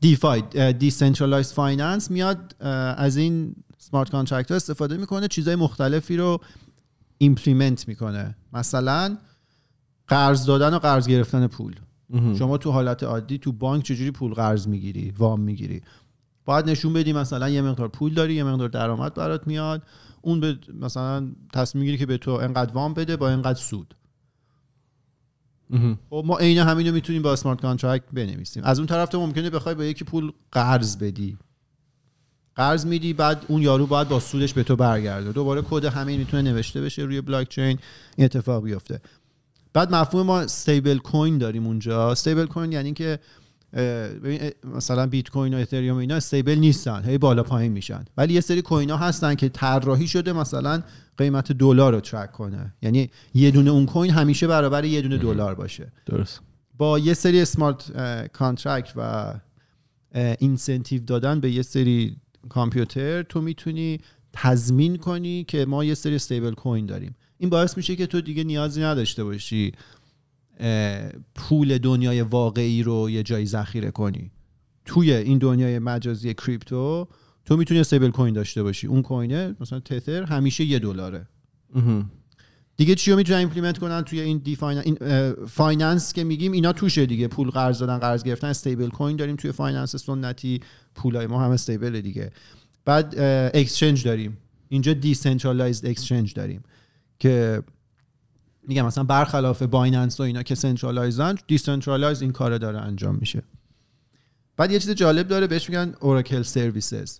DeFi 0.00 0.72
decentralized 0.72 1.52
finance 1.52 2.10
میاد 2.10 2.56
از 2.96 3.16
این 3.16 3.54
smart 3.78 4.10
contract 4.10 4.50
ها 4.50 4.56
استفاده 4.56 4.96
می‌کنه 4.96 5.28
چیزهای 5.28 5.56
مختلفی 5.56 6.16
رو 6.16 6.40
implement 7.18 7.88
می‌کنه. 7.88 8.36
مثلا 8.52 9.16
قرض 10.08 10.46
دادن 10.46 10.74
و 10.74 10.78
قرض 10.78 11.08
گرفتن 11.08 11.46
پول. 11.46 11.74
شما 12.38 12.58
تو 12.58 12.70
حالت 12.70 13.02
عادی 13.02 13.38
تو 13.38 13.52
بانک 13.52 13.84
چجوری 13.84 14.10
پول 14.10 14.34
قرض 14.34 14.68
می‌گیری 14.68 15.10
وام 15.18 15.40
می‌گیری؟ 15.40 15.82
باید 16.50 16.70
نشون 16.70 16.92
بدی 16.92 17.12
مثلا 17.12 17.48
یه 17.48 17.62
مقدار 17.62 17.88
پول 17.88 18.14
داری 18.14 18.34
یه 18.34 18.44
مقدار 18.44 18.68
درآمد 18.68 19.14
برات 19.14 19.46
میاد. 19.46 19.82
اون 20.22 20.40
به 20.40 20.58
مثلا 20.80 21.28
تصمیم 21.52 21.80
می‌گیری 21.80 21.98
که 21.98 22.06
به 22.06 22.18
تو 22.18 22.30
انقدر 22.30 22.72
وام 22.72 22.94
بده 22.94 23.16
با 23.16 23.28
انقدر 23.28 23.58
سود. 23.58 23.94
خب 26.10 26.22
ما 26.26 26.38
عین 26.38 26.58
همین 26.58 26.86
رو 26.86 26.94
می‌تونیم 26.94 27.22
با 27.22 27.32
smart 27.32 27.60
contract 27.60 28.04
بنویسیم. 28.12 28.64
از 28.64 28.78
اون 28.78 28.86
طرف 28.86 29.08
تو 29.08 29.20
ممکنه 29.20 29.50
بخوای 29.50 29.74
با 29.74 29.84
یکی 29.84 30.04
پول 30.04 30.32
قرض 30.52 30.96
بدی. 30.96 31.38
قرض 32.54 32.86
میدی 32.86 33.12
بعد 33.12 33.44
اون 33.48 33.62
یارو 33.62 33.86
باید 33.86 34.08
با 34.08 34.20
سودش 34.20 34.52
به 34.54 34.62
تو 34.62 34.76
برگرده. 34.76 35.32
دوباره 35.32 35.62
کد 35.70 35.84
همین 35.84 36.18
می‌تونه 36.18 36.42
نوشته 36.42 36.80
بشه 36.80 37.02
روی 37.02 37.20
بلاک 37.20 37.48
چین 37.48 37.78
این 38.16 38.24
اتفاق 38.24 38.64
بیفته. 38.64 39.00
بعد 39.72 39.94
مفهوم 39.94 40.26
ما 40.26 40.40
stablecoin 40.40 41.38
داریم 41.38 41.66
اونجا. 41.66 42.10
stablecoin 42.10 42.72
یعنی 42.72 42.92
که 42.92 43.18
ببین 43.72 44.50
مثلا 44.74 45.06
بیت 45.06 45.28
کوین 45.28 45.54
و 45.54 45.56
اتریوم 45.56 45.96
اینا 45.96 46.14
stable 46.14 46.54
نیستن 46.54 47.04
هی 47.04 47.18
بالا 47.18 47.42
پایین 47.42 47.72
میشن. 47.72 48.04
ولی 48.16 48.34
یه 48.34 48.40
سری 48.40 48.62
coin 48.62 48.90
ها 48.90 48.96
هستن 48.96 49.34
که 49.34 49.48
طراحی 49.48 50.08
شده 50.08 50.32
مثلا 50.32 50.82
قیمت 51.16 51.52
دلار 51.52 51.92
رو 51.92 52.00
track 52.00 52.32
کنه. 52.32 52.74
یعنی 52.82 53.10
یه 53.34 53.50
دونه 53.50 53.70
اون 53.70 53.86
coin 53.86 54.10
همیشه 54.10 54.46
برابر 54.46 54.84
یه 54.84 55.02
دونه 55.02 55.18
دلار 55.18 55.54
باشه. 55.54 55.92
درست. 56.06 56.40
با 56.78 56.98
یه 56.98 57.14
سری 57.14 57.40
smart 57.40 57.92
contract 58.32 58.92
و 58.96 59.34
incentive 60.12 61.04
دادن 61.04 61.40
به 61.40 61.50
یه 61.50 61.62
سری 61.62 62.16
کامپیوتر 62.48 63.22
تو 63.22 63.40
می‌تونی 63.40 64.00
تضمین 64.32 64.96
کنی 64.96 65.44
که 65.44 65.64
ما 65.64 65.84
یه 65.84 65.94
سری 65.94 66.14
stablecoin 66.14 66.86
داریم. 66.86 67.16
این 67.38 67.50
باعث 67.50 67.76
میشه 67.76 67.96
که 67.96 68.06
تو 68.06 68.20
دیگه 68.20 68.44
نیازی 68.44 68.82
نداشته 68.82 69.24
باشی 69.24 69.72
پول 71.34 71.78
دنیای 71.78 72.22
واقعی 72.22 72.82
رو 72.82 73.10
یه 73.10 73.22
جایی 73.22 73.46
ذخیره 73.46 73.90
کنی. 73.90 74.30
توی 74.84 75.12
این 75.12 75.38
دنیای 75.38 75.78
مجازی 75.78 76.34
crypto 76.34 77.08
تو 77.44 77.56
می‌تونی 77.56 77.80
stablecoin 77.80 78.34
داشته 78.34 78.62
باشی. 78.62 78.86
اون 78.86 79.02
coin 79.02 79.45
ه 79.45 79.56
مثلا 79.60 79.80
تتر 79.80 80.22
همیشه 80.22 80.64
یه 80.64 80.78
دلاره. 80.78 81.26
دیگه 82.76 82.94
چی 82.94 83.10
رو 83.10 83.16
می‌تونن 83.16 83.38
implement 83.38 83.78
کنن 83.78 84.02
توی 84.02 84.20
این 84.20 84.38
De 84.38 84.58
finance 85.48 86.12
که 86.12 86.24
میگیم 86.24 86.52
اینا 86.52 86.72
توشه 86.72 87.06
دیگه. 87.06 87.28
پول 87.28 87.50
قرض 87.50 87.78
دادن 87.78 87.98
قرض 87.98 88.22
گرفتن 88.22 88.48
stablecoin 88.48 89.16
داریم 89.16 89.36
توی 89.36 89.52
finance 89.52 89.96
سنتی. 89.96 90.60
پولای 90.94 91.26
ما 91.26 91.44
هم 91.44 91.50
stable 91.50 92.00
دیگه. 92.00 92.30
بعد 92.84 93.14
exchange 93.54 94.04
داریم. 94.04 94.38
اینجا 94.68 94.92
decentralized 94.92 95.86
exchange 95.86 96.34
داریم. 96.34 96.62
که 97.18 97.62
میگم 98.68 98.86
مثلا 98.86 99.04
برخلاف 99.04 99.62
بایننس 99.62 100.20
و 100.20 100.22
اینا 100.22 100.42
که 100.42 100.54
centralized 100.54 101.27
ن 101.27 101.34
decentralized 101.46 102.22
این 102.22 102.32
کارو 102.32 102.58
داره 102.58 102.78
انجام 102.78 103.16
میشه. 103.16 103.42
بعد 104.56 104.72
یه 104.72 104.78
چیز 104.78 104.90
جالب 104.90 105.28
داره 105.28 105.46
بهش 105.46 105.68
میگن 105.68 105.94
oracle 106.00 106.42
services 106.42 107.18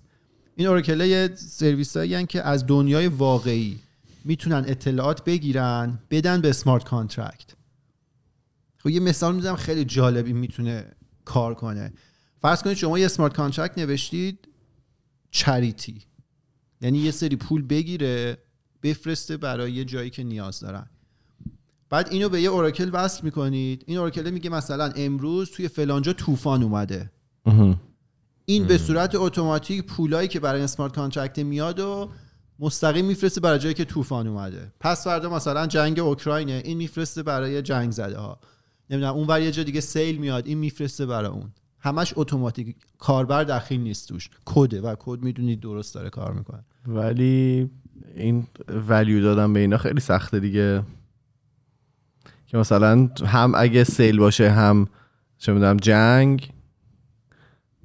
این 0.57 0.69
oracle 0.69 1.01
یه 1.01 1.31
سرویس 1.35 1.97
که 2.29 2.43
از 2.43 2.67
دنیای 2.67 3.07
واقعی 3.07 3.79
می‌تونن 4.25 4.65
اطلاعات 4.67 5.25
بگیرن 5.25 5.99
بدن 6.11 6.41
به 6.41 6.53
smart 6.53 6.85
contract 6.85 7.51
خب 8.79 8.91
یه 8.91 9.01
مثال 9.01 9.35
می‌زنم 9.35 9.57
خیلی 9.57 9.85
جالبی 9.85 10.33
می‌تونه 10.33 10.85
کار 11.25 11.55
کنه. 11.55 11.93
فرض 12.43 12.63
کنید 12.63 12.77
شما 12.77 12.99
یه 12.99 13.09
smart 13.09 13.37
contract 13.37 13.79
نوشتید 13.79 14.49
charity 15.31 16.03
یعنی 16.81 16.99
یه 16.99 17.11
سری 17.11 17.37
پول 17.37 17.63
بگیره 17.63 18.39
بفرسته 18.83 19.37
برای 19.37 19.73
یه 19.73 19.85
جایی 19.85 20.11
که 20.11 20.25
نیاز 20.25 20.61
دارن. 20.61 20.87
بعد 21.91 22.09
اینو 22.11 22.29
به 22.29 22.41
یه 22.41 22.49
oracle 22.51 22.91
وصل 22.93 23.21
می‌کنید. 23.25 23.85
این 23.87 23.99
oracle 23.99 24.31
میگه 24.31 24.51
مثلا 24.51 24.93
امروز 24.97 25.51
توی 25.51 25.69
فلانجا 25.69 26.13
طوفان 26.13 26.63
اومده. 26.63 27.11
این 28.45 28.65
به 28.67 28.79
صورت 28.79 29.15
اتوماتیک 29.15 29.85
پولایی 29.85 30.29
که 30.29 30.41
برای 30.41 30.63
smart 30.63 30.95
contract 30.95 31.39
میاد 31.39 31.81
و 31.81 32.11
مستقیم 32.59 33.05
میفرسته 33.05 33.41
برای 33.41 33.59
جایی 33.59 33.75
که 33.75 33.85
طوفان 33.85 34.27
اومده. 34.27 34.73
پس 34.81 35.05
فردا 35.05 35.31
مثلا 35.31 35.67
جنگ 35.67 35.99
اوکراینه. 35.99 36.63
این 36.65 36.77
میفرسته 36.77 37.23
برای 37.23 37.63
جنگ 37.63 37.91
زده 37.91 38.19
ها 38.19 38.41
نمی‌دونم 38.91 39.15
اون 39.15 39.27
ور 39.27 39.41
یه 39.41 39.51
جا 39.51 39.63
دیگه 39.63 39.81
سیل 39.81 40.17
میاد. 40.17 40.47
این 40.47 40.59
میفرسته 40.59 41.07
برای 41.07 41.31
اون. 41.31 41.53
همش 41.79 42.13
اتوماتیک. 42.17 42.77
کاربر 42.99 43.45
دخیل 43.45 43.81
نیست 43.81 44.09
توش. 44.09 44.31
کده 44.45 44.81
و 44.81 44.95
کد 44.99 45.23
می‌دونید 45.23 45.61
درست 45.61 45.95
داره 45.95 46.11
کار 46.11 46.33
می‌کنه. 46.33 46.65
ولی 46.87 47.71
این 48.17 48.47
value 48.89 49.23
دادن 49.23 49.53
به 49.53 49.61
اینا 49.61 49.79
خیلی 49.79 50.01
سخته 50.01 50.41
دیگه. 50.41 50.83
که 52.51 52.59
مثلا 52.59 53.09
هم 53.27 53.53
اگه 53.57 53.85
سیل 53.85 54.19
باشه 54.19 54.51
هم 54.51 54.89
چه 55.39 55.53
می‌دونم 55.53 55.77
جنگ 55.77 56.51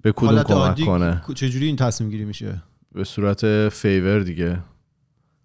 به 0.02 0.12
کدوم 0.12 0.44
کمک 0.44 0.80
کنه؟ 0.86 1.22
چجوری 1.36 1.66
این 1.66 1.76
تصمیم 1.76 2.10
گیری 2.10 2.26
میشه؟ 2.26 2.62
به 2.92 3.04
صورت 3.04 3.70
fair 3.70 4.20
دیگه. 4.20 4.60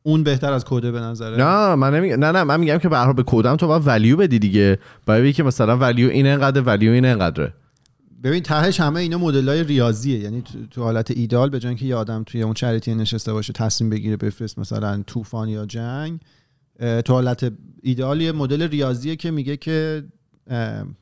اون 0.03 0.23
بهتر 0.23 0.53
از 0.53 0.65
کده 0.65 0.91
به 0.91 1.01
نظره؟ 1.01 1.37
نه 1.37 1.75
من 1.75 1.95
نمیگم 1.95 2.25
نه 2.25 2.33
نه 2.33 2.45
من 2.45 2.61
میگم 2.61 2.79
که 2.79 2.89
به 2.89 3.13
به 3.13 3.23
کدم 3.27 3.57
تو 3.57 3.67
باید 3.67 3.83
ولیو 3.87 4.17
بدی 4.17 4.39
دیگه. 4.39 4.79
باید 5.07 5.35
که 5.35 5.43
مثلا 5.43 5.77
ولیو 5.77 6.11
این 6.11 6.27
انقدر 6.27 6.61
ولیو 6.61 6.93
این 6.93 7.05
انقدره. 7.05 7.55
ببین 8.23 8.43
تهش 8.43 8.81
همه 8.81 9.01
اینا 9.01 9.19
مدل 9.19 9.49
های 9.49 9.65
ریاضیه. 9.65 10.19
یعنی 10.19 10.43
تو, 10.71 10.83
حالت 10.83 11.11
ایدال 11.11 11.51
به 11.51 11.59
جای 11.59 11.69
اینکه 11.69 11.87
یه 11.87 11.97
آدم 11.97 12.23
توی 12.23 12.43
اون 12.43 12.55
چریتی 12.55 12.95
نشسته 12.95 13.33
باشه 13.33 13.53
تصمیم 13.53 13.91
بگیره 13.91 14.17
بفرست 14.17 14.59
مثلا 14.59 15.03
طوفان 15.07 15.49
یا 15.49 15.67
جنگ 15.67 16.21
تو 16.81 17.13
حالت 17.13 17.53
ایدال 17.83 18.21
یه 18.21 18.33
مدل 18.33 18.63
ریاضیه 18.63 19.17
که 19.17 19.31
میگه 19.31 19.57
که 19.57 20.05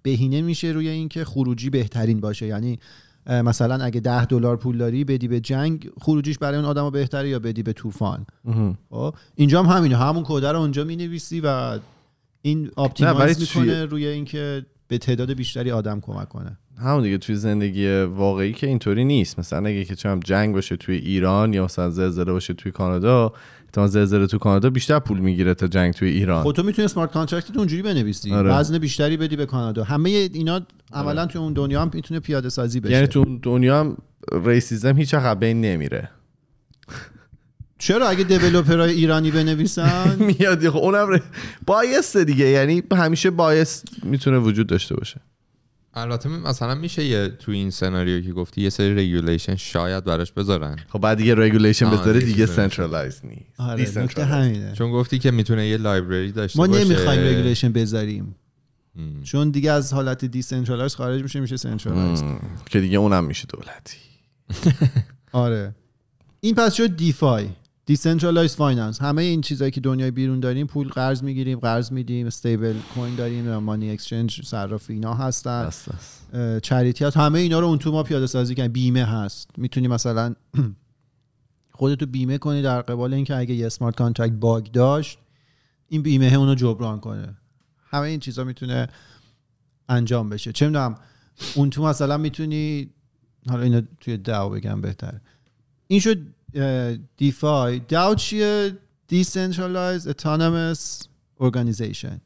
بهینه 0.02 0.42
میشه 0.42 0.68
روی 0.68 0.88
اینکه 0.88 1.24
خروجی 1.24 1.70
بهترین 1.70 2.20
باشه. 2.20 2.46
یعنی 2.46 2.78
مثلا 3.26 3.84
اگه 3.84 4.00
ده 4.00 4.24
دلار 4.24 4.56
پول 4.56 4.78
داری 4.78 5.04
بدی 5.04 5.28
به 5.28 5.40
جنگ 5.40 5.90
خروجیش 6.00 6.38
برای 6.38 6.56
اون 6.56 6.64
آدم 6.64 6.90
بهتره 6.90 7.28
یا 7.28 7.38
بدی 7.38 7.62
به 7.62 7.72
طوفان. 7.72 8.26
خب 8.90 9.14
اینجا 9.34 9.62
هم 9.62 9.76
همینه. 9.76 9.96
همون 9.96 10.24
کد 10.26 10.44
رو 10.44 10.60
اونجا 10.60 10.84
می‌نویسی 10.84 11.40
و 11.44 11.78
این 12.42 12.70
optimize 12.76 13.40
می‌کنه 13.40 13.84
روی 13.84 14.06
اینکه 14.06 14.66
به 14.88 14.98
تعداد 14.98 15.32
بیشتری 15.32 15.70
آدم 15.70 16.00
کمک 16.00 16.28
کنه. 16.28 16.58
همون 16.78 17.02
دیگه 17.02 17.18
توی 17.18 17.36
زندگی 17.36 17.88
واقعی 18.02 18.52
که 18.52 18.66
اینطوری 18.66 19.04
نیست. 19.04 19.38
مثلا 19.38 19.68
اگه 19.68 19.84
که 19.84 19.94
چم 19.94 20.20
جنگ 20.20 20.54
باشه 20.54 20.76
توی 20.76 20.96
ایران 20.96 21.52
یا 21.52 21.64
مثلا 21.64 21.90
زلزله 21.90 22.32
باشه 22.32 22.54
توی 22.54 22.72
کانادا 22.72 23.32
احتمال 23.68 23.88
زلزله 23.88 24.26
توی 24.26 24.38
کانادا 24.38 24.70
بیشتر 24.70 24.98
پول 24.98 25.18
می‌گیره 25.18 25.54
تا 25.54 25.66
جنگ 25.66 25.94
توی 25.94 26.08
ایران. 26.08 26.44
خب 26.44 26.52
تو 26.52 26.62
می‌تونی 26.62 26.84
smart 26.84 27.12
contract 27.12 27.56
اونجوری 27.56 27.82
بنویسی. 27.82 28.32
آره. 28.32 28.50
وزن 28.50 28.78
بیشتری 28.78 29.16
بدی 29.16 29.36
به 29.36 29.46
کانادا. 29.46 29.84
همه 29.84 30.10
اینا 30.10 30.60
عملا 30.92 31.26
توی 31.26 31.40
اون 31.40 31.52
دنیا 31.52 31.82
هم 31.82 31.90
می‌تونه 31.94 32.20
پیاده 32.20 32.48
سازی 32.48 32.80
بشه. 32.80 32.92
یعنی 32.92 33.06
تو 33.06 33.18
اون 33.18 33.40
دنیا 33.42 33.80
هم 33.80 33.96
racism 34.44 34.96
هیچ 34.96 35.14
وقت 35.14 35.38
بین 35.38 35.60
نمیره. 35.60 36.10
چرا 37.78 38.08
اگه 38.08 38.24
developer 38.24 38.85
ای 38.85 38.92
ایرانی 38.92 39.30
بنویسن؟ 39.30 40.16
میاد. 40.38 40.68
خب 40.68 40.76
اونم 40.76 41.20
bias 41.66 42.13
ه 42.13 42.24
دیگه. 42.24 42.46
یعنی 42.46 42.82
همیشه 42.92 43.30
bias 43.30 43.84
می‌تونه 44.02 44.38
وجود 44.38 44.66
داشته 44.66 44.96
باشه. 44.96 45.20
البته 45.94 46.28
مثلا 46.28 46.74
میشه 46.74 47.04
یه 47.04 47.28
تو 47.28 47.52
این 47.52 47.70
سناریو 47.70 48.20
که 48.24 48.32
گفتی 48.32 48.60
یه 48.60 48.70
سری 48.70 48.94
regulation 48.94 49.56
شاید 49.56 50.04
براش 50.04 50.32
بذارن. 50.32 50.76
خب 50.88 50.98
بعد 50.98 51.18
دیگه 51.18 51.34
regulation 51.34 51.90
بذاره 51.90 52.20
دیگه. 52.20 52.46
centralize 52.46 53.20
نیست. 53.24 53.60
آره 53.60 53.98
نکته. 53.98 54.24
همینه. 54.24 54.72
چون 54.72 54.92
گفتی 54.92 55.18
که 55.18 55.30
می‌تونه 55.30 55.66
یه 55.66 55.76
library 55.76 56.32
داشته 56.32 56.58
ما 56.60 56.66
باشه. 56.66 56.84
نمی‌خوایم 56.84 57.20
regulation 57.20 57.72
بذاریم. 57.72 58.36
م. 58.96 59.22
چون 59.22 59.50
دیگه 59.50 59.72
از 59.72 59.92
حالت 59.92 60.24
decentralize 60.24 60.94
خارج 60.94 61.22
میشه 61.22 61.40
میشه 61.40 61.56
centralize. 61.56 62.22
که 62.70 62.80
دیگه 62.80 62.98
اونم 62.98 63.24
میشه 63.24 63.46
دولتی. 63.48 63.98
آره. 65.32 65.74
این 66.40 66.54
پس 66.54 66.74
شد 66.74 66.96
DeFi 66.96 67.48
decentralized 67.88 68.56
finance 68.56 69.02
همه 69.02 69.22
این 69.22 69.40
چیزایی 69.40 69.70
که 69.70 69.80
دنیای 69.80 70.10
بیرون 70.10 70.40
داریم 70.40 70.66
پول 70.66 70.88
قرض 70.88 71.22
می‌گیریم 71.22 71.58
قرض 71.58 71.92
میدیم 71.92 72.26
stablecoin 72.26 73.14
داریم 73.14 73.56
money 73.56 73.90
exchange 73.90 74.44
صرافی 74.44 74.92
اینا 74.92 75.14
هستن. 75.14 75.70
charity 76.62 77.04
هست. 77.04 77.16
همه 77.16 77.38
اینا 77.38 77.60
رو 77.60 77.66
اون 77.66 77.78
تو 77.78 77.92
ما 77.92 78.02
پیاده 78.02 78.26
سازی 78.26 78.54
کردیم. 78.54 78.72
بیمه 78.72 79.04
هست. 79.04 79.50
می‌تونی 79.56 79.88
مثلا 79.88 80.34
خودتو 81.78 82.06
بیمه 82.06 82.38
کنی 82.38 82.62
در 82.62 82.82
قبال 82.82 83.14
اینکه 83.14 83.36
اگه 83.36 83.54
یه 83.54 83.66
smart 83.66 83.96
contract 83.96 84.34
bug 84.34 84.64
داشت 84.64 85.18
این 85.88 86.02
بیمه 86.02 86.34
اونو 86.34 86.54
جبران 86.54 87.00
کنه. 87.00 87.34
همه 87.90 88.02
این 88.02 88.20
چیزا 88.20 88.44
می‌تونه 88.44 88.88
انجام 89.88 90.28
بشه. 90.28 90.52
چه 90.52 90.66
می‌دونم 90.66 90.94
اون 91.54 91.70
تو 91.70 91.84
مثلا 91.84 92.16
می‌تونی 92.18 92.90
حالا 93.48 93.62
اینو 93.62 93.82
توی 94.00 94.16
DAO 94.16 94.52
بگم 94.52 94.80
بهتر. 94.80 95.20
این 95.86 96.00
شد 96.00 96.18
DeFi 97.16 97.78
DAO 97.88 98.14
چیه? 98.14 98.72
Decentralized 99.12 100.06
Autonomous 100.08 101.06
Organization. 101.40 102.20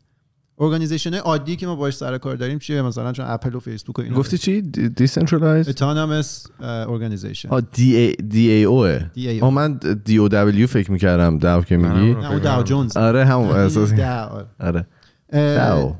organization 0.59 1.15
عادی 1.15 1.57
که 1.57 1.67
ما 1.67 1.77
باش 1.77 1.95
سر 1.97 2.19
کار 2.19 2.37
داریم 2.37 2.59
چیه؟ 2.59 2.83
مثلا 2.83 3.13
چون 3.13 3.27
اپل 3.29 3.55
و 3.55 3.61
فیسبوک 3.61 3.99
و 3.99 4.03
اینا. 4.03 4.17
گفتی 4.17 4.39
چی؟ 4.39 4.63
decentralized 4.63 5.69
Autonomous 5.71 6.47
uh, 6.61 6.89
Organization. 6.89 7.47
آه 7.49 7.61
D 7.61 8.13
D 8.13 8.51
A 8.51 8.65
O 8.65 8.99
DAO. 9.17 9.43
آه 9.43 9.51
من 9.51 9.81
D 10.05 10.17
O 10.19 10.29
W 10.29 10.67
فکر 10.67 10.91
می‌کردم 10.93 11.39
Dow 11.39 11.63
که 11.65 11.77
میگی. 11.77 12.15
نه 12.15 12.39
Dow 12.39 12.63
Jones. 12.63 12.97
آره 12.97 13.25
همون 13.25 13.49
اساس 13.57 13.93
DAO. 13.93 14.43
آره. 14.61 14.87
داو. 15.33 15.97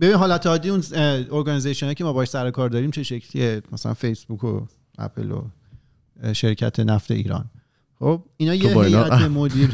ببین 0.00 0.14
حالت 0.14 0.46
عادی 0.46 0.70
اون 0.70 0.82
ارگانیزیشن 0.92 1.94
که 1.94 2.04
ما 2.04 2.12
باش 2.12 2.28
سر 2.28 2.50
کار 2.50 2.68
داریم 2.68 2.90
چه 2.90 3.02
شکلیه؟ 3.02 3.62
مثلا 3.72 3.94
فیسبوک 3.94 4.44
و 4.44 4.60
اپل 4.98 5.30
و 5.30 5.44
شرکت 6.32 6.80
نفت 6.80 7.10
ایران. 7.10 7.50
خب 7.98 8.22
اینا 8.36 8.54
یه 8.54 8.82
هیئت 8.82 9.12
مدیر 9.38 9.70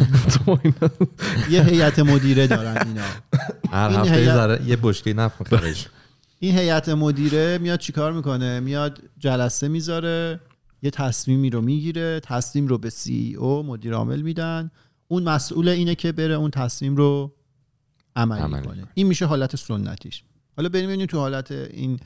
یه 1.51 1.63
هیئت 1.63 1.99
مدیره 1.99 2.47
دارن 2.47 2.87
اینا. 2.87 3.03
هر 3.71 3.89
این 3.89 3.99
هفته 3.99 4.67
یه 4.67 4.77
بشکه 4.77 5.15
نفت 5.15 5.53
می‌خرش 5.53 5.89
این 6.41 6.59
هیئت 6.59 6.89
مدیره 6.89 7.59
میاد 7.59 7.79
چیکار 7.79 8.13
می‌کنه؟ 8.13 8.61
میاد 8.61 8.99
جلسه 9.19 9.69
می‌ذاره 9.69 10.41
یه 10.83 10.91
تصمیمی 10.91 11.51
رو 11.51 11.61
می‌گیره 11.61 12.21
تصمیم 12.21 12.67
رو 12.67 12.79
به 12.79 12.91
سی 12.91 13.35
او 13.39 13.63
مدیر 13.63 13.95
عامل 13.95 14.23
میدن. 14.23 14.71
اون 15.09 15.23
مسئول 15.23 15.69
اینه 15.69 15.95
که 15.95 16.13
بره 16.13 16.35
اون 16.35 16.51
تصمیم 16.51 16.97
رو 16.97 17.35
عملی, 18.17 18.67
کنه. 18.67 18.87
این 18.95 19.07
میشه 19.07 19.27
حالت 19.27 19.57
سنتیش. 19.57 20.23
حالا 20.57 20.69
بریم 20.69 20.87
ببینیم 20.87 21.07
تو 21.07 21.19
حالت 21.19 21.51
این 21.51 22.01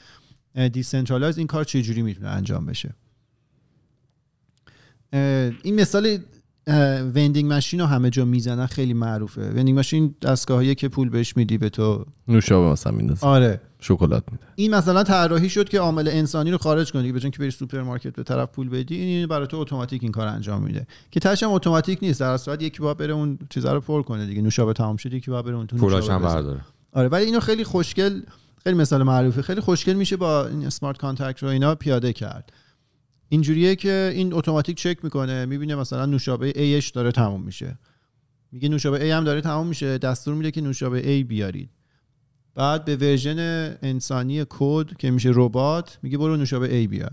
decentralize 0.72 1.38
این 1.39 1.47
کار 1.47 1.64
چه 1.64 1.82
جوری 1.82 2.03
می‌تونه 2.03 2.28
انجام 2.28 2.66
بشه. 2.66 2.95
این 5.62 5.80
مثال 5.80 6.18
vending 7.14 7.52
machine 7.52 7.80
رو 7.80 7.86
همه 7.86 8.11
جا 8.11 8.24
می‌زنن 8.24 8.66
خیلی 8.66 8.94
معروفه. 8.94 9.40
vending 9.40 9.76
machine 9.76 10.14
دستگاهیه 10.22 10.74
که 10.74 10.88
پول 10.88 11.09
بهش 11.09 11.36
میدی 11.36 11.59
به 11.59 11.68
تو 11.68 12.04
نوشابه 12.28 12.72
مثلا 12.72 12.92
میندازه. 12.92 13.26
آره. 13.26 13.61
شکلات 13.80 14.24
میده. 14.32 14.44
این 14.54 14.74
مثلا 14.74 15.02
طراحی 15.02 15.48
شد 15.48 15.68
که 15.68 15.80
عامل 15.80 16.09
انسانی 16.09 16.50
رو 16.50 16.59
خارج 16.59 16.92
کنی 16.92 17.12
به 17.12 17.20
جای 17.20 17.30
که 17.30 17.38
بری 17.38 17.50
سوپرمارکت 17.50 18.12
به 18.16 18.22
طرف 18.22 18.48
پول 18.48 18.68
بدی 18.68 18.96
این 18.96 19.26
برای 19.26 19.46
تو 19.46 19.56
اتوماتیک 19.56 20.02
این 20.02 20.12
کار 20.12 20.26
انجام 20.26 20.62
میده. 20.62 20.86
که 21.11 21.20
تاش 21.20 21.42
هم 21.42 21.52
اتوماتیک 21.52 21.98
نیست. 22.02 22.20
در 22.20 22.36
صورت 22.36 22.62
یکی 22.62 22.78
باید 22.78 22.96
بره 22.96 23.12
اون 23.12 23.38
چیزا 23.50 23.72
رو 23.72 23.80
پر 23.80 24.02
کنه 24.02 24.26
دیگه. 24.26 24.42
نوشابه 24.42 24.72
تمام 24.72 24.96
شد 24.96 25.12
یکی 25.12 25.30
باید 25.30 25.44
بره 25.44 25.54
اون 25.56 25.66
تو 25.66 25.76
پولاش 25.76 26.02
نوشابه 26.04 26.28
هم. 26.28 26.34
برداره. 26.34 26.61
آره 26.92 27.09
ولی 27.09 27.24
اینو 27.24 27.40
خیلی 27.40 27.64
خوشگل 27.64 28.20
خیلی 28.64 28.76
مثال 28.76 29.02
معروفه. 29.02 29.42
خیلی 29.42 29.61
خوشگل 29.61 29.94
میشه 29.94 30.16
با 30.16 30.46
این 30.46 30.66
smart 30.66 30.98
contract 30.98 31.42
رو 31.42 31.48
اینا 31.48 31.74
پیاده 31.74 32.12
کرد. 32.12 32.52
اینجوریه 33.28 33.76
که 33.76 34.12
این 34.14 34.32
اتوماتیک 34.32 34.76
چک 34.76 35.04
می‌کنه 35.04 35.46
می‌بینه 35.46 35.74
مثلا 35.74 36.06
نوشابه 36.06 36.52
Aش 36.52 36.90
داره 36.90 37.12
تموم 37.12 37.42
میشه. 37.42 37.78
میگه 38.52 38.68
نوشابه 38.68 38.98
A 38.98 39.02
هم 39.02 39.24
داره 39.24 39.40
تموم 39.40 39.66
میشه 39.66 39.98
دستور 39.98 40.34
میده 40.34 40.50
که 40.50 40.60
نوشابه 40.60 41.02
A 41.02 41.26
بیارید. 41.26 41.70
بعد 42.54 42.84
به 42.84 42.96
version 42.96 43.38
انسانی 43.82 44.44
کد 44.48 44.96
که 44.96 45.10
میشه 45.10 45.30
ربات 45.34 45.98
میگه 46.02 46.18
برو 46.18 46.36
نوشابه 46.36 46.84
A 46.84 46.88
بیار. 46.88 47.10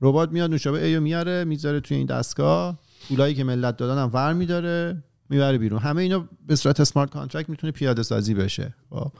ربات 0.00 0.32
میاد 0.32 0.50
نوشابه 0.50 0.92
A 0.92 0.94
رو 0.94 1.00
میاره 1.00 1.44
می‌ذاره 1.44 1.80
توی 1.80 1.96
این 1.96 2.06
دستگاه. 2.06 2.78
پولایی 3.08 3.34
که 3.34 3.44
ملت 3.44 3.76
دادن 3.76 4.02
هم 4.02 4.10
ور 4.12 4.32
میداره 4.32 5.02
می‌بره 5.28 5.58
بیرون. 5.58 5.80
همه 5.80 6.02
اینا 6.02 6.28
به 6.46 6.56
صورت 6.56 6.80
smart 6.80 7.10
contract 7.10 7.48
می‌تونه 7.48 7.70
پیاده 7.70 8.02
سازی 8.02 8.34
بشه. 8.34 8.74
خب؟ 8.90 9.12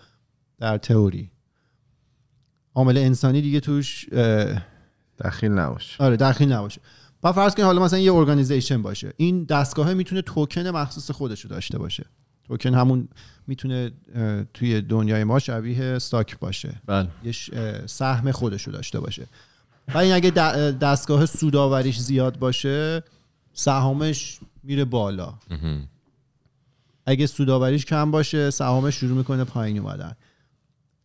در 0.59 0.79
تئوری. 0.79 1.31
عامل 2.75 2.99
انسانی 2.99 3.41
دیگه 3.41 3.61
توش 3.61 4.07
دخیل 5.19 5.51
نباشه 5.53 6.05
آره 6.05 6.17
داخل 6.17 6.53
نباشه 6.53 6.81
با 7.21 7.33
فرض 7.33 7.55
کنید 7.55 7.67
حالا 7.67 7.83
مثلا 7.83 7.99
یه 7.99 8.15
organization 8.15 8.83
باشه. 8.83 9.13
این 9.17 9.45
دستگاه 9.45 9.95
می‌تونه 9.95 10.23
توکن 10.23 10.67
مخصوص 10.67 11.11
خودش 11.11 11.41
رو 11.41 11.51
داشته 11.51 11.79
باشه. 11.79 12.07
توکن 12.45 12.75
همون 12.75 13.09
می‌تونه 13.47 13.91
توی 14.55 14.81
دنیای 14.81 15.25
ما 15.25 15.39
شبیه 15.39 15.85
stock 15.85 16.39
باشه. 16.39 16.81
بله. 16.87 17.09
یه 17.25 17.33
سهم 17.87 18.33
خودش 18.33 18.63
رو 18.63 18.73
داشته 18.73 19.01
باشه. 19.01 19.27
و 19.95 19.99
این 19.99 20.13
اگه 20.13 20.31
دستگاه 20.71 21.27
سوداوریش 21.27 21.99
زیاد 21.99 22.39
باشه 22.39 23.03
سهامش 23.53 24.41
میره 24.63 24.85
بالا. 24.85 25.35
اگه 27.07 27.27
سوداوریش 27.27 27.85
کم 27.85 28.11
باشه 28.11 28.51
سهامش 28.51 28.95
شروع 28.95 29.17
می‌کنه 29.17 29.45
پایین 29.45 29.79
اومدن. 29.79 30.13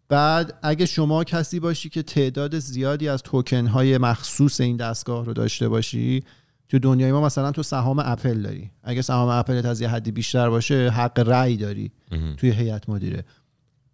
بعد 0.09 0.59
اگه 0.61 0.85
شما 0.85 1.23
کسی 1.23 1.59
باشی 1.59 1.89
که 1.89 2.03
تعداد 2.03 2.59
زیادی 2.59 3.09
از 3.09 3.21
توکن 3.21 3.67
های 3.67 3.97
مخصوص 3.97 4.61
این 4.61 4.77
دستگاه 4.77 5.25
رو 5.25 5.33
داشته 5.33 5.69
باشی 5.69 6.23
تو 6.69 6.79
دنیای 6.79 7.11
ما 7.11 7.21
مثلا 7.21 7.51
تو 7.51 7.63
سهام 7.63 7.99
اپل 7.99 8.41
داری. 8.41 8.71
اگه 8.83 9.01
سهام 9.01 9.29
اپلت 9.29 9.65
از 9.65 9.81
یه 9.81 9.89
حدی 9.89 10.11
بیشتر 10.11 10.49
باشه 10.49 10.89
حق 10.89 11.19
رأی 11.19 11.57
داری. 11.57 11.91
توی 12.37 12.51
هیئت 12.51 12.89
مدیره. 12.89 13.25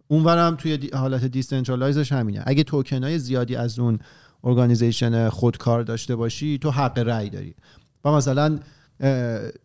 اونورم 0.08 0.56
توی 0.56 0.76
دی- 0.76 0.90
حالت 0.94 1.24
decentralize 1.24 1.99
ش 1.99 2.12
همینه. 2.12 2.42
اگه 2.46 2.62
توکن 2.62 3.04
های 3.04 3.18
زیادی 3.18 3.56
از 3.56 3.78
اون 3.78 3.98
organization 4.44 5.28
خودکار 5.28 5.82
داشته 5.82 6.16
باشی 6.16 6.58
تو 6.58 6.70
حق 6.70 6.98
رأی 6.98 7.30
داری. 7.30 7.54
و 8.04 8.12
مثلا 8.12 8.58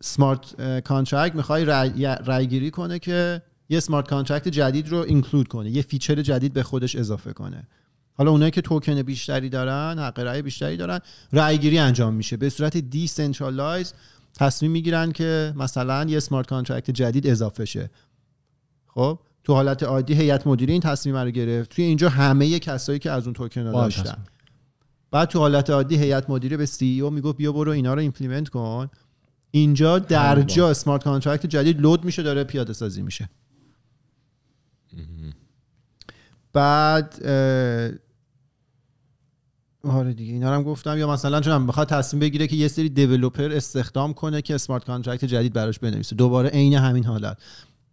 smart 0.02 0.62
contract 0.82 1.36
می‌خوای 1.36 1.66
رأی 1.66 2.48
گیری 2.48 2.72
کنه 2.72 3.00
که 3.00 3.42
یه 3.72 3.80
smart 3.80 4.08
contract 4.08 4.48
جدید 4.48 4.90
رو 4.90 4.98
include 4.98 5.48
کنه 5.48 5.70
یه 5.70 5.82
feature 5.82 6.22
جدید 6.22 6.54
به 6.54 6.64
خودش 6.64 6.96
اضافه 6.96 7.34
کنه. 7.34 7.68
حالا 8.14 8.32
اونایی 8.32 8.52
که 8.52 8.62
توکن 8.62 9.02
بیشتری 9.02 9.50
دارن 9.50 10.00
حق 10.00 10.20
رأی 10.20 10.42
بیشتری 10.42 10.78
دارن 10.78 11.00
رأی 11.34 11.58
گیری 11.58 11.80
انجام 11.80 12.14
میشه. 12.14 12.38
به 12.38 12.50
صورت 12.50 12.78
decentralize 12.78 13.94
تصمیم 14.38 14.72
می‌گیرن 14.72 15.12
که 15.12 15.54
مثلا 15.56 16.06
یه 16.10 16.20
smart 16.20 16.48
contract 16.48 16.92
جدید 16.92 17.28
اضافه 17.28 17.66
شه. 17.66 17.90
خب؟ 18.88 19.20
تو 19.44 19.54
حالت 19.54 19.84
عادی 19.84 20.14
هیئت 20.14 20.48
مدیره 20.48 20.72
این 20.74 20.82
تصمیم 20.82 21.18
رو 21.18 21.32
گرفت. 21.32 21.70
توی 21.70 21.84
اینجا 21.84 22.10
همه 22.10 22.60
کسایی 22.60 23.00
که 23.00 23.12
از 23.12 23.26
اون 23.26 23.34
توکن 23.34 23.62
رو 23.62 23.72
داشتن. 23.72 24.24
بعد 25.12 25.30
تو 25.30 25.40
حالت 25.40 25.70
عادی 25.70 25.96
هیئت 25.98 26.30
مدیره 26.30 26.58
به 26.58 26.66
CEO 26.66 27.10
می‌گفت 27.10 27.38
بیا 27.38 27.52
برو 27.52 27.72
اینا 27.72 27.94
رو 27.94 28.00
implement 28.00 28.50
کن. 28.50 28.90
اینجا 29.52 30.00
در 30.00 30.42
جا 30.42 30.70
smart 30.70 31.04
contract 31.04 31.46
جدید 31.46 31.82
load 31.82 32.06
میشه 32.06 32.24
داره 32.24 32.44
پیاده 32.44 32.74
سازی 32.74 33.02
میشه. 33.02 33.30
بعد 36.54 37.26
آره 39.84 40.14
دیگه 40.14 40.34
اینا 40.34 40.56
هم 40.56 40.64
گفتم. 40.64 40.98
یا 40.98 41.12
مثلا 41.12 41.42
چون 41.42 41.68
بخواد 41.68 41.88
تصمیم 41.88 42.20
بگیره 42.20 42.48
که 42.48 42.56
یه 42.56 42.68
سری 42.68 42.90
developer 42.90 43.52
استخدام 43.52 44.14
کنه 44.14 44.42
که 44.42 44.56
smart 44.56 44.86
contract 44.86 45.26
جدید 45.26 45.54
براش 45.54 45.80
بنویسه. 45.80 46.16
دوباره 46.16 46.50
عین 46.50 46.74
همین 46.74 47.06
حالت. 47.06 47.38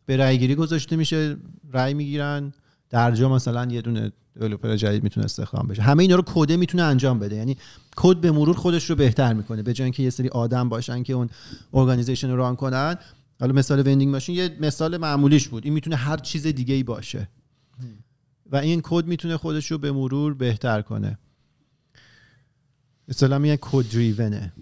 به 0.06 0.16
رأی 0.16 0.38
گیری 0.38 0.54
گذاشته 0.54 0.96
میشه 0.96 1.36
رأی 1.72 1.94
می‌گیرن. 1.94 2.52
در 2.90 3.10
جا 3.10 3.28
مثلا 3.28 3.64
یه 3.64 3.82
دونه 3.82 4.12
developer 4.34 4.76
جدید 4.76 5.02
می‌تونه 5.02 5.24
استخدام 5.24 5.66
بشه. 5.66 5.82
همه 5.82 6.02
اینا 6.02 6.16
رو 6.16 6.22
کده 6.26 6.56
می‌تونه 6.56 6.82
انجام 6.82 7.18
بده. 7.18 7.36
یعنی 7.36 7.56
کد 7.96 8.16
به 8.16 8.30
مرور 8.30 8.56
خودش 8.56 8.90
رو 8.90 8.96
بهتر 8.96 9.32
می‌کنه. 9.32 9.62
به 9.62 9.72
جای 9.72 9.84
اینکه 9.84 10.02
یه 10.02 10.10
سری 10.10 10.28
آدم 10.28 10.68
باشن 10.68 11.02
که 11.02 11.12
اون 11.12 11.28
organization 11.74 12.30
رو 12.30 12.36
run 12.36 12.56
کنن. 12.56 12.96
حالا 13.40 13.52
مثال 13.52 13.78
vending 13.86 14.12
machine 14.12 14.34
یه 14.34 14.56
مثال 14.60 14.96
معمولیش 14.96 15.48
بود. 15.48 15.64
این 15.64 15.74
می‌تونه 15.74 15.96
هر 15.96 16.16
چیز 16.16 16.46
دیگه 16.46 16.74
ای 16.74 16.82
باشه. 16.82 17.28
و 18.52 18.56
این 18.56 18.80
کد 18.84 19.06
می‌تونه 19.06 19.36
خودش 19.36 19.70
رو 19.72 19.78
به 19.78 19.92
مرور 19.92 20.34
بهتر 20.34 20.82
کنه. 20.82 21.18
اصطلاح 23.08 23.38
میگه 23.38 23.58
code 23.60 23.92
driven 23.92 24.44
ه 24.44 24.52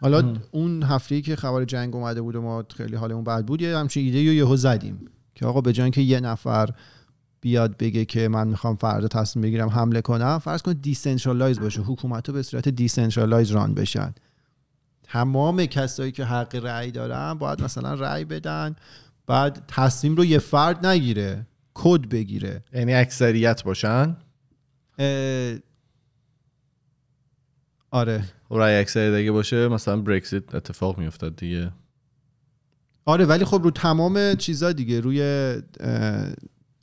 حالا 0.00 0.36
اون 0.50 0.82
هفته 0.82 1.20
که 1.20 1.36
خبر 1.36 1.64
جنگ 1.64 1.96
اومده 1.96 2.22
بود 2.22 2.36
و 2.36 2.42
ما 2.42 2.64
خیلی 2.76 2.96
حالمون 2.96 3.24
بد 3.24 3.44
بود 3.44 3.62
یه 3.62 3.78
همچین 3.78 4.04
ایده 4.04 4.18
رو 4.18 4.34
یهو 4.34 4.56
زدیم 4.56 5.10
که 5.34 5.46
آقا 5.46 5.60
به 5.60 5.72
جای 5.72 5.82
اینکه 5.84 6.00
یه 6.00 6.20
نفر 6.20 6.70
بیاد 7.40 7.76
بگه 7.76 8.04
که 8.04 8.28
من 8.28 8.48
می‌خوام 8.48 8.76
فردا 8.76 9.08
تصمیم 9.08 9.42
بگیرم 9.42 9.68
حمله 9.68 10.00
کنم 10.00 10.38
فرض 10.38 10.62
کن 10.62 10.72
decentralized 10.72 11.60
باشه. 11.60 11.80
حکومت 11.80 12.30
به 12.30 12.42
صورت 12.42 12.68
decentralized 12.68 13.50
run 13.50 13.74
بشن. 13.74 14.14
تمام 15.04 15.66
کسایی 15.66 16.12
که 16.12 16.24
حق 16.24 16.54
رأی 16.54 16.90
دارن 16.90 17.34
باید 17.34 17.62
مثلا 17.62 17.94
رأی 17.94 18.24
بدن 18.24 18.76
بعد 19.26 19.64
تصمیم 19.68 20.16
رو 20.16 20.24
یه 20.24 20.38
فرد 20.38 20.86
نگیره 20.86 21.46
کد 21.74 22.08
بگیره. 22.08 22.62
یعنی 22.72 22.94
اکثریت 22.94 23.64
باشن؟ 23.64 24.16
اه، 24.98 25.56
آره. 27.90 28.24
و 28.50 28.54
رای 28.54 28.76
اکثریت 28.76 29.14
اگه 29.14 29.32
باشه 29.32 29.68
مثلا 29.68 29.96
برکزیت 29.96 30.54
اتفاق 30.54 30.98
میافتاد 30.98 31.36
دیگه. 31.36 31.72
آره 33.04 33.24
ولی 33.24 33.44
خب 33.44 33.60
رو 33.62 33.70
تمام 33.70 34.34
چیزا 34.34 34.72
دیگه 34.72 35.00
روی 35.00 35.20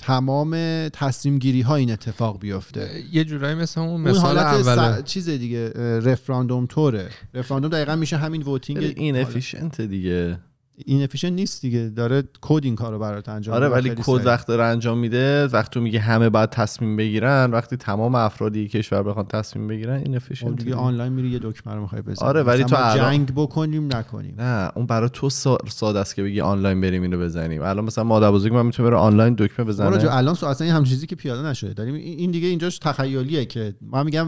تمام 0.01 0.55
تصمیم 0.89 1.39
گیری 1.39 1.61
ها 1.61 1.75
این 1.75 1.91
اتفاق 1.91 2.39
بیفته. 2.39 3.03
یه 3.11 3.23
جورایی 3.23 3.55
مثل 3.55 3.81
اون 3.81 3.89
اون 3.89 4.01
مثال 4.01 4.37
حالت 4.37 4.67
اوله 4.67 5.01
س... 5.01 5.03
چیز 5.03 5.29
دیگه 5.29 5.69
رفراندوم 5.99 6.65
توره 6.65 7.09
رفراندوم 7.33 7.71
دقیقا 7.71 7.95
میشه 7.95 8.17
همین 8.17 8.41
voting 8.41 8.93
این 8.95 9.17
efficient 9.17 9.81
دیگه. 9.81 10.39
این 10.85 11.03
efficient 11.03 11.29
نیست 11.29 11.61
دیگه. 11.61 11.89
داره 11.89 12.23
کد 12.41 12.61
این 12.65 12.75
کارو 12.75 12.99
برات 12.99 13.29
انجام 13.29 13.55
آره 13.55 13.67
ولی 13.67 13.89
کد. 14.03 14.25
وقت 14.25 14.47
داره 14.47 14.63
انجام 14.63 14.97
میده. 14.97 15.47
وقتی 15.47 15.79
میگه 15.79 15.99
همه 15.99 16.29
باید 16.29 16.49
تصمیم 16.49 16.95
بگیرن. 16.97 17.51
وقتی 17.51 17.77
تمام 17.77 18.15
افرادی 18.15 18.67
کشور 18.67 19.03
بخوان 19.03 19.25
تصمیم 19.25 19.67
بگیرن 19.67 19.93
این 19.93 20.05
خب 20.07 20.15
efficient 20.15 20.55
دیگه. 20.55 20.75
آنلاین 20.75 21.13
میری 21.13 21.29
یه 21.29 21.39
دکمه 21.43 21.73
رو 21.73 21.81
می‌خوای 21.81 22.01
بزنی. 22.01 22.27
آره، 22.29 22.43
ولی 22.43 22.63
تو 22.63 22.75
جنگ 22.95 23.31
بکنیم 23.35 23.95
نکنیم. 23.95 24.35
نه 24.37 24.71
اون 24.75 24.85
برای 24.85 25.09
تو 25.13 25.29
سا- 25.29 25.69
ساده 25.69 25.99
است 25.99 26.15
که 26.15 26.23
بگی 26.23 26.41
آنلاین 26.41 26.81
بریم 26.81 27.01
اینو 27.01 27.19
بزنیم. 27.19 27.61
الان 27.61 27.85
مثلا 27.85 28.03
مادر 28.03 28.31
بزرگ 28.31 28.53
من 28.53 28.65
می‌تونه 28.65 28.89
بره 28.89 28.97
آنلاین 28.97 29.33
دکمه 29.33 29.55
آره 29.59 29.65
بزنه 29.65 29.97
جو 29.97 30.07
الان 30.11 30.35
سو 30.35 30.45
اصلا 30.45 30.73
هم 30.75 30.83
چیزی 30.83 31.07
که 31.07 31.15
پیاده 31.15 31.47
نشده. 31.47 31.73
داریم 31.73 31.95
این 31.95 32.31
دیگه 32.31 32.47
اینجاش 32.47 32.77
تخیلیه 32.79 33.45
که 33.45 33.73
من 33.81 34.05
میگم 34.05 34.27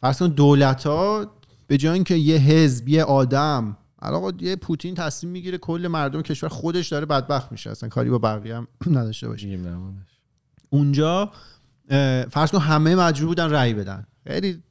فرض 0.00 0.18
کن 0.18 0.28
دولت 0.28 0.86
ها 0.86 1.26
به 1.66 1.76
جای 1.76 1.94
اینکه 1.94 2.14
یه 2.14 2.36
حزب 2.36 2.88
یه 2.88 3.02
آدم 3.04 3.76
الان 3.98 4.34
یه 4.40 4.56
پوتین 4.56 4.94
تصمیم 4.94 5.32
می‌گیره 5.32 5.58
کل 5.58 5.88
مردم 5.90 6.22
کشور 6.22 6.48
خودش 6.48 6.88
داره 6.88 7.06
بدبخت 7.06 7.52
میشه. 7.52 7.70
اصلا 7.70 7.88
کاری 7.88 8.10
با 8.10 8.18
بقیه 8.18 8.56
هم 8.56 8.68
نداشته 8.98 9.28
باشه. 9.28 9.58
اونجا 10.70 11.32
فرض 12.30 12.50
کن 12.50 12.58
همه 12.58 12.94
مجبور 12.94 13.28
بودن 13.28 13.50
رأی 13.50 13.74
بدن. 13.74 14.06
خیلی 14.26 14.62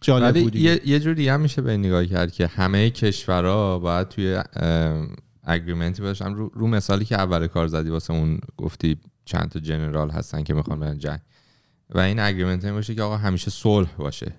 جالب 0.00 0.42
بود. 0.42 0.56
یه, 0.56 0.80
یه 0.84 1.00
جور 1.00 1.14
دیگه 1.14 1.32
هم 1.32 1.40
میشه 1.40 1.62
به 1.62 1.70
این 1.70 1.80
نگاه 1.80 2.06
کرد 2.06 2.32
که 2.32 2.46
همه 2.46 2.90
کشورها 2.90 3.78
باید 3.78 4.08
توی 4.08 4.42
اگریمنتی 5.42 6.02
باشم 6.02 6.34
رو, 6.34 6.50
رو 6.54 6.66
مثالی 6.66 7.04
که 7.04 7.14
اول 7.14 7.46
کار 7.46 7.66
زدی 7.66 7.90
واسه 7.90 8.12
اون 8.12 8.40
گفتی 8.56 8.96
چند 9.24 9.48
تا 9.48 9.60
جنرال 9.60 10.10
هستن 10.10 10.42
که 10.42 10.54
می‌خوان 10.54 10.80
برن 10.80 10.98
جنگ. 10.98 11.20
و 11.90 11.98
این 11.98 12.18
اگریمنت 12.18 12.64
این 12.64 12.74
باشه 12.74 12.94
که 12.94 13.02
آقا 13.02 13.16
همیشه 13.16 13.50
صلح 13.50 13.94
باشه. 13.96 14.34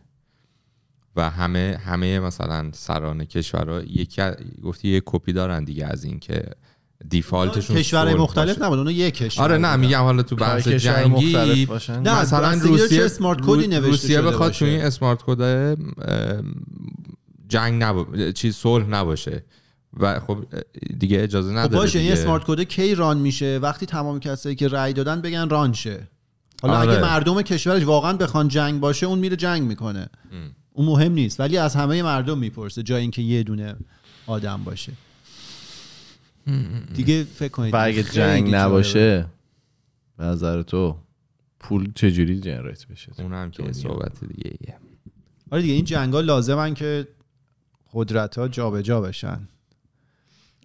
و 1.16 1.30
همه 1.30 1.80
همه 1.86 2.20
مثلا 2.20 2.70
سران 2.74 3.26
کشورها 3.26 3.82
یکی 3.82 4.22
گفتی 4.64 4.88
یه 4.90 5.02
کپی 5.06 5.34
دارن 5.34 5.64
دیگه 5.64 5.86
از 5.86 6.04
این 6.04 6.20
که 6.20 6.44
دیفالتشون 7.10 7.84
صلح 7.84 8.14
مختلف. 8.14 8.62
نبود 8.62 8.78
اونو 8.78 8.92
یک 8.92 9.14
کشور 9.14 9.44
آره 9.44 9.58
نه. 9.58 9.76
میگم 9.76 10.02
حالا 10.02 10.24
تو 10.24 10.36
بحث 10.36 10.68
کشور 10.68 11.04
جنگی 11.04 11.66
باشن. 11.66 12.02
نه، 12.02 12.22
مثلا 12.22 12.52
روسیه 12.52 13.06
اسمارت 13.06 13.42
کدی 13.42 13.68
نوشته 13.68 13.88
روسیه 13.88 14.18
شده 14.18 14.28
بخواد 14.28 14.52
تو. 14.52 14.66
این 14.66 14.82
اسمارت 14.82 15.20
کد 15.26 15.78
جنگ 17.48 17.84
نبا... 17.84 18.32
چیز 18.32 18.56
صلح 18.56 18.86
نباشه 18.86 19.44
و 20.00 20.20
خب 20.20 20.46
دیگه 21.00 21.24
اجازه 21.24 21.52
خب 21.52 21.58
نداره 21.58 21.78
باشه 21.78 22.00
این. 22.00 22.12
اسمارت 22.12 22.44
کد 22.46 22.62
کی 22.62 22.96
ران 22.96 23.18
میشه 23.18 23.60
وقتی 23.62 23.86
تمام 23.86 24.20
کسایی 24.20 24.56
که 24.56 24.68
رأی 24.68 24.94
دادن 24.94 25.22
بگن 25.22 25.50
ران 25.50 25.74
شه 25.74 26.08
حالا 26.62 26.78
آره. 26.78 26.92
اگه 26.92 27.02
مردم 27.02 27.42
کشورش 27.42 27.84
واقعا 27.84 28.14
بخوان 28.14 28.48
جنگ 28.48 28.80
باشه 28.80 29.06
اون 29.06 29.20
میره 29.20 29.36
جنگ 29.36 29.62
می‌کنه 29.64 30.10
اون 30.80 30.88
مهم 30.88 31.12
نیست 31.12 31.40
ولی 31.40 31.58
از 31.58 31.76
همه 31.76 32.04
مردم 32.04 32.38
می‌پرسه 32.38 32.84
جای 32.84 33.02
اینکه 33.02 33.22
یه 33.22 33.44
دونه 33.44 33.76
آدم 34.28 34.64
باشه 34.64 34.92
دیگه 36.94 37.24
فکر 37.24 37.52
کنید 37.52 37.74
و 37.74 37.84
اگه 37.86 38.04
خیلی 38.04 38.16
جنگ. 38.16 38.56
نباشه 38.56 39.26
به 40.18 40.24
نظر 40.24 40.62
تو 40.62 40.96
پول 41.60 41.92
چجوری 41.96 42.40
جنریت 42.40 42.88
بشه 42.88 43.12
اونم 43.18 43.52
که 43.52 43.62
دنیا. 43.64 43.74
صحبت 43.74 44.12
دیگه 44.20 44.58
ایه. 44.60 44.78
آره 45.52 45.62
دیگه 45.62 45.74
این 45.74 45.86
جنگ 45.86 46.14
ها 46.14 46.20
لازمن 46.20 46.74
که 46.74 47.08
قدرت 47.94 48.38
ها 48.38 48.48
جابجا 48.48 49.02
بشن 49.02 49.40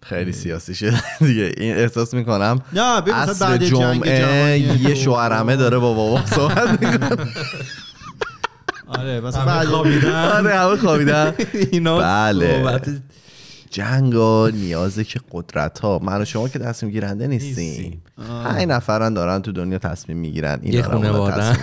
خیلی 0.03 0.31
سیاسی 0.31 0.75
شده 0.75 1.01
دیگه 1.19 1.51
این 1.57 1.75
احساس 1.75 2.13
می‌کنم 2.13 2.61
نه 2.73 2.81
اصر 3.13 3.45
بعد 3.45 3.63
جنگ 3.63 4.03
جمعه 4.03 4.19
جهانی 4.19 4.89
یه 4.89 4.95
شوهرمه 4.95 5.55
داره 5.55 5.77
با 5.77 5.93
بابا 5.93 6.25
صحبت 6.25 6.81
می‌کنه 6.81 7.09
آره 8.87 9.21
مثلا 9.21 9.45
بعد 9.45 9.67
آره 9.67 9.89
همه 9.91 10.77
خوابیدن 10.77 11.33
اینا 11.71 11.97
بله. 11.99 12.57
صحبت 12.57 12.89
جنگا 13.69 14.49
نیازه 14.53 15.03
که 15.03 15.19
قدرت 15.31 15.79
ها 15.79 15.99
من 16.03 16.21
و 16.21 16.25
شما 16.25 16.47
که 16.49 16.59
تصمیم 16.59 16.91
گیرنده 16.91 17.27
نیستیم. 17.27 18.01
پنج 18.17 18.67
نفرن 18.67 19.13
دارن 19.13 19.41
تو 19.41 19.51
دنیا 19.51 19.77
تصمیم 19.77 20.17
می‌گیرن 20.17 20.59
این 20.61 20.71
گرفتن. 20.81 21.57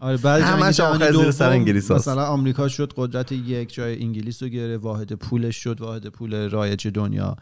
آره 0.00 0.16
بعد 0.16 0.40
جنگ 0.42 0.62
همش 0.62 0.80
آخر 0.80 1.12
زیر 1.12 1.30
سر 1.30 1.50
انگلیس 1.50 1.90
هست. 1.90 2.08
مثلا 2.08 2.26
آمریکا 2.26 2.68
شد 2.68 2.92
قدرت 2.96 3.32
یک 3.32 3.74
جای 3.74 4.02
انگلیس 4.02 4.42
رو 4.42 4.48
گره 4.48 4.76
واحد 4.76 5.12
پولش 5.12 5.56
شد 5.56 5.80
واحد 5.80 6.06
پول 6.06 6.50
رایج 6.50 6.88
دنیا 6.88 7.36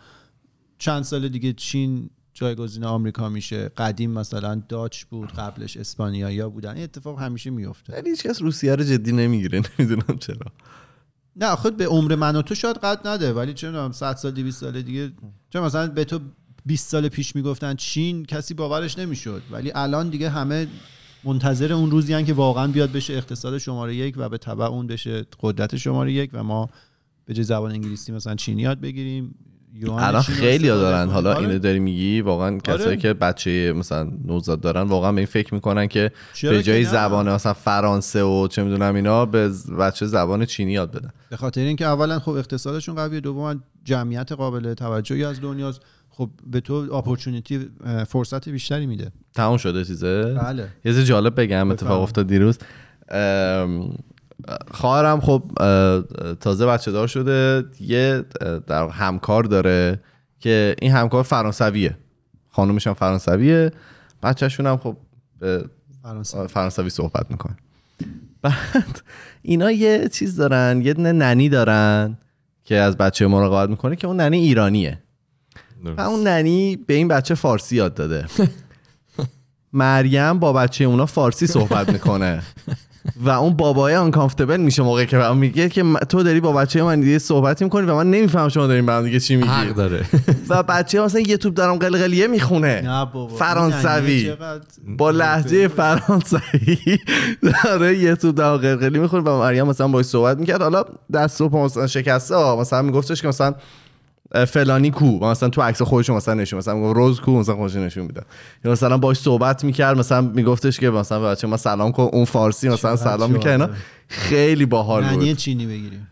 چند 0.78 1.02
سال 1.02 1.28
دیگه 1.28 1.52
چین 1.52 2.10
جایگزین 2.38 2.84
آمریکا 2.84 3.28
میشه. 3.28 3.68
قدیم 3.68 4.10
مثلا 4.10 4.62
داچ 4.68 5.04
بود 5.04 5.32
قبلش 5.32 5.76
اسپانیایی 5.76 6.42
بودن. 6.42 6.74
این 6.74 6.84
اتفاق 6.84 7.20
همیشه 7.20 7.50
میفته 7.50 7.92
ولی 7.92 8.10
هیچ 8.10 8.22
کس 8.22 8.42
روسیه 8.42 8.74
رو 8.74 8.84
جدی 8.84 9.12
نمی‌گیره 9.12 9.62
نمی‌دونم 9.78 10.18
چرا. 10.20 10.52
نه 11.36 11.56
خود 11.56 11.76
به 11.76 11.86
عمر 11.86 12.14
من 12.14 12.36
و 12.36 12.42
تو 12.42 12.54
شاید 12.54 12.76
قد 12.76 13.08
نده 13.08 13.32
ولی 13.32 13.54
چه 13.54 13.66
می‌دونم 13.66 13.92
100 13.92 14.16
سال 14.16 14.32
200 14.32 14.60
سال 14.60 14.82
دیگه. 14.82 15.12
چون 15.50 15.62
مثلا 15.62 15.86
به 15.86 16.04
تو 16.04 16.20
20 16.66 16.90
سال 16.90 17.08
پیش 17.08 17.36
می‌گفتن 17.36 17.74
چین 17.74 18.24
کسی 18.24 18.54
باورش 18.54 18.98
نمی‌شد. 18.98 19.42
ولی 19.50 19.72
الان 19.74 20.08
دیگه 20.08 20.30
همه 20.30 20.66
منتظر 21.24 21.72
اون 21.72 21.90
روزی 21.90 22.12
هن 22.12 22.24
که 22.24 22.32
واقعا 22.32 22.66
بیاد 22.66 22.92
بشه 22.92 23.14
اقتصاد 23.14 23.58
شماره 23.58 23.96
یک 23.96 24.14
و 24.18 24.28
به 24.28 24.38
تبع 24.38 24.64
اون 24.64 24.86
بشه 24.86 25.26
قدرت 25.40 25.76
شماره 25.76 26.12
یک 26.12 26.30
و 26.32 26.42
ما 26.42 26.70
به 27.24 27.34
جای 27.34 27.44
زبان 27.44 27.70
انگلیسی 27.70 28.12
مثلا 28.12 28.34
چینی 28.34 28.62
یاد 28.62 28.80
بگیریم. 28.80 29.34
الان 29.98 30.22
خیلی 30.22 30.68
ها 30.68 30.76
دارن. 30.76 31.08
حالا 31.08 31.30
آره. 31.30 31.40
اینو 31.40 31.58
داری 31.58 31.78
میگی 31.78 32.20
واقعا 32.20 32.58
کسایی 32.58 32.84
آره. 32.84 32.96
که 32.96 33.14
بچه 33.14 33.72
مثلا 33.76 34.10
نوزاد 34.24 34.60
دارن 34.60 34.82
واقعا 34.82 35.12
به 35.12 35.18
این 35.18 35.26
فکر 35.26 35.54
می‌کنن 35.54 35.86
که 35.86 36.12
به 36.42 36.62
جای؟ 36.62 36.84
زبان 36.84 37.28
مثلا 37.28 37.52
فرانسه 37.52 38.22
و 38.22 38.48
چه 38.48 38.62
می‌دونم 38.62 38.94
اینا 38.94 39.26
به 39.26 39.48
بچه 39.80 40.06
زبان 40.06 40.44
چینی 40.44 40.72
یاد 40.72 40.90
بدن 40.90 41.10
به 41.30 41.36
خاطر 41.36 41.60
اینکه 41.60 41.86
اولا 41.86 42.18
خب 42.18 42.30
اقتصادشون 42.32 42.94
قویه 42.94 43.20
دوما 43.20 43.54
جمعیت 43.84 44.32
قابل 44.32 44.74
توجهی 44.74 45.24
از 45.24 45.40
دنیاست 45.40 45.80
خب 46.10 46.30
به 46.46 46.60
تو 46.60 46.74
اپورتونیتی 46.74 47.70
فرصت 48.08 48.48
بیشتری 48.48 48.86
میده 48.86 49.10
تموم 49.34 49.56
شده 49.56 49.84
چیزه 49.84 50.34
بله 50.34 50.68
یه 50.84 51.04
جالب 51.04 51.40
بگم 51.40 51.70
اتفاق. 51.70 52.02
افتاد 52.02 52.26
دیروز 52.26 52.58
ام، 53.08 53.96
خواهرم 54.70 55.20
خب 55.20 55.42
تازه 56.40 56.66
بچه 56.66 56.90
دار 56.92 57.06
شده 57.06 57.64
یه 57.80 58.24
در 58.66 58.88
همکار 58.88 59.44
داره 59.44 60.00
که 60.40 60.76
این 60.82 60.92
همکار 60.92 61.22
فرانسویه. 61.22 61.96
خانومش 62.50 62.86
هم 62.86 62.94
فرانسویه. 62.94 63.72
بچهشون 64.22 64.66
هم 64.66 64.76
خب 64.76 64.96
فرانسوی. 66.48 66.90
صحبت 66.90 67.30
می‌کنه 67.30 67.56
بعد 68.42 69.02
اینا 69.42 69.70
یه 69.70 70.08
چیز 70.08 70.36
دارن 70.36 70.82
یه 70.84 70.94
دونه 70.94 71.12
ننی 71.12 71.48
دارن 71.48 72.18
که 72.64 72.76
از 72.76 72.96
بچه 72.96 73.26
مراقبت 73.26 73.70
می‌کنه 73.70 73.96
که 73.96 74.06
اون 74.06 74.16
ننی 74.16 74.38
ایرانیه. 74.38 74.98
و 75.84 76.00
اون 76.00 76.26
ننی 76.26 76.76
به 76.76 76.94
این 76.94 77.08
بچه 77.08 77.34
فارسی 77.34 77.76
یاد 77.76 77.94
داده. 77.94 78.26
مریم 79.72 80.38
با 80.38 80.52
بچه 80.52 80.84
اونا 80.84 81.06
فارسی 81.06 81.46
صحبت 81.46 81.92
می‌کنه. 81.92 82.42
و 83.16 83.30
اون 83.30 83.56
بابای 83.56 83.94
آنکامفتبل 83.94 84.56
میشه 84.56 84.82
موقعی 84.82 85.06
که 85.06 85.26
اون 85.26 85.38
میگه 85.38 85.68
که 85.68 85.82
من- 85.82 86.00
تو 86.00 86.22
داری 86.22 86.40
با 86.40 86.52
بچه 86.52 86.82
من 86.82 87.00
دیگه 87.00 87.18
صحبتی 87.18 87.64
می‌کنی 87.64 87.86
و 87.86 87.94
من 87.94 88.10
نمیفهم 88.10 88.48
شما 88.48 88.66
دارین 88.66 88.86
به 88.86 88.92
هم 88.92 89.04
دیگه 89.04 89.20
چی 89.20 89.36
میگی. 89.36 89.48
حق 89.48 89.68
داره. 89.74 90.04
و 90.48 90.62
بچه 90.62 91.00
مثلا 91.00 91.20
یه 91.20 91.36
توپ 91.36 91.54
دارم 91.54 91.76
قلقلیه 91.76 92.26
می‌خونه. 92.26 92.82
فرانسوی. 93.38 94.12
یعنی 94.20 94.36
با 94.98 95.10
لحجه 95.10 95.68
فرانسوی. 95.68 96.98
داره 97.64 97.96
یه 98.04 98.14
تو 98.14 98.32
دم 98.32 98.56
قلقلی 98.56 98.98
می‌خوره 98.98 99.22
و 99.22 99.38
مریم 99.38 99.66
مثلا 99.66 99.88
باش 99.88 100.04
صحبت 100.06 100.38
می‌کرد. 100.38 100.62
حالا 100.62 100.84
دست 101.12 101.40
و 101.40 101.48
پا 101.48 101.64
مثلا 101.64 101.86
شکسته 101.86 102.56
مثلا 102.56 102.82
میگفتش 102.82 103.22
که 103.22 103.28
مثلا 103.28 103.54
فلانی 104.46 104.90
کو. 104.90 105.06
و 105.06 105.24
مثلا 105.24 105.48
تو 105.48 105.62
عکس 105.62 105.82
خودشون 105.82 106.16
مثلا 106.16 106.34
نشون 106.34 106.58
مثلا 106.58 106.74
می‌گفت 106.74 106.96
روز 106.96 107.20
کو 107.20 107.38
مثلا 107.38 107.56
خودش 107.56 107.76
نشون 107.76 108.04
می‌داد 108.06 108.26
یا 108.64 108.72
مثلا 108.72 108.98
باش 108.98 109.18
صحبت 109.18 109.64
می‌کرد 109.64 109.98
مثلا 109.98 110.20
میگفتش 110.20 110.80
که 110.80 110.90
مثلا 110.90 111.20
بچه 111.20 111.46
ما 111.46 111.56
سلام 111.56 111.92
کن 111.92 112.08
اون 112.12 112.24
فارسی 112.24 112.68
مثلا 112.68 112.96
سلام 112.96 113.30
می‌کرد 113.30 113.52
اینا. 113.52 113.66
جالب. 113.66 113.78
خیلی 114.08 114.66
باحال 114.66 115.04
معنی 115.04 115.16
بود. 115.28 115.36
چینی 115.36 115.66
بگیریم. 115.66 116.08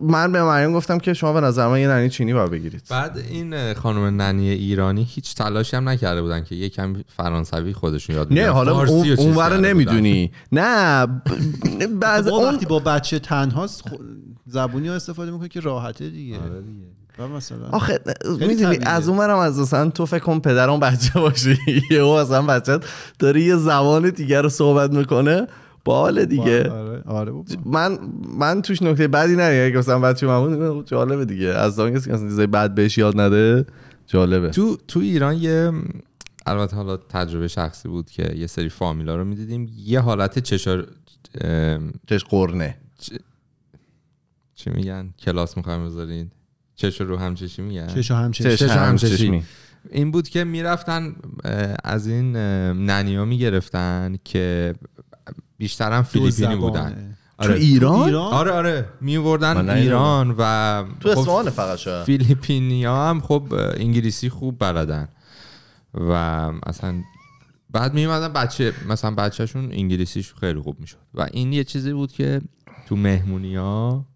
من 0.00 0.32
به 0.32 0.42
مریم 0.42 0.72
گفتم 0.72 0.98
که 0.98 1.14
شما 1.14 1.32
به 1.32 1.40
نظر 1.40 1.68
من 1.68 1.80
یه 1.80 1.88
ننی 1.88 2.08
چینی 2.08 2.32
باید 2.34 2.50
بگیرید. 2.50 2.82
بعد 2.90 3.18
این 3.30 3.74
خانم 3.74 4.22
ننی 4.22 4.48
ایرانی 4.50 5.06
هیچ 5.10 5.34
تلاشی 5.34 5.76
هم 5.76 5.88
نکرده 5.88 6.22
بودن 6.22 6.44
که 6.44 6.54
یکم 6.54 6.94
فرانسوی 7.16 7.72
خودشون 7.72 8.16
یاد 8.16 8.32
نه. 8.32 8.48
حالا 8.50 8.72
اون 8.78 8.86
رو 8.86 9.02
چیز 9.04 9.18
اون 9.18 9.34
ور 9.34 9.42
کرده 9.42 9.56
بودن. 9.56 9.68
نمی‌دونی. 9.70 10.30
نه 10.52 11.06
ب- 11.06 11.20
بعض 12.00 12.24
بابا 12.24 12.36
اون 12.36 12.54
وقتی 12.54 12.66
با 12.66 12.78
بچه 12.78 13.18
تنهاست 13.18 13.88
خ... 13.88 13.92
زبونی 14.46 14.88
رو 14.88 14.94
استفاده 14.94 15.30
می‌کنه 15.30 15.48
که 15.48 15.60
راحته 15.60 16.08
دیگه. 16.10 16.36
و 16.36 16.40
مثلا 17.18 17.68
آخه 17.72 18.00
می‌دونی. 18.40 18.78
از 18.82 19.08
اون 19.08 19.18
برم 19.18 19.38
از 19.38 19.58
مثلا 19.58 19.90
تو 19.90 20.06
فکر 20.06 20.18
کن 20.18 20.38
پدر 20.38 20.70
اون 20.70 20.80
بچه 20.80 21.20
باشی 21.20 21.58
یهو 21.90 22.20
مثلا 22.20 22.42
بچه 22.42 22.78
داره 23.18 23.42
یه 23.42 23.56
زبان 23.56 24.10
دیگر 24.10 24.42
رو 24.42 24.48
صحبت 24.48 24.90
می‌کنه. 24.90 25.46
باله 25.84 26.26
دیگه. 26.26 26.70
آره 26.70 27.02
آره. 27.06 27.32
من 27.64 27.98
من 28.38 28.62
توش 28.62 28.82
نکته 28.82 29.08
بعدی 29.08 29.36
نه 29.36 29.70
که 29.70 29.78
مثلا 29.78 29.98
بچه 29.98 30.26
من 30.26 30.84
جالبه 30.84 31.24
دیگه. 31.24 31.46
از 31.46 31.78
اون 31.78 31.94
کسی 31.94 32.10
که 32.10 32.18
چیزای 32.18 32.46
بد 32.46 32.74
بهش 32.74 32.98
یاد 32.98 33.20
نده 33.20 33.66
جالبه. 34.06 34.50
تو 34.50 34.76
تو 34.88 35.00
ایران 35.00 35.36
یه 35.36 35.72
البته 36.46 36.76
حالا 36.76 36.96
تجربه 36.96 37.48
شخصی 37.48 37.88
بود 37.88 38.10
که 38.10 38.34
یه 38.36 38.46
سری 38.46 38.68
فامیلا 38.68 39.16
رو 39.16 39.24
می‌دیدیم. 39.24 39.68
یه 39.84 40.00
حالت 40.00 40.38
چشار 40.38 40.86
چش 42.06 42.24
قرنه. 42.24 42.78
چی 44.54 44.70
میگن؟ 44.70 45.10
کلاس 45.18 45.56
می‌خوایم 45.56 45.86
بذارین. 45.86 46.30
چش 46.82 47.00
رو 47.00 47.16
همچشی 47.16 47.62
میگن؟ 47.62 47.86
چش 47.86 48.10
و 48.10 48.14
همچش 48.14 48.54
چش. 48.54 48.70
همچشمی 48.70 49.42
این 49.90 50.10
بود 50.10 50.28
که 50.28 50.44
می‌رفتن 50.44 51.14
از 51.84 52.06
این 52.06 52.36
ننیا 52.86 53.24
می‌گرفتن 53.24 54.16
که 54.24 54.74
بیشترم 55.58 56.02
فیلیپینی 56.02 56.56
بودن. 56.56 57.16
تو 57.38 57.44
آره. 57.44 57.54
ایران؟ 57.54 58.14
آره 58.14 58.50
آره. 58.50 58.88
میوردن. 59.00 59.70
ایران 59.70 60.34
و 60.38 60.84
تو 61.00 61.08
خب 61.08 61.18
اصفهان 61.18 61.50
فقط 61.50 61.78
شاید. 61.78 62.04
فیلیپینی 62.04 62.84
ها 62.84 63.10
هم 63.10 63.20
خب 63.20 63.42
انگلیسی 63.76 64.28
خوب 64.28 64.58
بلدن. 64.58 65.08
و 65.94 66.12
اصلا 66.66 67.02
بعد 67.70 67.94
میومدن 67.94 68.32
بچه 68.32 68.72
مثلا 68.88 69.10
بچهشون 69.10 69.72
انگلیسیش 69.72 70.34
خیلی 70.34 70.60
خوب 70.60 70.80
می‌شد. 70.80 70.98
و 71.14 71.28
این 71.32 71.52
یه 71.52 71.64
چیزی 71.64 71.92
بود 71.92 72.12
که 72.12 72.40
تو 72.88 72.96
مهمونی 72.96 73.56
ها 73.56 74.06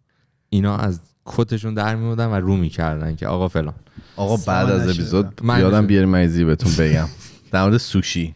اینا 0.48 0.76
از 0.76 1.00
کتشون 1.27 1.74
در 1.74 1.97
میومدن 1.97 2.27
و 2.27 2.35
رو 2.35 2.57
می‌کردن 2.57 3.16
که 3.16 3.27
آقا 3.27 3.49
فلان. 3.49 3.74
آقا 4.16 4.37
بعد 4.37 4.70
از 4.70 4.89
اپیزود 4.89 5.41
یادم. 5.45 5.87
بیاریم 5.87 6.09
مریضی 6.09 6.45
بهتون 6.45 6.72
بگم. 6.79 7.09
در 7.53 7.62
مورد 7.62 7.77
سوشی. 7.77 8.35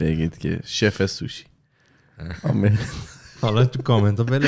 بگید 0.00 0.38
که 0.38 0.60
شف 0.64 1.06
سوشی. 1.06 1.44
آمین. 2.42 2.78
حالا 3.40 3.64
تو 3.64 3.82
کامنت 3.82 4.18
ها 4.18 4.24
بلد 4.24 4.46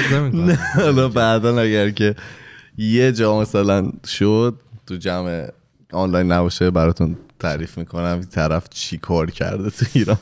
حالا 0.74 1.08
بعدا 1.08 1.60
اگر 1.60 1.90
که 1.90 2.14
یه 2.78 3.12
جا 3.12 3.40
مثلا 3.40 3.90
شد 4.06 4.60
تو 4.86 4.96
جمع 4.96 5.48
آنلاین 5.92 6.32
نباشه 6.32 6.70
براتون 6.70 7.16
تعریف 7.38 7.78
می‌کنم 7.78 8.18
این 8.20 8.24
طرف 8.24 8.68
چی 8.68 8.98
کار 8.98 9.30
کرده 9.30 9.70
تو 9.70 9.86
ایران. 9.92 10.18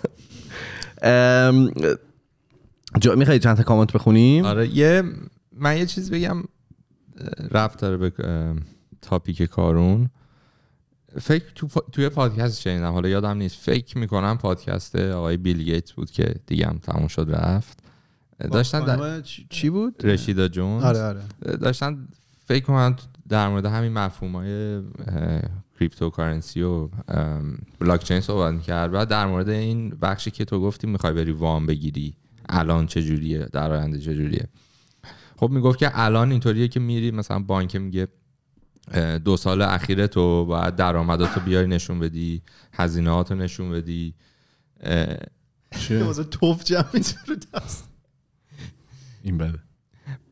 جا 3.01 3.15
میخوایی 3.15 3.41
چند 3.41 3.57
تا 3.57 3.63
کامنت 3.63 3.93
بخونیم؟ 3.93 4.45
آره 4.45 4.69
یه 4.69 5.03
من 5.57 5.77
یه 5.77 5.87
چیز 5.87 6.11
بگم. 6.11 6.43
رفت 7.51 7.79
داره 7.81 7.97
به 7.97 8.13
تاپیک 9.03 9.43
کارون. 9.43 10.11
فکر 11.21 11.45
تو 11.55 11.67
پا- 11.67 11.91
توی 11.93 12.09
پادکست 12.09 12.61
شنیدم 12.61 12.93
حالا 12.93 13.09
یادم 13.09 13.37
نیست. 13.37 13.57
فکر 13.57 13.99
می‌کنم 13.99 14.39
پادکست 14.39 14.97
آقای 14.97 15.37
بیل 15.37 15.63
گیتس 15.63 15.93
بود 15.93 16.11
که 16.11 16.35
دیگه 16.47 16.67
هم 16.67 16.79
تموم 16.79 17.07
شد 17.09 17.27
رفت. 17.31 17.79
داشتن 18.53 18.85
در 18.85 19.21
چی- 19.21 19.71
بود؟ 19.71 20.07
رشیدا 20.07 20.49
جونز. 20.49 20.83
آره 20.85 21.03
آره. 21.03 21.21
داشتن 21.57 22.09
فکر 22.45 22.65
کنم 22.65 22.97
در 23.29 23.49
مورد 23.49 23.67
همین 23.67 23.93
مفهوم 23.93 24.37
های 24.37 24.81
cryptocurrency 25.79 26.63
و 26.63 26.89
بلاک 27.79 28.05
چین 28.05 28.21
صحبت 28.21 28.55
می‌کرد 28.55 28.91
بعد 28.91 29.09
در 29.09 29.27
مورد 29.27 29.49
این 29.49 29.91
بخشی 29.91 30.31
که 30.31 30.45
تو 30.45 30.61
گفتی 30.61 30.87
می‌خوای 30.87 31.13
بری 31.13 31.33
وام 31.33 31.67
بگیری 31.67 32.15
الان 32.49 32.87
چجوریه 32.87 33.39
در 33.53 33.73
آینده 33.73 33.99
چجوریه. 33.99 34.49
خب 35.43 35.51
می‌گفت 35.51 35.79
که 35.79 35.91
الان 35.95 36.31
اینطوریه 36.31 36.69
که 36.69 36.81
میری 36.81 37.11
مثلا 37.11 37.39
بانک 37.39 37.77
میگه 37.77 38.09
دو 39.25 39.37
سال 39.37 39.63
اخیر 39.63 40.07
تو 40.07 40.45
باید 40.47 40.77
درآمداتو 40.77 41.41
بیاری 41.41 41.67
نشون 41.67 41.99
بدی 41.99 42.43
هزینهاتو 42.73 43.35
نشون 43.35 43.71
بدی. 43.71 44.15
واسه 46.07 46.25
توف 46.25 46.65
جمع 46.65 46.85
رو 47.27 47.37
دست. 47.55 47.89
این 49.23 49.39
بده. 49.39 49.59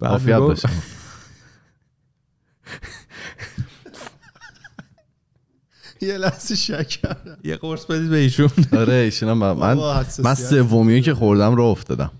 عافیت 0.00 0.36
میگفت- 0.36 0.66
باشه 0.66 0.76
یه 6.06 6.18
لحظه 6.18 6.54
شک 6.56 6.88
کردم. 6.88 7.38
یه 7.44 7.56
قرص 7.56 7.84
بدید 7.84 8.10
به 8.10 8.16
ایشون. 8.16 8.50
آره 8.72 8.92
ایشون 8.92 9.28
هم 9.28 9.38
من 9.38 9.52
من. 9.56 10.34
سومیو 10.34 11.02
که 11.02 11.14
خوردم 11.14 11.54
رو 11.54 11.62
افتادم. 11.64 12.12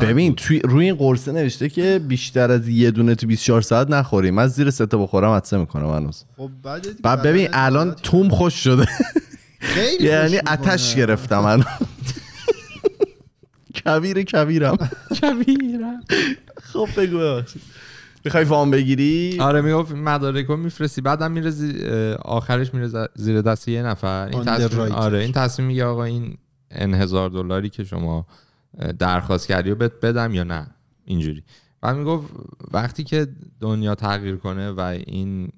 ببین 0.00 0.34
توی 0.34 0.60
روی 0.60 0.84
این 0.84 0.94
قرصه 0.94 1.32
نوشته 1.32 1.68
که 1.68 2.00
بیشتر 2.08 2.50
از 2.50 2.68
یه 2.68 2.90
دونه 2.90 3.14
تو 3.14 3.26
24 3.26 3.62
ساعت 3.62 3.90
نخوریم. 3.90 4.34
من 4.34 4.46
زیر 4.46 4.70
سه 4.70 4.86
تا 4.86 4.98
بخورم 4.98 5.30
عطسه 5.30 5.56
می‌کنم 5.56 5.90
هنوز. 5.90 6.24
خب 6.36 6.50
بعد 7.02 7.22
ببین 7.22 7.48
الان 7.52 7.94
توم. 7.94 8.28
خوش 8.28 8.54
شده. 8.54 8.86
خیلی 9.60 10.04
یعنی 10.04 10.38
آتش. 10.38 10.94
گرفتم 10.94 11.38
من 11.38 11.64
کبیر 13.84 14.22
کبیرم 14.22 14.76
کبیرم 15.22 16.00
خب 16.62 16.88
بگو 16.96 17.18
ببخشید. 17.18 17.62
می‌خوای 18.24 18.44
وام 18.44 18.70
بگیری؟ 18.70 19.38
آره 19.40 19.60
می‌گفت 19.60 19.92
مدارک 19.92 20.46
رو 20.46 20.56
میفرستی. 20.56 21.00
بعدم 21.00 21.32
میره 21.32 21.52
آخرش 22.22 22.74
میره 22.74 23.08
زیر 23.14 23.42
دست 23.42 23.68
یه 23.68 23.82
نفر. 23.82 24.28
این 24.32 24.44
تصمیم. 24.44 24.92
آره 24.92 25.18
این 25.18 25.32
تصمیم 25.32 25.68
میگه 25.68 25.84
آقا 25.84 26.04
این 26.04 26.38
ان 26.70 26.94
هزار 26.94 27.30
دلاری 27.30 27.70
که 27.70 27.84
شما 27.84 28.26
درخواست 28.98 29.46
کردی 29.46 29.70
و 29.70 29.74
بهت 29.74 30.00
بدم 30.02 30.34
یا 30.34 30.44
نه؟ 30.44 30.66
اینجوری. 31.04 31.42
بعد 31.80 31.96
می‌گفت 31.96 32.32
وقتی 32.72 33.04
که 33.04 33.26
دنیا 33.60 33.94
تغییر 33.94 34.36
کنه 34.36 34.70
و 34.70 34.80
این 34.80 35.48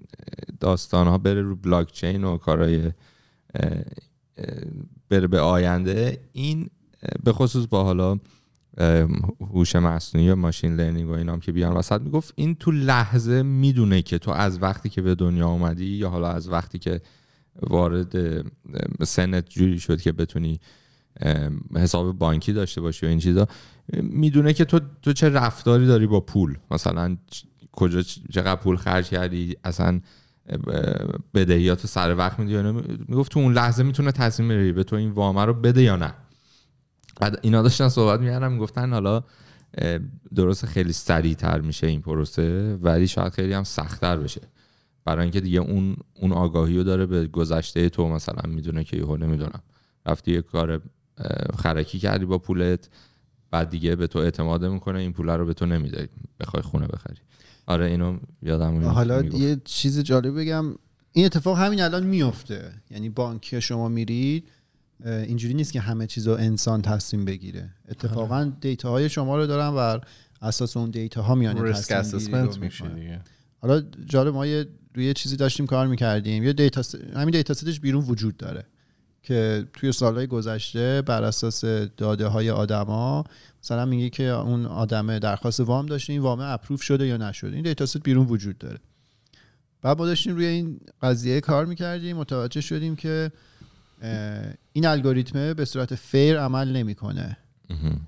داستان 0.60 1.06
ها 1.06 1.18
بره 1.18 1.42
رو 1.42 1.56
بلاک 1.56 1.92
چین 1.92 2.24
و 2.24 2.36
کارهای 2.36 2.92
بره 5.08 5.26
به 5.26 5.40
آینده 5.40 6.20
این 6.32 6.70
به 7.24 7.32
خصوص 7.32 7.66
با 7.66 7.84
حالا 7.84 8.18
هوش 9.40 9.76
مصنوعی 9.76 10.30
و 10.30 10.36
ماشین 10.36 10.76
لرنینگ 10.76 11.10
و 11.10 11.12
اینام 11.12 11.40
که 11.40 11.52
بیان 11.52 11.76
وسط 11.76 12.00
می‌گفت 12.00 12.32
این 12.36 12.54
تو 12.54 12.70
لحظه 12.70 13.42
می‌دونه 13.42 14.02
که 14.02 14.18
تو 14.18 14.30
از 14.30 14.62
وقتی 14.62 14.88
که 14.88 15.02
به 15.02 15.14
دنیا 15.14 15.48
اومدی 15.48 15.86
یا 15.86 16.10
حالا 16.10 16.28
از 16.28 16.48
وقتی 16.48 16.78
که 16.78 17.00
وارد 17.62 18.44
سنت 19.02 19.48
جوری 19.48 19.80
شد 19.80 20.00
که 20.00 20.12
بتونی 20.12 20.60
حساب 21.76 22.18
بانکی 22.18 22.52
داشته 22.52 22.80
باشی 22.80 23.06
و 23.06 23.08
این 23.08 23.18
چیزا 23.18 23.46
می‌دونه 23.92 24.52
که 24.52 24.64
تو 24.64 24.80
تو 25.02 25.12
چه 25.12 25.28
رفتاری 25.28 25.86
داری 25.86 26.06
با 26.06 26.20
پول. 26.20 26.58
مثلا 26.70 27.16
کجا 27.72 28.02
چقدر 28.02 28.56
پول 28.56 28.76
خرج 28.76 29.08
کردی 29.08 29.56
اصلا 29.64 30.00
بدهیات 31.34 31.86
سر 31.86 32.16
وقت 32.16 32.38
میدی 32.38 32.52
یا 32.52 32.72
می‌گفت 33.08 33.32
تو 33.32 33.40
اون 33.40 33.52
لحظه 33.52 33.82
می‌تونه 33.82 34.12
تصمیم 34.12 34.48
بگیری 34.48 34.72
به 34.72 34.84
تو 34.84 34.96
این 34.96 35.10
وامه 35.10 35.44
رو 35.44 35.54
بده 35.54 35.82
یا 35.82 35.96
نه. 35.96 36.14
بعد 37.20 37.38
اینا 37.42 37.62
داشتن 37.62 37.88
صحبت 37.88 38.20
می‌کردن 38.20 38.52
می‌گفتن 38.52 38.92
حالا 38.92 39.22
درست 40.34 40.66
خیلی 40.66 40.92
سریعتر 40.92 41.60
میشه 41.60 41.86
این 41.86 42.00
پروسه 42.00 42.78
ولی 42.82 43.06
شاید 43.06 43.32
خیلی 43.32 43.52
هم 43.52 43.64
سختتر 43.64 44.16
بشه. 44.16 44.40
برای 45.04 45.22
اینکه 45.22 45.40
دیگه 45.40 45.60
اون 45.60 45.96
اون 46.14 46.32
آگاهی 46.32 46.76
رو 46.76 46.82
داره 46.82 47.06
به 47.06 47.26
گذشته 47.26 47.88
تو 47.88 48.08
مثلا 48.08 48.50
می‌دونه 48.50 48.84
که 48.84 48.96
یهو 48.96 49.16
نمی‌دونم. 49.16 49.62
رفتی 50.06 50.32
یه 50.32 50.42
کار 50.42 50.82
خرکی 51.58 51.98
کردی 51.98 52.24
با 52.24 52.38
پولت 52.38 52.88
بعد 53.50 53.70
دیگه 53.70 53.96
به 53.96 54.06
تو 54.06 54.18
اعتماد 54.18 54.64
می‌کنه 54.64 54.98
این 54.98 55.12
پول 55.12 55.28
رو 55.28 55.46
به 55.46 55.54
تو 55.54 55.66
نمیده 55.66 56.08
بخوای 56.40 56.62
خونه 56.62 56.86
بخری. 56.86 57.16
آره 57.66 57.86
اینو 57.86 58.18
یادم 58.42 58.84
حالا 58.84 59.22
می‌گفت. 59.22 59.40
یه 59.42 59.60
چیز 59.64 60.00
جالب 60.00 60.40
بگم 60.40 60.64
این 61.12 61.26
اتفاق 61.26 61.58
همین 61.58 61.80
الان 61.80 62.06
میفته 62.06 62.72
یعنی 62.90 63.08
بانک 63.08 63.60
شما 63.60 63.88
میرید 63.88 64.48
اینجوری 65.04 65.54
نیست 65.54 65.72
که 65.72 65.80
همه 65.80 66.06
چیز 66.06 66.26
رو 66.28 66.34
انسان 66.34 66.82
تصمیم 66.82 67.24
بگیره. 67.24 67.70
اتفاقا 67.88 68.52
data 68.60 68.90
های 68.90 69.08
شما 69.08 69.36
رو 69.36 69.46
دارن 69.46 69.68
بر 69.68 69.98
اساس 70.42 70.76
اون 70.76 70.90
data 70.90 71.22
ها 71.22 71.34
میان 71.34 71.64
ریسک 71.66 71.92
میشه. 72.60 72.88
دیگه. 72.88 73.20
حالا 73.60 73.82
جالب 74.06 74.34
ما 74.34 74.46
یه 74.46 74.66
روی 74.94 75.14
چیزی 75.14 75.36
داشتیم 75.36 75.66
کار 75.66 75.86
می‌کردیم. 75.86 76.44
یه 76.44 76.52
data 76.52 76.82
س- 76.82 76.94
همین 76.94 77.30
dataset 77.30 77.54
ش 77.54 77.80
بیرون 77.80 78.04
وجود 78.04 78.36
داره. 78.36 78.64
که 79.24 79.66
توی 79.72 79.92
سالهای 79.92 80.26
گذشته 80.26 81.02
بر 81.02 81.24
اساس 81.24 81.64
داده 81.96 82.26
های 82.26 82.50
آدما 82.50 83.24
مثلا 83.62 83.84
میگه 83.84 84.10
که 84.10 84.24
اون 84.24 84.66
آدمه 84.66 85.18
درخواست 85.18 85.60
وام 85.60 85.86
داشته 85.86 86.12
این 86.12 86.22
وام 86.22 86.40
approve 86.40 86.82
شده 86.82 87.06
یا 87.06 87.16
نشده. 87.16 87.54
این 87.54 87.62
dataset 87.62 88.02
بیرون 88.02 88.26
وجود 88.26 88.58
داره. 88.58 88.78
بعد 89.82 89.98
ما 89.98 90.06
داشتیم 90.06 90.34
روی 90.34 90.46
این 90.46 90.80
قضیه 91.02 91.40
کار 91.40 91.66
می‌کردیم 91.66 92.16
متوجه 92.16 92.60
شدیم 92.60 92.96
که 92.96 93.32
این 94.72 94.86
الگوریتمه 94.86 95.54
به 95.54 95.64
صورت 95.64 95.94
fair 95.94 96.40
عمل 96.40 96.68
نمی‌کنه. 96.68 97.36
مهم. 97.70 98.00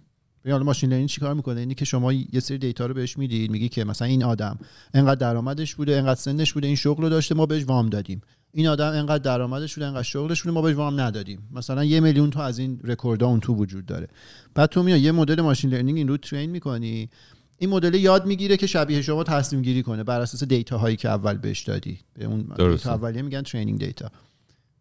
ببین 0.44 0.52
حالا 0.52 0.64
machine 0.64 0.90
learning 0.90 1.08
چیکار 1.08 1.34
می‌کنه؟ 1.34 1.60
اینی 1.60 1.74
که 1.74 1.84
شما 1.84 2.12
یه 2.12 2.40
سری 2.40 2.58
data 2.58 2.86
رو 2.86 2.94
بهش 2.94 3.18
می‌دید 3.18 3.50
میگی 3.50 3.68
که 3.68 3.84
مثلا 3.84 4.08
این 4.08 4.24
آدم 4.24 4.58
انقدر 4.94 5.14
درآمدش 5.14 5.74
بوده 5.74 5.96
انقدر 5.96 6.20
سنش 6.20 6.52
بوده 6.52 6.66
این 6.66 6.76
شغل 6.76 7.02
رو 7.02 7.08
داشته 7.08 7.34
ما 7.34 7.46
بهش 7.46 7.64
وام 7.64 7.88
دادیم. 7.88 8.20
این 8.52 8.66
آدم 8.66 8.86
انقدر 8.86 9.18
درآمدش 9.18 9.74
بوده 9.74 9.86
انقدر 9.86 10.02
شغلش 10.02 10.42
بوده 10.42 10.54
ما 10.54 10.62
بهش 10.62 10.74
وام 10.74 11.00
ندادیم. 11.00 11.48
مثلا 11.52 11.84
یه 11.84 12.00
میلیون 12.00 12.30
تا 12.30 12.42
از 12.44 12.58
این 12.58 12.80
رکوردها 12.84 13.28
اون 13.28 13.40
تو 13.40 13.54
وجود 13.54 13.86
داره. 13.86 14.08
بعد 14.54 14.68
تو 14.68 14.82
میای 14.82 15.00
یه 15.00 15.12
مدل 15.12 15.40
machine 15.40 15.70
learning 15.70 15.98
این 15.98 16.08
رو 16.08 16.16
train 16.16 16.50
می‌کنی. 16.50 17.10
این 17.58 17.70
مدل 17.70 17.94
یاد 17.94 18.26
می‌گیره 18.26 18.56
که 18.56 18.66
شبیه 18.66 19.02
شما 19.02 19.24
تصمیم 19.24 19.62
گیری 19.62 19.82
کنه 19.82 20.04
بر 20.04 20.20
اساس 20.20 20.44
data 20.44 20.78
هایی 20.78 20.96
که 20.96 21.08
اول 21.08 21.36
بهش 21.36 21.62
دادی. 21.62 21.98
به 22.14 22.24
اون. 22.24 22.46
data 22.56 22.94
اولیه 22.94 23.22
میگن 23.22 23.42
training 23.42 23.78
data 23.78 24.10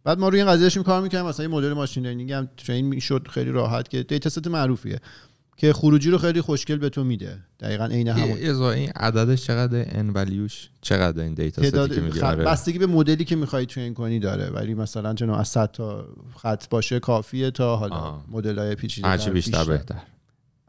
بعد 0.04 0.20
ما 0.20 0.30
روی 0.30 0.40
این 0.40 0.50
قضیه 0.50 0.64
داشتیم 0.64 0.84
کار 0.84 1.02
می‌کنیم 1.02 1.26
مثلا 1.26 1.46
یه 1.46 1.52
مدل 1.52 1.74
machine 1.74 2.06
learning 2.06 2.32
هم 2.32 2.50
train 2.58 2.86
می‌شد 2.86 3.28
خیلی 3.28 3.52
راحت 3.52 3.90
که 3.90 4.04
dataset 4.04 4.48
معروفیه. 4.48 5.00
که 5.58 5.74
خروجی 5.74 6.10
رو 6.10 6.18
خیلی 6.18 6.42
خوشگل 6.42 6.76
به 6.76 6.90
تو 6.90 7.04
میده. 7.04 7.40
دقیقا 7.60 7.86
عین 7.86 8.08
همون. 8.08 8.38
این 8.38 8.90
عددش 8.96 9.46
چقدر؟ 9.46 9.86
n 9.88 10.10
value 10.10 10.53
ش 10.53 10.70
چقدر 10.82 11.24
این 11.24 11.34
dataset 11.34 11.64
ی 11.64 11.96
که 11.96 12.02
میگی؟ 12.02 12.20
خ... 12.20 12.24
آره. 12.24 12.44
بستگی 12.44 12.80
به 12.80 12.88
مدلی 12.88 13.26
که 13.26 13.36
می‌خوای 13.36 13.66
train 13.66 13.94
کنی 13.94 14.20
داره. 14.20 14.50
ولی 14.50 14.74
مثلا 14.74 15.14
چون 15.14 15.30
از 15.30 15.48
100 15.48 15.72
تا 15.72 16.08
خط 16.38 16.70
باشه 16.70 17.00
کافیه 17.00 17.52
تا 17.52 17.76
حالا. 17.76 18.22
مدل 18.28 18.60
های 18.60 18.76
پیچیده 18.76 19.08
هرچی 19.08 19.30
بیشتر 19.30 19.64
بهتر. 19.64 20.02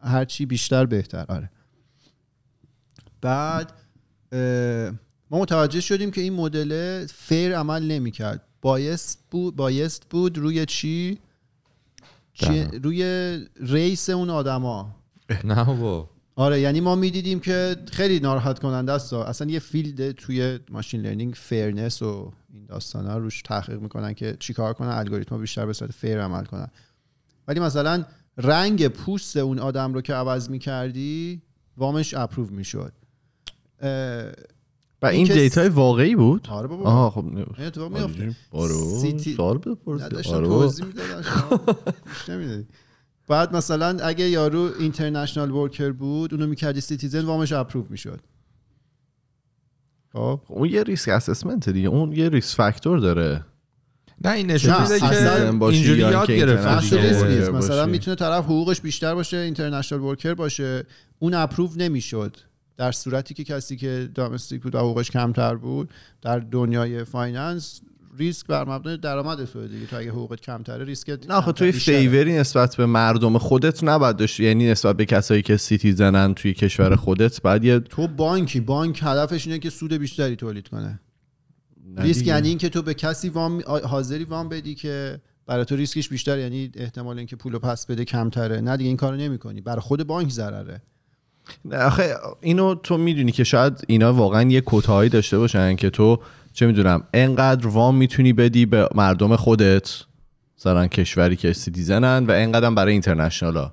هرچی 0.02 0.46
بیشتر 0.46 0.86
بهتر 0.86 1.24
آره. 1.28 1.50
بعد 3.20 3.72
ما 5.30 5.40
متوجه 5.40 5.80
شدیم 5.80 6.10
که 6.10 6.20
این 6.20 6.32
مدل 6.32 7.06
fair 7.06 7.58
عمل 7.58 7.82
نمی‌کرد. 7.82 8.42
biased 8.62 9.18
بود 9.30 9.56
biased 9.56 10.02
بود 10.10 10.38
روی 10.38 10.66
چی. 10.66 11.18
روی 12.82 13.38
race 13.60 14.10
اون 14.10 14.30
آدما. 14.30 14.96
نه 15.44 15.64
با 15.64 16.10
آره 16.38 16.60
یعنی 16.60 16.80
ما 16.80 16.94
می‌دیدیم 16.94 17.40
که 17.40 17.76
خیلی 17.92 18.20
ناراحت 18.20 18.58
کننده 18.58 18.92
است 18.92 19.12
اصلا 19.12 19.50
یه 19.50 19.58
field 19.58 20.10
توی 20.10 20.58
machine 20.70 21.00
learning 21.00 21.34
fairness 21.34 22.02
و 22.02 22.32
این 22.52 22.66
داستانا 22.66 23.18
روش 23.18 23.42
تحقیق 23.42 23.80
می‌کنن 23.80 24.14
که 24.14 24.36
چیکار 24.38 24.72
کنن 24.72 24.88
الگوریتم 24.88 25.40
بیشتر 25.40 25.66
به 25.66 25.72
صورت 25.72 25.92
fair 25.92 26.20
عمل 26.20 26.44
کنن. 26.44 26.68
ولی 27.48 27.60
مثلا 27.60 28.04
رنگ 28.36 28.88
پوست 28.88 29.36
اون 29.36 29.58
آدم 29.58 29.94
رو 29.94 30.00
که 30.00 30.14
عوض 30.14 30.50
می‌کردی 30.50 31.42
وامش 31.76 32.14
approve 32.14 32.50
می‌شد. 32.50 32.92
و 35.02 35.06
این 35.06 35.16
این 35.16 35.26
که 35.26 35.34
data 35.34 35.61
ی 35.61 35.68
واقعی 35.68 36.16
بود؟ 36.16 36.48
آره 36.50 36.68
بابا. 36.68 36.84
آها 36.84 37.10
خب 37.10 37.26
این 37.26 37.46
اتفاق 37.66 37.92
میفته 37.92 38.36
آره 38.52 38.72
سیتی- 38.74 39.36
سوال 39.36 39.58
بپرس 39.58 40.02
نداشتم 40.02 40.34
آره. 40.34 40.46
توضیح 40.46 40.86
گوش 42.06 42.28
نمی‌دادی. 42.28 42.66
بعد 43.28 43.56
مثلا 43.56 43.98
اگه 44.04 44.24
یارو 44.24 44.70
international 44.78 45.50
worker 45.50 45.92
بود 45.92 46.34
اونو 46.34 46.46
می‌کردی 46.46 46.80
citizen 46.80 47.24
وامش 47.24 47.52
approve 47.52 47.84
می‌شد. 47.90 48.20
خب. 50.12 50.40
اون 50.48 50.68
یه 50.68 50.82
risk 50.82 51.08
assessment 51.08 51.68
دیگه. 51.68 51.88
اون 51.88 52.12
یه 52.12 52.28
risk 52.28 52.56
factor 52.56 52.98
داره. 52.98 53.44
نه 54.24 54.30
این 54.30 54.50
نشون 54.50 54.72
نه، 54.72 54.82
میده 54.82 55.00
که 55.00 55.64
اینجوری 55.64 56.00
یا 56.00 56.10
یاد 56.10 56.30
worker 56.30 57.50
مثلا. 57.50 57.86
می‌تونه 57.86 58.16
طرف 58.16 58.44
حقوقش 58.44 58.80
بیشتر 58.80 59.14
باشه 59.14 59.36
international 59.36 60.00
worker 60.00 60.34
باشه. 60.34 60.86
اون 61.18 61.34
approve 61.34 61.70
نمی‌شد. 61.76 62.36
در 62.76 62.92
صورتی 62.92 63.34
که 63.34 63.44
کسی 63.44 63.76
که 63.76 64.08
domestic 64.14 64.62
بود 64.62 64.74
و 64.74 64.78
حقوقش 64.78 65.10
کمتر 65.10 65.54
بود 65.54 65.90
در 66.22 66.38
دنیای 66.38 67.04
finance 67.04 67.80
ریسک 68.18 68.46
بر 68.46 68.68
مبنای 68.68 68.96
درآمد 68.96 69.44
تو 69.44 69.68
دیگه. 69.68 69.86
تو 69.86 69.96
اگه 69.96 70.10
حقوقت 70.10 70.40
کمتره 70.40 70.84
ریسکت 70.84 71.30
نه 71.30 71.34
آخه 71.34 71.52
توی. 71.52 71.72
favor 71.72 72.22
ی 72.22 72.32
نسبت 72.32 72.76
به 72.76 72.86
مردم 72.86 73.38
خودت 73.38 73.84
نباید 73.84 74.16
داشتی. 74.16 74.44
یعنی 74.44 74.70
نسبت 74.70 74.96
به 74.96 75.04
کسایی 75.04 75.42
که 75.42 75.56
citizen 75.56 76.24
ن 76.25 76.34
توی 76.34 76.54
کشور 76.54 76.96
خودت 76.96 77.42
بعد 77.42 77.64
یه 77.64 77.78
تو 77.78 78.08
بانکی. 78.08 78.60
بانک 78.60 79.00
هدفش 79.02 79.46
اینه 79.46 79.58
که 79.58 79.70
سود 79.70 79.92
بیشتری 79.92 80.36
تولید 80.36 80.68
کنه. 80.68 81.00
نه 81.86 82.02
ریسک. 82.02 82.26
یعنی 82.26 82.48
اینکه 82.48 82.68
تو 82.68 82.82
به 82.82 82.94
کسی 82.94 83.28
وام 83.28 83.62
حاضری 83.66 84.24
وام 84.24 84.48
بدی 84.48 84.74
که 84.74 85.20
برای 85.46 85.64
تو 85.64 85.76
ریسکش 85.76 86.08
بیشتر 86.08 86.38
یعنی 86.38 86.70
احتمال 86.74 87.18
اینکه 87.18 87.36
پولو 87.36 87.58
پس 87.58 87.86
بده 87.86 88.04
کمتره. 88.04 88.60
نه 88.60 88.76
دیگه 88.76 88.88
این 88.88 88.96
کارو 88.96 89.16
نمی‌کنی. 89.16 89.60
برای 89.60 89.80
خود 89.80 90.06
بانک 90.06 90.30
ضرره. 90.30 90.82
آخه 91.72 92.14
اینو 92.40 92.74
تو 92.74 92.98
می‌دونی 92.98 93.32
که 93.32 93.44
شاید 93.44 93.84
اینا 93.86 94.12
واقعا 94.12 94.42
یه 94.50 94.60
کوتاهی 94.60 95.08
داشته 95.08 95.38
باشن 95.38 95.76
که 95.76 95.90
تو 95.90 96.18
چه 96.52 96.66
می‌دونم 96.66 97.02
انقدر 97.14 97.66
وام 97.66 97.96
می‌تونی 97.96 98.32
بدی 98.32 98.66
به 98.66 98.88
مردم 98.94 99.36
خودت 99.36 100.02
مثلا 100.58 100.86
کشوری 100.86 101.36
که 101.36 101.52
citizen 101.52 102.17
ن 102.17 102.26
و 102.26 102.30
انقدر 102.30 102.70
برای 102.70 102.92
international 102.92 103.56
ها 103.56 103.72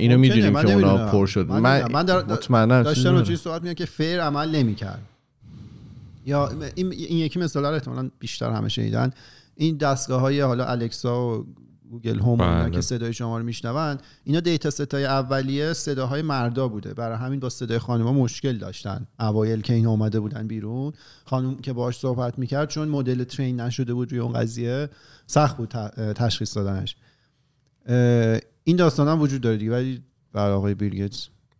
اینو 0.00 0.18
می‌دونیم 0.18 0.62
که 0.62 0.72
اونا. 0.72 1.06
پر 1.06 1.26
شد. 1.26 1.48
من 1.48 1.92
من, 1.92 2.02
در- 2.02 2.22
چیزی 2.44 3.04
راجعی 3.04 3.12
نداره. 3.12 3.36
صحبت 3.36 3.62
میگن 3.62 3.74
که 3.74 3.86
fair 3.86 4.22
عمل 4.22 4.54
نمی‌کرد. 4.56 5.02
یا 6.26 6.50
این, 6.74 6.92
این 6.92 7.18
یکی 7.18 7.38
مثال 7.38 7.64
رو 7.64 7.72
احتمالاً 7.72 8.10
بیشتر 8.18 8.50
همه 8.50 8.68
شنیدن. 8.68 9.10
این 9.56 9.76
دستگاه 9.76 10.20
های 10.20 10.40
حالا 10.40 10.64
الکسا 10.64 11.28
و 11.28 11.46
گوگل 11.90 12.18
هوم 12.18 12.38
بله. 12.38 12.70
که 12.70 12.80
صدای 12.80 13.12
شما 13.12 13.38
رو 13.38 13.44
میشنون 13.44 13.98
اینا 14.24 14.40
دیتا 14.40 14.70
ستای 14.70 15.04
اولیه 15.04 15.72
صداهای 15.72 16.22
مردا 16.22 16.68
بوده. 16.68 16.94
برای 16.94 17.18
همین 17.18 17.40
با 17.40 17.48
صدای 17.48 17.78
خانوما 17.78 18.12
مشکل 18.12 18.58
داشتن. 18.58 19.06
اوایل 19.20 19.60
که 19.60 19.74
این 19.74 19.86
اومده 19.86 20.20
بودن 20.20 20.46
بیرون 20.46 20.92
خانم 21.24 21.56
که 21.56 21.72
باهاش 21.72 21.98
صحبت 21.98 22.38
می‌کرد 22.38 22.68
چون 22.68 22.88
مدل 22.88 23.24
ترین 23.24 23.60
نشده 23.60 23.94
بود 23.94 24.10
روی 24.10 24.20
اون 24.20 24.32
قضیه 24.32 24.88
سخت 25.26 25.56
بود 25.56 25.68
تشخیص 26.12 26.56
دادنش. 26.56 26.96
این 28.64 28.76
داستان 28.76 29.08
هم 29.08 29.20
وجود 29.20 29.40
داره 29.40 29.56
دیگه 29.56 29.72
ولی 29.72 30.02
برای 30.32 30.52
آقای 30.52 30.74
بیل 30.74 31.08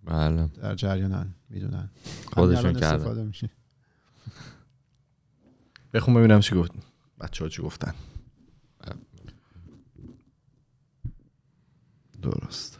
بله. 0.04 0.48
در 0.62 0.74
جریانن 0.74 1.34
می‌دونن. 1.50 1.90
خودشون 2.32 2.72
کردن. 2.72 2.94
استفاده 2.94 3.22
میشه. 3.22 3.50
بخون 5.94 6.14
ببینم 6.14 6.40
چی 6.40 6.54
گفت. 6.54 6.72
بچه 7.20 7.44
ها 7.44 7.48
چی 7.48 7.62
گفتن. 7.62 7.94
درست. 12.30 12.78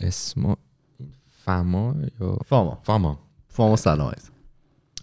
اسم 0.00 0.56
فما 1.44 1.94
یا 2.20 2.36
فاما 2.46 2.78
فاما 2.82 3.18
فاما 3.48 3.76
سلام 3.76 4.08
عزیز. 4.10 4.30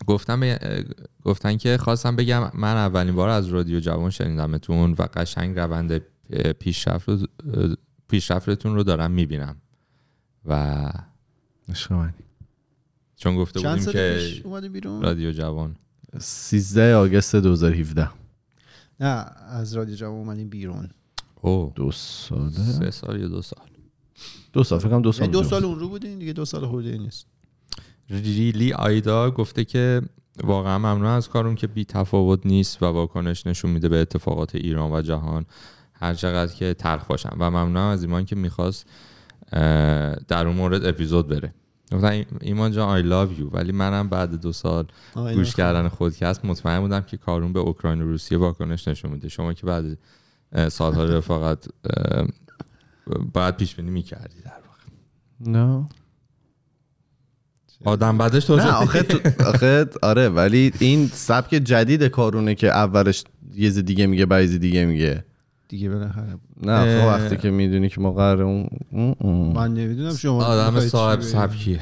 گفتن 0.07 0.39
به- 0.39 0.85
گفتن 1.23 1.57
که 1.57 1.77
خواستم 1.77 2.15
بگم 2.15 2.51
من 2.53 2.75
اولین 2.75 3.15
بار 3.15 3.29
از 3.29 3.47
رادیو 3.47 3.79
جوان 3.79 4.09
شنیدمتون 4.09 4.91
و 4.91 5.07
قشنگ 5.13 5.59
روند 5.59 6.01
پیشرفت 6.59 7.09
رو- 7.09 7.27
پیشرفتتون 8.07 8.75
رو 8.75 8.83
دارم 8.83 9.11
می‌بینم. 9.11 9.55
و 10.45 10.89
عشق 11.69 11.93
منی. 11.93 12.13
چون 13.15 13.35
گفته 13.35 13.59
بودیم 13.59 13.91
که 13.91 14.19
رادیو 15.01 15.31
جوان. 15.31 15.75
13 16.19 16.95
آگست 16.95 17.35
2017 17.35 18.09
نه 18.99 19.25
از 19.49 19.73
رادیو 19.73 19.95
جوان 19.95 20.17
اومدیم 20.17 20.49
بیرون. 20.49 20.89
او. 21.41 21.71
دو 21.75 21.91
ساله؟ 21.91 22.51
سه 22.51 22.91
سال 22.91 23.19
یا 23.19 23.27
دو 23.27 23.41
سال؟ 23.41 23.67
دو 24.53 24.63
سال 24.63 24.79
فکر 24.79 24.89
کنم 24.89 25.01
دو 25.01 25.11
سال 25.11 25.21
یعنی 25.21 25.31
دو 25.31 25.37
اونجا 25.37 25.49
سال. 25.49 25.65
اون 25.65 25.79
رو 25.79 25.89
بودین 25.89 26.19
دیگه 26.19 26.33
دو 26.33 26.45
سال 26.45 26.67
خورده 26.67 26.97
نیست. 26.97 27.25
ریلی 28.09 28.73
آیدا 28.73 29.31
گفته 29.31 29.65
که 29.65 30.01
واقعا 30.43 30.77
ممنون 30.77 31.05
از 31.05 31.29
کارون 31.29 31.55
که 31.55 31.67
بی 31.67 31.85
تفاوت 31.85 32.45
نیست 32.45 32.83
و 32.83 32.85
واکنش 32.85 33.47
نشون 33.47 33.71
میده 33.71 33.89
به 33.89 33.97
اتفاقات 33.97 34.55
ایران 34.55 34.91
و 34.91 35.01
جهان. 35.01 35.45
هر 35.93 36.13
چقدر 36.13 36.53
که 36.53 36.73
تلخ 36.73 37.05
باشم. 37.05 37.37
و 37.39 37.51
ممنونم 37.51 37.87
از 37.87 38.03
ایمان 38.03 38.25
که 38.25 38.35
می‌خواست 38.35 38.85
در 40.27 40.47
اون 40.47 40.55
مورد 40.55 40.85
اپیزود 40.85 41.27
بره. 41.27 41.53
گفتن 41.91 42.25
ایمان 42.41 42.71
جان 42.71 42.89
آی 42.89 43.01
love 43.03 43.39
you. 43.39 43.53
ولی 43.53 43.71
منم 43.71 44.09
بعد 44.09 44.41
دو 44.41 44.51
سال 44.53 44.85
گوش 45.15 45.55
کردن 45.55 45.87
خودکست 45.87 46.45
مطمئن 46.45 46.79
بودم 46.79 47.01
که 47.01 47.17
کارون 47.17 47.53
به 47.53 47.59
اوکراین 47.59 48.01
و 48.01 48.05
روسیه 48.05 48.37
واکنش 48.37 48.87
نشون 48.87 49.11
میده. 49.11 49.29
شما 49.29 49.53
که 49.53 49.65
بعد 49.65 49.97
سالها 50.69 51.03
رفاقت 51.03 51.67
باید 53.33 53.57
پیش 53.57 53.75
بینی 53.75 53.91
می‌کردی 53.91 54.41
در 54.41 54.51
واقع. 54.51 55.59
نه. 55.59 55.89
آدم 57.85 58.17
بعدش 58.17 58.45
تو 58.45 58.55
نه 58.55 58.71
آخه, 58.71 59.03
تو- 59.03 59.43
آخه 59.45 59.85
آره 60.01 60.29
ولی 60.29 60.73
این 60.79 61.07
سبک 61.07 61.49
جدید 61.49 62.03
کارونه 62.03 62.55
که 62.55 62.67
اولش 62.67 63.23
یه 63.55 63.69
دیگه 63.71 64.07
میگه 64.07 64.25
بعضی 64.25 64.59
دیگه 64.59 64.85
میگه. 64.85 65.25
دیگه 65.69 65.89
بالاخره 65.89 66.37
نه 66.63 66.71
اه. 66.71 67.07
وقتی 67.07 67.37
که 67.37 67.49
می‌دونی 67.49 67.89
که 67.89 68.01
ما 68.01 68.11
قراره 68.11 68.43
اون. 68.43 69.53
من 69.55 69.73
نمی‌دونم 69.73 70.15
شما 70.15 70.43
آدم 70.43 70.79
صاحب؟ 70.79 71.21
سبکیه 71.21 71.81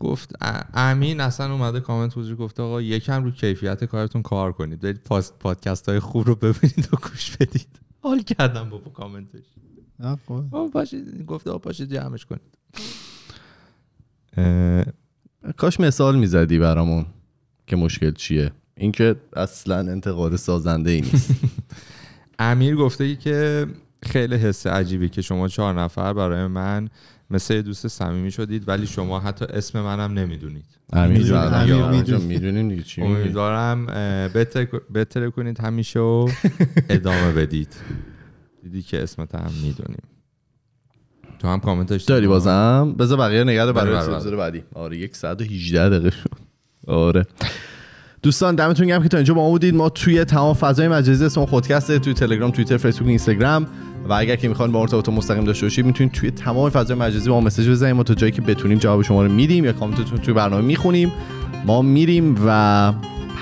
گفت 0.00 0.32
امین 0.74 1.20
اصلا 1.20 1.52
اومده 1.52 1.80
کامنت 1.80 2.14
گذاشت 2.14 2.36
گفته 2.36 2.62
آقا 2.62 2.82
یکم 2.82 3.24
رو 3.24 3.30
کیفیت 3.30 3.84
کارتون 3.84 4.22
کار 4.22 4.52
کنید 4.52 4.80
برید 4.80 5.00
پادکست 5.40 5.88
های 5.88 6.00
خوب 6.00 6.26
رو 6.26 6.34
ببینید 6.34 6.88
و 6.92 6.96
گوش 6.96 7.36
بدید 7.36 7.68
حال 8.02 8.22
کردم 8.22 8.70
بابا 8.70 8.90
کامنتش 8.90 9.44
نه، 10.00 10.18
خب. 10.26 10.44
آقا 10.52 10.68
پاشید 10.68 11.26
گفته 11.26 11.50
آقا 11.50 11.58
پاشید 11.58 11.92
جمعش 11.92 12.26
کنید 12.26 12.58
کاش 15.56 15.80
مثال 15.80 16.18
می‌زدی 16.18 16.58
برامون 16.58 17.06
که 17.66 17.76
مشکل 17.76 18.12
چیه 18.12 18.52
این 18.76 18.92
که 18.92 19.16
اصلا 19.36 19.78
انتقاد 19.78 20.36
سازنده 20.36 20.90
ای 20.90 21.00
نیست 21.00 21.30
امیر 22.38 22.76
گفته 22.76 23.16
که 23.16 23.66
خیلی 24.02 24.36
حس 24.36 24.66
عجیبی 24.66 25.08
که 25.08 25.22
شما 25.22 25.48
چهار 25.48 25.80
نفر 25.80 26.12
برای 26.12 26.46
من 26.46 26.88
مثل 27.30 27.54
یه 27.54 27.62
دوست 27.62 27.88
صمیمی 27.88 28.30
شدید 28.30 28.68
ولی 28.68 28.86
شما 28.86 29.20
حتی 29.20 29.44
اسم 29.44 29.80
منم 29.80 30.18
نمی‌دونید. 30.18 30.64
آره 30.92 31.08
می‌دونیم 32.18 32.66
میگی. 32.66 33.02
امیدوارم 33.02 33.86
بهتر 34.92 35.30
کنید 35.30 35.60
همیشه 35.60 36.00
و 36.00 36.28
ادامه 36.88 37.32
بدید. 37.32 37.74
دیدی 38.62 38.82
که 38.82 39.02
اسمت 39.02 39.34
هم 39.34 39.50
می‌دونیم. 39.62 40.02
تو 41.38 41.48
هم 41.48 41.60
کامنتش 41.60 42.02
داری؟ 42.02 42.26
بازم؟ 42.26 42.94
بذار 42.98 43.18
بقیه 43.18 43.44
نگه 43.44 43.64
رو 43.64 43.72
برای 43.72 44.08
بله، 44.08 44.18
بله، 44.20 44.36
بعدی. 44.36 44.62
آره 44.74 44.96
یک 44.96 45.16
ساعت 45.16 45.40
و 45.40 45.44
18 45.44 45.88
دقیقه 45.88 46.10
شد. 46.10 46.30
آره. 46.86 47.26
دوستان 48.22 48.54
دمتون 48.54 48.86
گرم 48.86 49.02
که 49.02 49.08
تا 49.08 49.16
اینجا 49.16 49.34
با 49.34 49.42
ما 49.42 49.48
بودید. 49.48 49.74
ما 49.74 49.88
توی 49.88 50.24
تمام 50.24 50.54
فضای 50.54 50.88
مجازی 50.88 51.24
اسم 51.24 51.44
خودکسته 51.44 51.98
توی 51.98 52.14
تلگرام 52.14 52.50
توییتر 52.50 52.76
فیسبوک 52.76 53.08
اینستاگرام. 53.08 53.66
و 54.08 54.12
اگر 54.12 54.36
که 54.36 54.48
می‌خواین 54.48 54.72
با 54.72 54.78
ما 54.78 54.82
ارتباط 54.82 55.08
مستقیم 55.08 55.44
داشته 55.44 55.66
باشید 55.66 55.86
می‌تونید 55.86 56.12
توی 56.12 56.30
تمام 56.30 56.70
فضای 56.70 56.96
مجازی 56.96 57.30
با 57.30 57.40
ما 57.40 57.46
مسیج 57.46 57.68
بزنید. 57.68 57.94
ما 57.94 58.02
تا 58.02 58.14
جایی 58.14 58.32
که 58.32 58.42
بتونیم 58.42 58.78
جواب 58.78 59.02
شما 59.02 59.22
رو 59.22 59.32
میدیم 59.32 59.64
یا 59.64 59.72
کامنتتون 59.72 60.18
توی 60.18 60.34
برنامه 60.34 60.62
می‌خونیم 60.62 61.12
ما 61.66 61.82
میریم 61.82 62.36
و 62.46 62.92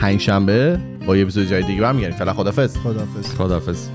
پنجشنبه 0.01 0.79
با 1.07 1.17
یه 1.17 1.23
اپیزود 1.23 1.47
جدید 1.47 1.67
دیگه 1.67 1.81
برمیگردیم 1.81 2.17
فعلا 2.17 2.33
خدافظ 2.33 2.77
خداحافظ. 2.77 3.35
خداحافظ. 3.35 3.89